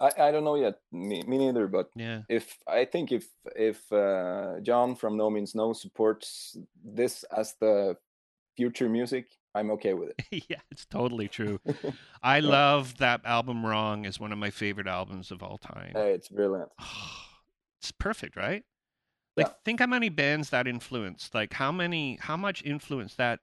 I, 0.00 0.28
I 0.28 0.30
don't 0.30 0.44
know 0.44 0.56
yet. 0.56 0.80
Me, 0.92 1.22
me 1.26 1.38
neither. 1.38 1.66
But 1.66 1.90
Yeah, 1.94 2.22
if 2.28 2.58
I 2.66 2.84
think 2.84 3.12
if 3.12 3.26
if 3.54 3.90
uh, 3.92 4.60
John 4.62 4.96
from 4.96 5.16
No 5.16 5.30
Means 5.30 5.54
No 5.54 5.72
supports 5.72 6.56
this 6.84 7.24
as 7.24 7.54
the 7.60 7.96
future 8.56 8.88
music, 8.88 9.26
I'm 9.54 9.70
okay 9.72 9.94
with 9.94 10.10
it. 10.10 10.44
yeah, 10.48 10.60
it's 10.70 10.86
totally 10.86 11.28
true. 11.28 11.60
I 12.22 12.40
love 12.40 12.98
that 12.98 13.20
album. 13.24 13.64
Wrong 13.64 14.04
is 14.04 14.18
one 14.18 14.32
of 14.32 14.38
my 14.38 14.50
favorite 14.50 14.86
albums 14.86 15.30
of 15.30 15.42
all 15.42 15.58
time. 15.58 15.92
Hey, 15.94 16.12
it's 16.12 16.28
brilliant. 16.28 16.70
it's 17.80 17.92
perfect, 17.92 18.36
right? 18.36 18.64
Like 19.36 19.46
Yeah. 19.48 19.52
think 19.64 19.80
how 19.80 19.86
many 19.86 20.08
bands 20.08 20.50
that 20.50 20.66
influenced. 20.66 21.34
Like 21.34 21.54
how 21.54 21.72
many 21.72 22.18
how 22.20 22.36
much 22.36 22.62
influence 22.64 23.14
that 23.16 23.40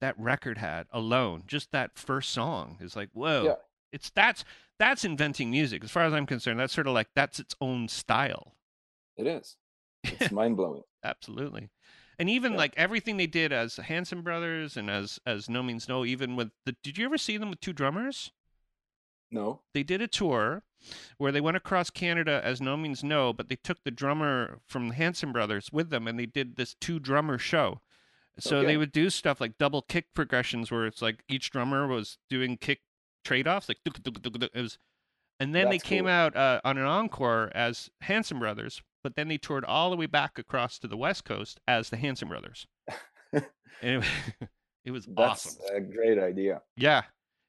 that 0.00 0.18
record 0.18 0.58
had 0.58 0.86
alone. 0.92 1.44
Just 1.46 1.72
that 1.72 1.98
first 1.98 2.30
song 2.30 2.78
is 2.80 2.96
like, 2.96 3.10
whoa. 3.12 3.44
Yeah. 3.44 3.54
It's 3.92 4.10
that's 4.10 4.44
that's 4.78 5.04
inventing 5.04 5.50
music. 5.50 5.82
As 5.84 5.90
far 5.90 6.04
as 6.04 6.12
I'm 6.12 6.26
concerned, 6.26 6.60
that's 6.60 6.72
sort 6.74 6.86
of 6.86 6.94
like 6.94 7.08
that's 7.14 7.38
its 7.40 7.54
own 7.60 7.88
style. 7.88 8.54
It 9.16 9.26
is. 9.26 9.56
It's 10.04 10.30
mind 10.32 10.56
blowing. 10.56 10.82
Absolutely. 11.02 11.68
And 12.18 12.28
even 12.28 12.52
Yeah. 12.52 12.58
like 12.58 12.74
everything 12.76 13.16
they 13.16 13.26
did 13.26 13.52
as 13.52 13.76
Hanson 13.76 14.22
Brothers 14.22 14.76
and 14.76 14.90
as 14.90 15.18
as 15.26 15.48
No 15.48 15.62
Means 15.62 15.88
No, 15.88 16.04
even 16.04 16.36
with 16.36 16.50
the 16.66 16.76
did 16.82 16.98
you 16.98 17.04
ever 17.06 17.18
see 17.18 17.36
them 17.36 17.50
with 17.50 17.60
two 17.60 17.72
drummers? 17.72 18.32
No. 19.30 19.60
they 19.74 19.82
did 19.82 20.00
a 20.00 20.06
tour 20.08 20.62
where 21.18 21.30
they 21.32 21.40
went 21.40 21.56
across 21.58 21.90
Canada 21.90 22.40
as 22.42 22.62
No 22.62 22.76
Means 22.78 23.04
No, 23.04 23.32
but 23.34 23.48
they 23.50 23.56
took 23.56 23.84
the 23.84 23.90
drummer 23.90 24.60
from 24.66 24.88
the 24.88 24.94
Hanson 24.94 25.32
Brothers 25.32 25.70
with 25.70 25.90
them 25.90 26.08
and 26.08 26.18
they 26.18 26.24
did 26.26 26.56
this 26.56 26.74
two 26.80 26.98
drummer 26.98 27.36
show. 27.36 27.80
So 28.38 28.58
Okay. 28.58 28.66
they 28.68 28.76
would 28.78 28.92
do 28.92 29.10
stuff 29.10 29.38
like 29.40 29.58
double 29.58 29.82
kick 29.82 30.14
progressions 30.14 30.70
where 30.70 30.86
it's 30.86 31.02
like 31.02 31.24
each 31.28 31.50
drummer 31.50 31.86
was 31.86 32.16
doing 32.30 32.56
kick 32.56 32.80
trade 33.28 33.46
offs, 33.46 33.68
like 33.68 33.78
it 33.84 34.54
was 34.54 34.78
and 35.40 35.54
then 35.54 35.70
they 35.70 35.78
came 35.78 36.04
cool. 36.04 36.12
out 36.12 36.36
uh, 36.36 36.60
on 36.64 36.78
an 36.78 36.84
encore 36.84 37.50
as 37.54 37.90
Hanson 38.00 38.38
Brothers, 38.38 38.82
but 39.04 39.14
then 39.14 39.28
they 39.28 39.38
toured 39.38 39.64
all 39.64 39.90
the 39.90 39.96
way 39.96 40.06
back 40.06 40.38
across 40.38 40.78
to 40.80 40.88
the 40.88 40.96
West 40.96 41.24
Coast 41.24 41.60
as 41.68 41.90
the 41.90 41.96
Hanson 41.96 42.28
Brothers. 42.28 42.66
and 43.32 43.44
it, 43.82 44.04
it 44.84 44.90
was 44.90 45.06
That's 45.06 45.46
awesome. 45.46 45.76
a 45.76 45.80
great 45.80 46.18
idea. 46.18 46.62
Yeah. 46.76 47.02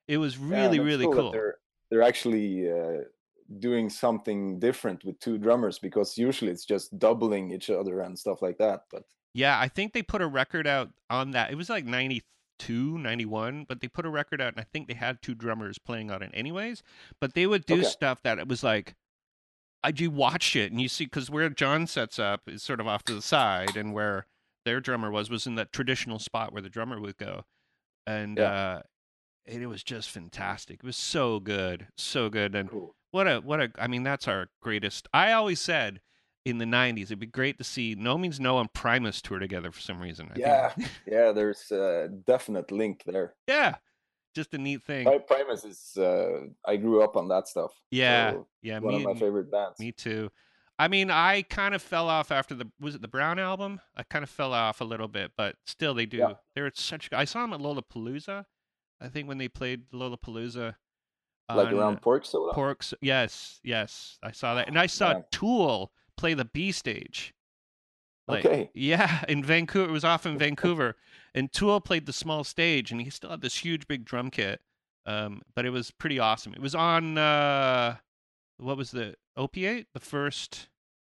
It 0.07 0.17
was 0.17 0.37
really, 0.37 0.79
really 0.79 1.05
that 1.05 1.13
cool. 1.13 1.31
They're 1.31 1.57
they're 1.89 2.03
actually 2.03 2.71
uh, 2.71 3.03
doing 3.59 3.89
something 3.89 4.59
different 4.59 5.03
with 5.03 5.19
two 5.19 5.37
drummers 5.39 5.79
because 5.79 6.17
usually 6.17 6.51
it's 6.51 6.65
just 6.65 6.97
doubling 6.99 7.51
each 7.51 7.69
other 7.71 8.01
and 8.01 8.17
stuff 8.17 8.41
like 8.41 8.57
that. 8.59 8.81
But 8.91 9.03
Yeah, 9.33 9.59
I 9.59 9.67
think 9.67 9.93
they 9.93 10.03
put 10.03 10.21
a 10.21 10.27
record 10.27 10.67
out 10.67 10.89
on 11.09 11.31
that. 11.31 11.51
It 11.51 11.55
was 11.55 11.69
like 11.69 11.85
92, 11.85 12.23
91, 12.67 13.65
but 13.67 13.81
they 13.81 13.87
put 13.87 14.05
a 14.05 14.09
record 14.09 14.41
out 14.41 14.53
and 14.53 14.59
I 14.59 14.65
think 14.71 14.87
they 14.87 14.93
had 14.93 15.21
two 15.21 15.35
drummers 15.35 15.77
playing 15.79 16.11
on 16.11 16.21
it 16.21 16.31
anyways. 16.33 16.83
But 17.19 17.33
they 17.33 17.47
would 17.47 17.65
do 17.65 17.75
Okay. 17.79 17.83
stuff 17.83 18.21
that 18.23 18.39
it 18.39 18.47
was 18.47 18.63
like, 18.63 18.95
I 19.83 19.91
do 19.91 20.09
watch 20.11 20.55
it 20.55 20.71
and 20.71 20.81
you 20.81 20.89
see, 20.89 21.05
because 21.05 21.29
where 21.29 21.49
John 21.49 21.87
sets 21.87 22.19
up 22.19 22.41
is 22.47 22.61
sort 22.63 22.79
of 22.79 22.87
off 22.87 23.03
to 23.05 23.13
the 23.15 23.21
side 23.21 23.77
and 23.77 23.93
where 23.93 24.25
their 24.65 24.79
drummer 24.81 25.09
was, 25.09 25.29
was 25.29 25.47
in 25.47 25.55
that 25.55 25.71
traditional 25.71 26.19
spot 26.19 26.51
where 26.51 26.61
the 26.61 26.69
drummer 26.69 26.99
would 26.99 27.17
go. 27.17 27.45
And, 28.05 28.37
Yeah. 28.37 28.51
uh, 28.51 28.81
and 29.45 29.63
it 29.63 29.67
was 29.67 29.83
just 29.83 30.09
fantastic. 30.11 30.79
It 30.83 30.85
was 30.85 30.97
so 30.97 31.39
good, 31.39 31.87
so 31.97 32.29
good. 32.29 32.53
And 32.55 32.69
cool. 32.69 32.93
what 33.11 33.27
a 33.27 33.39
what 33.39 33.59
a 33.59 33.71
I 33.79 33.87
mean 33.87 34.03
that's 34.03 34.27
our 34.27 34.49
greatest. 34.61 35.07
I 35.11 35.31
always 35.31 35.59
said 35.59 36.01
in 36.45 36.57
the 36.57 36.65
'90s 36.65 37.03
it'd 37.03 37.19
be 37.19 37.25
great 37.25 37.57
to 37.57 37.63
see 37.63 37.95
No 37.97 38.17
Means 38.17 38.39
No 38.39 38.59
and 38.59 38.71
Primus 38.73 39.21
tour 39.21 39.39
together 39.39 39.71
for 39.71 39.81
some 39.81 40.01
reason. 40.01 40.27
I 40.31 40.33
think- 40.33 40.39
Yeah, 40.45 40.73
yeah. 41.05 41.31
There's 41.31 41.71
a 41.71 42.09
definite 42.25 42.71
link 42.71 43.03
there. 43.05 43.35
yeah, 43.47 43.75
just 44.35 44.53
a 44.53 44.57
neat 44.57 44.83
thing. 44.83 45.05
Pri- 45.05 45.19
Primus 45.19 45.65
is. 45.65 45.97
Uh, 45.97 46.47
I 46.65 46.77
grew 46.77 47.03
up 47.03 47.17
on 47.17 47.27
that 47.29 47.47
stuff. 47.47 47.71
Yeah, 47.91 48.31
so 48.31 48.47
yeah, 48.61 48.79
one 48.79 48.95
me, 48.95 49.03
of 49.03 49.13
my 49.13 49.19
favorite 49.19 49.51
bands. 49.51 49.79
me 49.79 49.91
too. 49.91 50.29
I 50.77 50.87
mean, 50.87 51.11
I 51.11 51.41
kind 51.41 51.75
of 51.75 51.81
fell 51.81 52.07
off 52.07 52.31
after 52.31 52.55
the 52.55 52.65
was 52.79 52.95
it 52.95 53.01
the 53.01 53.09
Brown 53.09 53.37
album? 53.37 53.81
I 53.97 54.03
kind 54.03 54.23
of 54.23 54.29
fell 54.29 54.53
off 54.53 54.79
a 54.79 54.85
little 54.85 55.09
bit, 55.09 55.31
but 55.35 55.55
still 55.65 55.93
they 55.93 56.05
do. 56.05 56.17
Yeah. 56.17 56.33
They're 56.55 56.71
such. 56.73 57.09
I 57.11 57.25
saw 57.25 57.41
them 57.41 57.53
at 57.53 57.59
Lollapalooza. 57.59 58.45
I 59.01 59.07
think 59.09 59.27
when 59.27 59.37
they 59.39 59.49
played 59.49 59.89
Lollapalooza. 59.91 60.75
like 61.53 61.73
around 61.73 62.01
Pork 62.01 62.25
Soda. 62.25 62.53
Porks. 62.53 62.93
Yes, 63.01 63.59
yes, 63.63 64.17
I 64.23 64.31
saw 64.31 64.55
that, 64.55 64.67
and 64.69 64.79
I 64.79 64.85
saw 64.85 65.13
Man. 65.13 65.23
Tool 65.31 65.91
play 66.19 66.33
the 66.33 66.45
B 66.45 66.71
stage. 66.71 67.33
Like, 68.27 68.45
Okay. 68.45 68.69
Yeah, 68.73 69.23
in 69.29 69.43
Vancouver, 69.43 69.89
it 69.89 69.91
was 69.93 70.03
off 70.03 70.25
in 70.25 70.37
Vancouver, 70.45 70.95
and 71.33 71.51
Tool 71.51 71.79
played 71.81 72.05
the 72.05 72.13
small 72.13 72.43
stage, 72.43 72.91
and 72.91 73.01
he 73.01 73.09
still 73.09 73.29
had 73.31 73.41
this 73.41 73.57
huge 73.57 73.87
big 73.87 74.05
drum 74.05 74.29
kit. 74.29 74.61
Um, 75.05 75.41
but 75.55 75.65
it 75.65 75.71
was 75.71 75.89
pretty 75.91 76.19
awesome. 76.19 76.53
It 76.53 76.61
was 76.61 76.75
on 76.75 77.17
uh, 77.17 77.95
what 78.57 78.77
was 78.77 78.91
the 78.91 79.15
Opiate, 79.37 79.87
the 79.93 79.99
first 79.99 80.67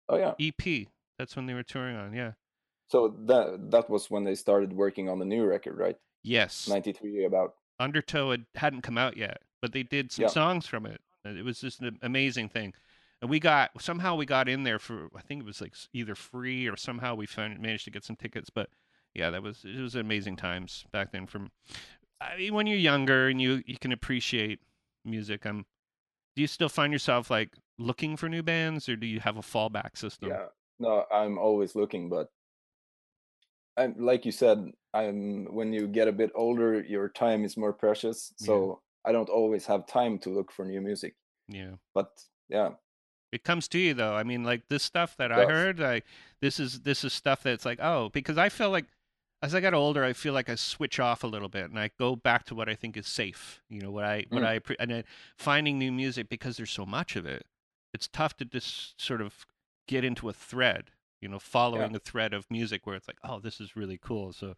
Oh 0.08 0.16
yeah. 0.16 0.32
EP. 0.40 0.86
That's 1.18 1.36
when 1.36 1.46
they 1.46 1.54
were 1.54 1.62
touring 1.64 1.96
on. 1.96 2.14
Yeah. 2.14 2.32
So 2.88 3.14
that 3.26 3.70
that 3.70 3.90
was 3.90 4.10
when 4.10 4.24
they 4.24 4.34
started 4.36 4.72
working 4.72 5.08
on 5.08 5.18
the 5.18 5.24
new 5.26 5.44
record, 5.44 5.76
right? 5.76 5.96
Yes. 6.22 6.68
Ninety 6.68 6.92
three 6.92 7.24
about. 7.24 7.54
Undertow 7.78 8.30
had, 8.30 8.44
hadn't 8.54 8.82
come 8.82 8.96
out 8.98 9.16
yet, 9.16 9.42
but 9.60 9.72
they 9.72 9.82
did 9.82 10.12
some 10.12 10.24
Yeah. 10.24 10.28
songs 10.28 10.66
from 10.66 10.86
it. 10.86 11.00
It 11.24 11.44
was 11.44 11.60
just 11.60 11.80
an 11.80 11.98
amazing 12.02 12.48
thing. 12.48 12.72
And 13.20 13.30
we 13.30 13.38
got 13.38 13.70
somehow 13.80 14.16
we 14.16 14.26
got 14.26 14.48
in 14.48 14.62
there 14.62 14.78
for 14.78 15.08
I 15.16 15.20
think 15.20 15.42
it 15.42 15.46
was 15.46 15.60
like 15.60 15.74
either 15.92 16.14
free 16.14 16.66
or 16.68 16.76
somehow 16.76 17.14
we 17.14 17.26
found, 17.26 17.60
managed 17.60 17.84
to 17.84 17.90
get 17.90 18.04
some 18.04 18.16
tickets. 18.16 18.50
But 18.50 18.70
yeah, 19.14 19.30
that 19.30 19.42
was 19.42 19.64
it 19.64 19.80
was 19.80 19.94
amazing 19.94 20.36
times 20.36 20.84
back 20.92 21.12
then. 21.12 21.26
From 21.26 21.50
I 22.20 22.36
mean, 22.36 22.54
when 22.54 22.66
you're 22.66 22.78
younger 22.78 23.28
and 23.28 23.40
you 23.40 23.62
you 23.66 23.78
can 23.78 23.92
appreciate 23.92 24.60
music. 25.04 25.46
Um, 25.46 25.66
do 26.36 26.42
you 26.42 26.46
still 26.46 26.68
find 26.68 26.92
yourself 26.92 27.30
like 27.30 27.50
looking 27.78 28.16
for 28.16 28.28
new 28.28 28.42
bands, 28.42 28.88
or 28.88 28.96
do 28.96 29.06
you 29.06 29.20
have 29.20 29.36
a 29.36 29.42
fallback 29.42 29.96
system? 29.96 30.30
Yeah. 30.30 30.46
No, 30.78 31.04
I'm 31.12 31.38
always 31.38 31.74
looking, 31.74 32.08
but 32.08 32.28
I'm 33.76 33.94
like 33.98 34.24
you 34.24 34.32
said, 34.32 34.70
I'm 34.94 35.46
when 35.52 35.72
you 35.72 35.86
get 35.86 36.08
a 36.08 36.12
bit 36.12 36.30
older, 36.34 36.82
your 36.82 37.08
time 37.10 37.44
is 37.44 37.56
more 37.56 37.72
precious. 37.72 38.32
Yeah. 38.38 38.46
So 38.46 38.80
I 39.04 39.12
don't 39.12 39.28
always 39.28 39.66
have 39.66 39.86
time 39.86 40.18
to 40.20 40.30
look 40.30 40.52
for 40.52 40.64
new 40.64 40.80
music. 40.80 41.16
yeah. 41.48 41.72
But 41.94 42.08
yeah, 42.48 42.70
It 43.32 43.44
comes 43.44 43.68
to 43.68 43.78
you 43.78 43.94
though. 43.94 44.14
I 44.14 44.22
mean, 44.24 44.42
like 44.44 44.68
this 44.68 44.82
stuff 44.82 45.16
that 45.18 45.30
I 45.30 45.44
heard, 45.46 45.78
like 45.78 46.04
this 46.40 46.58
is 46.58 46.80
this 46.80 47.04
is 47.04 47.12
stuff 47.12 47.42
that's 47.42 47.64
like, 47.64 47.78
oh, 47.80 48.08
because 48.08 48.38
I 48.38 48.48
feel 48.48 48.70
like 48.70 48.86
as 49.42 49.54
I 49.54 49.60
got 49.60 49.72
older, 49.72 50.04
I 50.04 50.12
feel 50.12 50.34
like 50.34 50.50
I 50.50 50.54
switch 50.54 51.00
off 51.00 51.24
a 51.24 51.26
little 51.26 51.48
bit 51.48 51.70
and 51.70 51.78
I 51.78 51.90
go 51.98 52.14
back 52.14 52.44
to 52.46 52.54
what 52.54 52.68
I 52.68 52.74
think 52.74 52.96
is 52.96 53.06
safe. 53.06 53.62
You 53.68 53.80
know, 53.80 53.90
what 53.90 54.04
I 54.04 54.26
what 54.28 54.42
Mm. 54.42 54.46
I 54.70 54.74
and 54.78 54.90
then 54.90 55.04
finding 55.36 55.78
new 55.78 55.92
music 55.92 56.28
because 56.28 56.56
there's 56.56 56.70
so 56.70 56.84
much 56.84 57.16
of 57.16 57.24
it. 57.24 57.46
It's 57.94 58.08
tough 58.08 58.36
to 58.38 58.44
just 58.44 59.00
sort 59.00 59.20
of 59.20 59.46
get 59.86 60.04
into 60.04 60.28
a 60.28 60.32
thread. 60.32 60.90
You 61.20 61.28
know, 61.28 61.38
following 61.38 61.94
a 61.94 61.98
thread 61.98 62.32
of 62.32 62.50
music 62.50 62.86
where 62.86 62.96
it's 62.96 63.06
like, 63.06 63.18
oh, 63.22 63.40
this 63.40 63.60
is 63.60 63.76
really 63.76 63.98
cool. 63.98 64.32
So, 64.32 64.54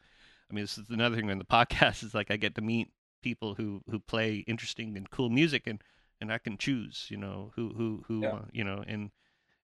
I 0.49 0.55
mean, 0.55 0.63
this 0.63 0.79
is 0.79 0.91
another 0.91 1.17
thing 1.17 1.29
in 1.29 1.39
the 1.39 1.45
podcast 1.59 2.03
is 2.05 2.15
like 2.15 2.31
I 2.31 2.37
get 2.37 2.55
to 2.55 2.63
meet 2.63 2.89
people 3.23 3.55
who 3.55 3.83
who 3.91 3.99
play 4.01 4.45
interesting 4.47 4.97
and 4.97 5.11
cool 5.11 5.29
music 5.29 5.67
and 5.67 5.83
and 6.23 6.33
I 6.33 6.39
can 6.39 6.57
choose, 6.57 7.07
you 7.11 7.19
know, 7.19 7.53
who 7.57 7.75
who 7.77 8.05
who 8.07 8.23
Yeah. 8.23 8.35
uh, 8.37 8.45
you 8.53 8.65
know, 8.65 8.83
and 8.87 9.11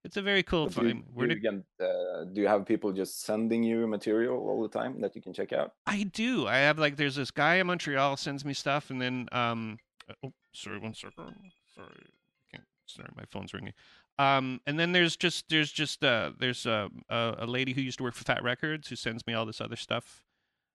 it's 0.05 0.17
a 0.17 0.23
very 0.23 0.43
cool. 0.43 0.67
do 0.69 0.87
you. 0.89 0.95
Do 0.95 1.35
you, 1.35 1.65
uh, 1.81 2.25
do 2.25 2.41
you 2.41 2.49
have 2.49 2.67
people 2.67 2.93
just 2.93 3.23
sending 3.23 3.63
you 3.63 3.87
material 3.87 4.37
all 4.37 4.61
the 4.63 4.69
time 4.69 5.01
that 5.01 5.15
you 5.17 5.23
can 5.23 5.33
check 5.33 5.53
out? 5.53 5.73
I 5.87 6.03
do. 6.03 6.47
I 6.47 6.59
have 6.59 6.79
like 6.79 6.97
there's 6.97 7.17
this 7.17 7.31
guy 7.31 7.55
in 7.57 7.67
Montreal 7.69 8.17
sends 8.17 8.45
me 8.45 8.55
stuff, 8.55 8.91
and 8.91 9.01
then 9.01 9.29
um, 9.33 9.79
uh, 10.11 10.15
oh, 10.27 10.33
sorry, 10.53 10.79
one 10.79 10.95
second. 10.95 11.53
Sorry, 11.75 11.89
I 11.89 12.57
can't. 12.57 12.65
Sorry, 12.87 13.09
my 13.17 13.25
phone's 13.31 13.55
ringing. 13.55 13.75
Um, 14.19 14.61
and 14.67 14.79
then 14.81 14.91
there's 14.93 15.17
just 15.17 15.49
there's 15.49 15.71
just 15.71 16.03
uh 16.05 16.33
there's 16.39 16.67
uh, 16.67 16.89
a 17.09 17.35
a 17.41 17.47
lady 17.47 17.73
who 17.73 17.81
used 17.81 17.99
to 17.99 18.05
work 18.05 18.15
for 18.15 18.25
Fat 18.25 18.43
Wreck 18.43 18.61
Chords 18.61 18.89
who 18.89 18.97
sends 18.97 19.25
me 19.27 19.35
all 19.35 19.47
this 19.47 19.61
other 19.61 19.77
stuff, 19.77 20.25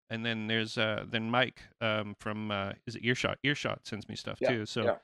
and 0.10 0.26
then 0.26 0.48
there's 0.48 0.78
uh 0.78 1.04
then 1.10 1.30
Mike 1.30 1.60
um 1.82 2.16
from 2.20 2.52
uh 2.52 2.72
is 2.88 2.96
it 2.96 3.04
Earshot 3.04 3.38
Earshot 3.44 3.86
sends 3.86 4.08
me 4.08 4.16
stuff 4.16 4.38
Yeah, 4.42 4.50
too. 4.50 4.66
So. 4.66 4.84
yeah. 4.84 4.98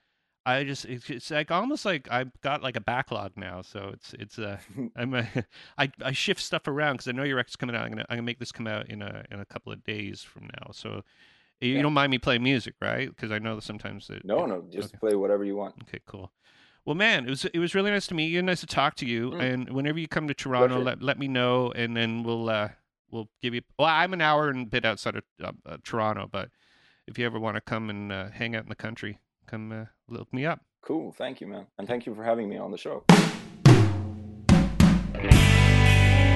I 0.45 0.63
just 0.63 0.85
it's, 0.85 1.09
it's 1.09 1.31
like 1.31 1.51
almost 1.51 1.85
like 1.85 2.07
I've 2.09 2.31
got 2.41 2.63
like 2.63 2.75
a 2.75 2.81
backlog 2.81 3.33
now, 3.35 3.61
so 3.61 3.91
it's 3.93 4.13
it's 4.13 4.39
uh 4.39 4.57
I'm 4.95 5.13
a, 5.13 5.27
I 5.77 5.91
I 6.03 6.11
shift 6.11 6.41
stuff 6.41 6.67
around 6.67 6.93
because 6.95 7.07
I 7.07 7.11
know 7.11 7.23
your 7.23 7.37
record's 7.37 7.55
coming 7.55 7.75
out. 7.75 7.83
I'm 7.83 7.91
gonna 7.91 8.05
I'm 8.09 8.17
gonna 8.17 8.23
make 8.23 8.39
this 8.39 8.51
come 8.51 8.67
out 8.67 8.89
in 8.89 9.01
a 9.01 9.25
in 9.31 9.39
a 9.39 9.45
couple 9.45 9.71
of 9.71 9.83
days 9.83 10.23
from 10.23 10.45
now. 10.45 10.71
So 10.71 11.03
you 11.61 11.75
Yeah. 11.75 11.81
don't 11.81 11.93
mind 11.93 12.11
me 12.11 12.17
playing 12.17 12.41
music, 12.43 12.75
right? 12.81 13.09
Because 13.09 13.31
I 13.31 13.39
know 13.39 13.55
that 13.55 13.63
sometimes 13.63 14.07
that 14.07 14.23
No, 14.23 14.45
no, 14.45 14.63
just 14.69 14.89
Okay. 14.93 14.97
play 14.99 15.15
whatever 15.15 15.43
you 15.43 15.55
want. 15.57 15.75
Okay, 15.83 15.99
cool. 16.05 16.31
Well, 16.85 16.95
man, 16.95 17.25
it 17.25 17.29
was 17.29 17.45
it 17.45 17.59
was 17.59 17.75
really 17.75 17.91
nice 17.91 18.07
to 18.07 18.15
meet 18.15 18.27
you. 18.31 18.41
Nice 18.41 18.61
to 18.61 18.65
talk 18.65 18.95
to 18.95 19.05
you. 19.05 19.31
Mm. 19.31 19.41
And 19.41 19.69
whenever 19.73 19.99
you 19.99 20.07
come 20.07 20.27
to 20.27 20.33
Toronto, 20.33 20.75
Pleasure. 20.75 20.85
let 20.85 21.01
let 21.03 21.19
me 21.19 21.27
know, 21.27 21.71
and 21.73 21.95
then 21.95 22.23
we'll 22.23 22.49
uh 22.49 22.69
we'll 23.11 23.29
give 23.41 23.53
you. 23.53 23.61
Well, 23.77 23.87
I'm 23.89 24.13
an 24.13 24.21
hour 24.21 24.49
and 24.49 24.67
a 24.67 24.69
bit 24.69 24.85
outside 24.85 25.17
of 25.17 25.23
uh, 25.43 25.51
uh, 25.65 25.77
Toronto, 25.83 26.27
but 26.31 26.49
if 27.05 27.19
you 27.19 27.25
ever 27.25 27.39
want 27.39 27.55
to 27.55 27.61
come 27.61 27.89
and 27.89 28.11
uh, 28.11 28.29
hang 28.29 28.55
out 28.55 28.63
in 28.63 28.69
the 28.69 28.75
country, 28.75 29.19
come 29.49 29.71
uh, 29.71 29.85
look 30.07 30.31
me 30.33 30.45
up. 30.45 30.61
Cool. 30.81 31.11
Thank 31.11 31.41
you, 31.41 31.47
man. 31.47 31.65
And 31.77 31.87
thank 31.87 32.05
you 32.05 32.13
for 32.15 32.23
having 32.23 32.47
me 32.47 32.57
on 32.57 32.71
the 32.71 32.77
show. 32.77 33.03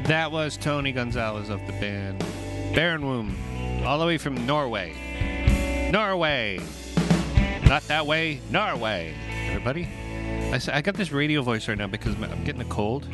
That 0.07 0.32
was 0.32 0.57
Tony 0.57 0.91
Gonzalez 0.91 1.49
of 1.49 1.66
the 1.66 1.72
band 1.74 2.20
Barren 2.76 3.05
Womb, 3.05 3.38
all 3.86 3.99
the 3.99 4.05
way 4.05 4.18
from 4.18 4.45
Norway. 4.45 5.89
Norway! 5.91 6.59
Not 7.66 7.84
that 7.84 8.05
way, 8.05 8.41
Norway! 8.49 9.14
Everybody? 9.47 9.88
I, 10.51 10.59
I 10.74 10.82
got 10.82 10.95
this 10.95 11.11
radio 11.11 11.41
voice 11.41 11.68
right 11.68 11.78
now 11.78 11.88
because 11.88 12.16
I'm 12.16 12.24
I'm 12.24 12.43
getting 12.43 12.61
a 12.61 12.66
cold. 12.66 13.07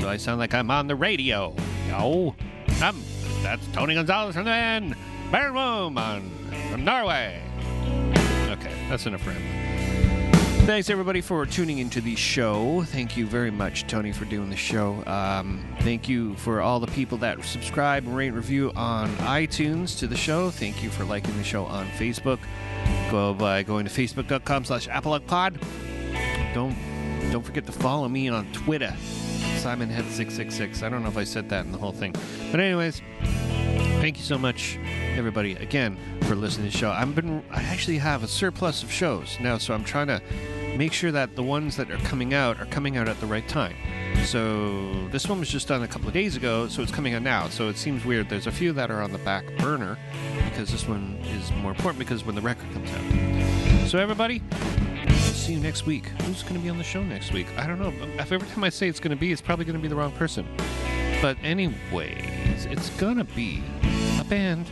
So 0.00 0.08
I 0.08 0.16
sound 0.16 0.38
like 0.38 0.54
I'm 0.54 0.70
on 0.70 0.86
the 0.86 0.94
radio. 0.96 1.54
Yo! 1.88 2.34
I'm, 2.80 2.96
that's 3.42 3.66
Tony 3.72 3.94
Gonzalez 3.94 4.34
from 4.34 4.44
the 4.44 4.50
band 4.50 4.96
Barren 5.30 5.54
Womb 5.54 5.98
on, 5.98 6.30
from 6.70 6.84
Norway. 6.84 7.42
That's 8.92 9.06
enough 9.06 9.26
rambling. 9.26 10.66
Thanks 10.66 10.90
everybody 10.90 11.22
for 11.22 11.46
tuning 11.46 11.78
into 11.78 12.02
the 12.02 12.14
show. 12.14 12.82
Thank 12.88 13.16
you 13.16 13.26
very 13.26 13.50
much, 13.50 13.86
Tony, 13.86 14.12
for 14.12 14.26
doing 14.26 14.50
the 14.50 14.56
show. 14.56 15.02
Um, 15.06 15.64
thank 15.80 16.10
you 16.10 16.36
for 16.36 16.60
all 16.60 16.78
the 16.78 16.88
people 16.88 17.16
that 17.18 17.42
subscribe 17.42 18.06
and 18.06 18.14
rate 18.14 18.32
review 18.32 18.70
on 18.76 19.08
iTunes 19.16 19.98
to 20.00 20.06
the 20.06 20.14
show. 20.14 20.50
Thank 20.50 20.82
you 20.82 20.90
for 20.90 21.04
liking 21.04 21.34
the 21.38 21.42
show 21.42 21.64
on 21.64 21.86
Facebook. 21.92 22.38
Go 23.10 23.32
by 23.32 23.62
going 23.62 23.86
to 23.86 23.90
facebook.com 23.90 24.66
slash 24.66 24.86
appleupod. 24.88 25.56
Don't 26.52 26.76
don't 27.32 27.42
forget 27.42 27.64
to 27.64 27.72
follow 27.72 28.10
me 28.10 28.28
on 28.28 28.44
Twitter. 28.52 28.94
SimonHead666. 29.62 30.82
I 30.82 30.90
don't 30.90 31.02
know 31.02 31.08
if 31.08 31.16
I 31.16 31.24
said 31.24 31.48
that 31.48 31.64
in 31.64 31.72
the 31.72 31.78
whole 31.78 31.92
thing. 31.92 32.14
But 32.50 32.60
anyways, 32.60 33.00
thank 34.02 34.18
you 34.18 34.22
so 34.22 34.36
much, 34.36 34.78
everybody, 35.16 35.54
again, 35.54 35.96
for 36.32 36.40
listening 36.40 36.70
to 36.70 36.72
the 36.72 36.78
show. 36.78 36.90
I've 36.90 37.14
been 37.14 37.44
I 37.50 37.62
actually 37.64 37.98
have 37.98 38.22
a 38.22 38.28
surplus 38.28 38.82
of 38.82 38.90
shows 38.90 39.36
now, 39.38 39.58
so 39.58 39.74
I'm 39.74 39.84
trying 39.84 40.06
to 40.06 40.22
make 40.78 40.94
sure 40.94 41.12
that 41.12 41.36
the 41.36 41.42
ones 41.42 41.76
that 41.76 41.90
are 41.90 41.98
coming 41.98 42.32
out 42.32 42.58
are 42.58 42.64
coming 42.66 42.96
out 42.96 43.06
at 43.06 43.20
the 43.20 43.26
right 43.26 43.46
time. 43.46 43.76
So 44.24 45.08
this 45.08 45.28
one 45.28 45.40
was 45.40 45.50
just 45.50 45.68
done 45.68 45.82
a 45.82 45.88
couple 45.88 46.08
of 46.08 46.14
days 46.14 46.34
ago, 46.34 46.68
so 46.68 46.80
it's 46.80 46.90
coming 46.90 47.12
out 47.12 47.20
now. 47.20 47.50
So 47.50 47.68
it 47.68 47.76
seems 47.76 48.06
weird. 48.06 48.30
There's 48.30 48.46
a 48.46 48.50
few 48.50 48.72
that 48.72 48.90
are 48.90 49.02
on 49.02 49.12
the 49.12 49.18
back 49.18 49.44
burner 49.58 49.98
because 50.46 50.70
this 50.70 50.88
one 50.88 51.18
is 51.34 51.52
more 51.56 51.72
important 51.72 51.98
because 51.98 52.24
when 52.24 52.34
the 52.34 52.40
record 52.40 52.72
comes 52.72 52.90
out. 52.90 53.88
So 53.90 53.98
everybody, 53.98 54.40
see 55.18 55.52
you 55.52 55.60
next 55.60 55.84
week. 55.84 56.06
Who's 56.22 56.42
going 56.42 56.54
to 56.54 56.60
be 56.60 56.70
on 56.70 56.78
the 56.78 56.84
show 56.84 57.02
next 57.02 57.34
week? 57.34 57.46
I 57.58 57.66
don't 57.66 57.78
know. 57.78 57.92
If 58.18 58.32
every 58.32 58.48
time 58.48 58.64
I 58.64 58.70
say 58.70 58.88
it's 58.88 59.00
going 59.00 59.14
to 59.14 59.20
be, 59.20 59.32
it's 59.32 59.42
probably 59.42 59.66
going 59.66 59.76
to 59.76 59.82
be 59.82 59.88
the 59.88 59.96
wrong 59.96 60.12
person. 60.12 60.46
But 61.20 61.36
anyways, 61.42 62.64
it's 62.64 62.88
going 62.96 63.18
to 63.18 63.24
be 63.24 63.62
a 64.18 64.24
band. 64.24 64.66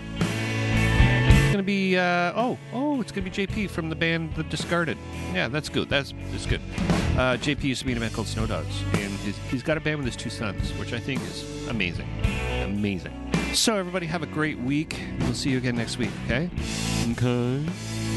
To 1.61 1.65
be 1.65 1.95
uh, 1.95 2.33
oh 2.37 2.57
oh, 2.73 3.03
it's 3.03 3.13
going 3.13 3.23
to 3.23 3.31
be 3.31 3.47
JP 3.47 3.69
from 3.69 3.91
the 3.91 3.95
band 3.95 4.35
The 4.35 4.45
Discarded. 4.45 4.97
Yeah, 5.35 5.49
that's 5.49 5.69
good. 5.69 5.91
That's 5.91 6.15
that's 6.31 6.47
good. 6.47 6.63
Uh, 6.79 7.37
JP 7.37 7.65
used 7.65 7.81
to 7.81 7.85
be 7.85 7.93
in 7.93 7.99
a 7.99 8.01
band 8.01 8.15
called 8.15 8.29
Snow 8.29 8.47
Dogs, 8.47 8.83
and 8.95 9.13
his, 9.19 9.37
he's 9.51 9.63
got 9.63 9.77
a 9.77 9.81
band 9.81 9.99
with 9.99 10.07
his 10.07 10.17
two 10.17 10.31
sons, 10.31 10.73
which 10.79 10.95
I 10.95 10.99
think 10.99 11.21
is 11.21 11.69
amazing, 11.69 12.09
amazing. 12.63 13.13
So 13.53 13.77
everybody 13.77 14.07
have 14.07 14.23
a 14.23 14.27
great 14.27 14.59
week. 14.59 14.99
We'll 15.21 15.35
see 15.35 15.51
you 15.51 15.59
again 15.59 15.77
next 15.77 15.99
week. 15.99 16.09
Okay. 16.25 16.49
Okay. 17.11 17.67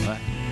Bye. 0.05 0.42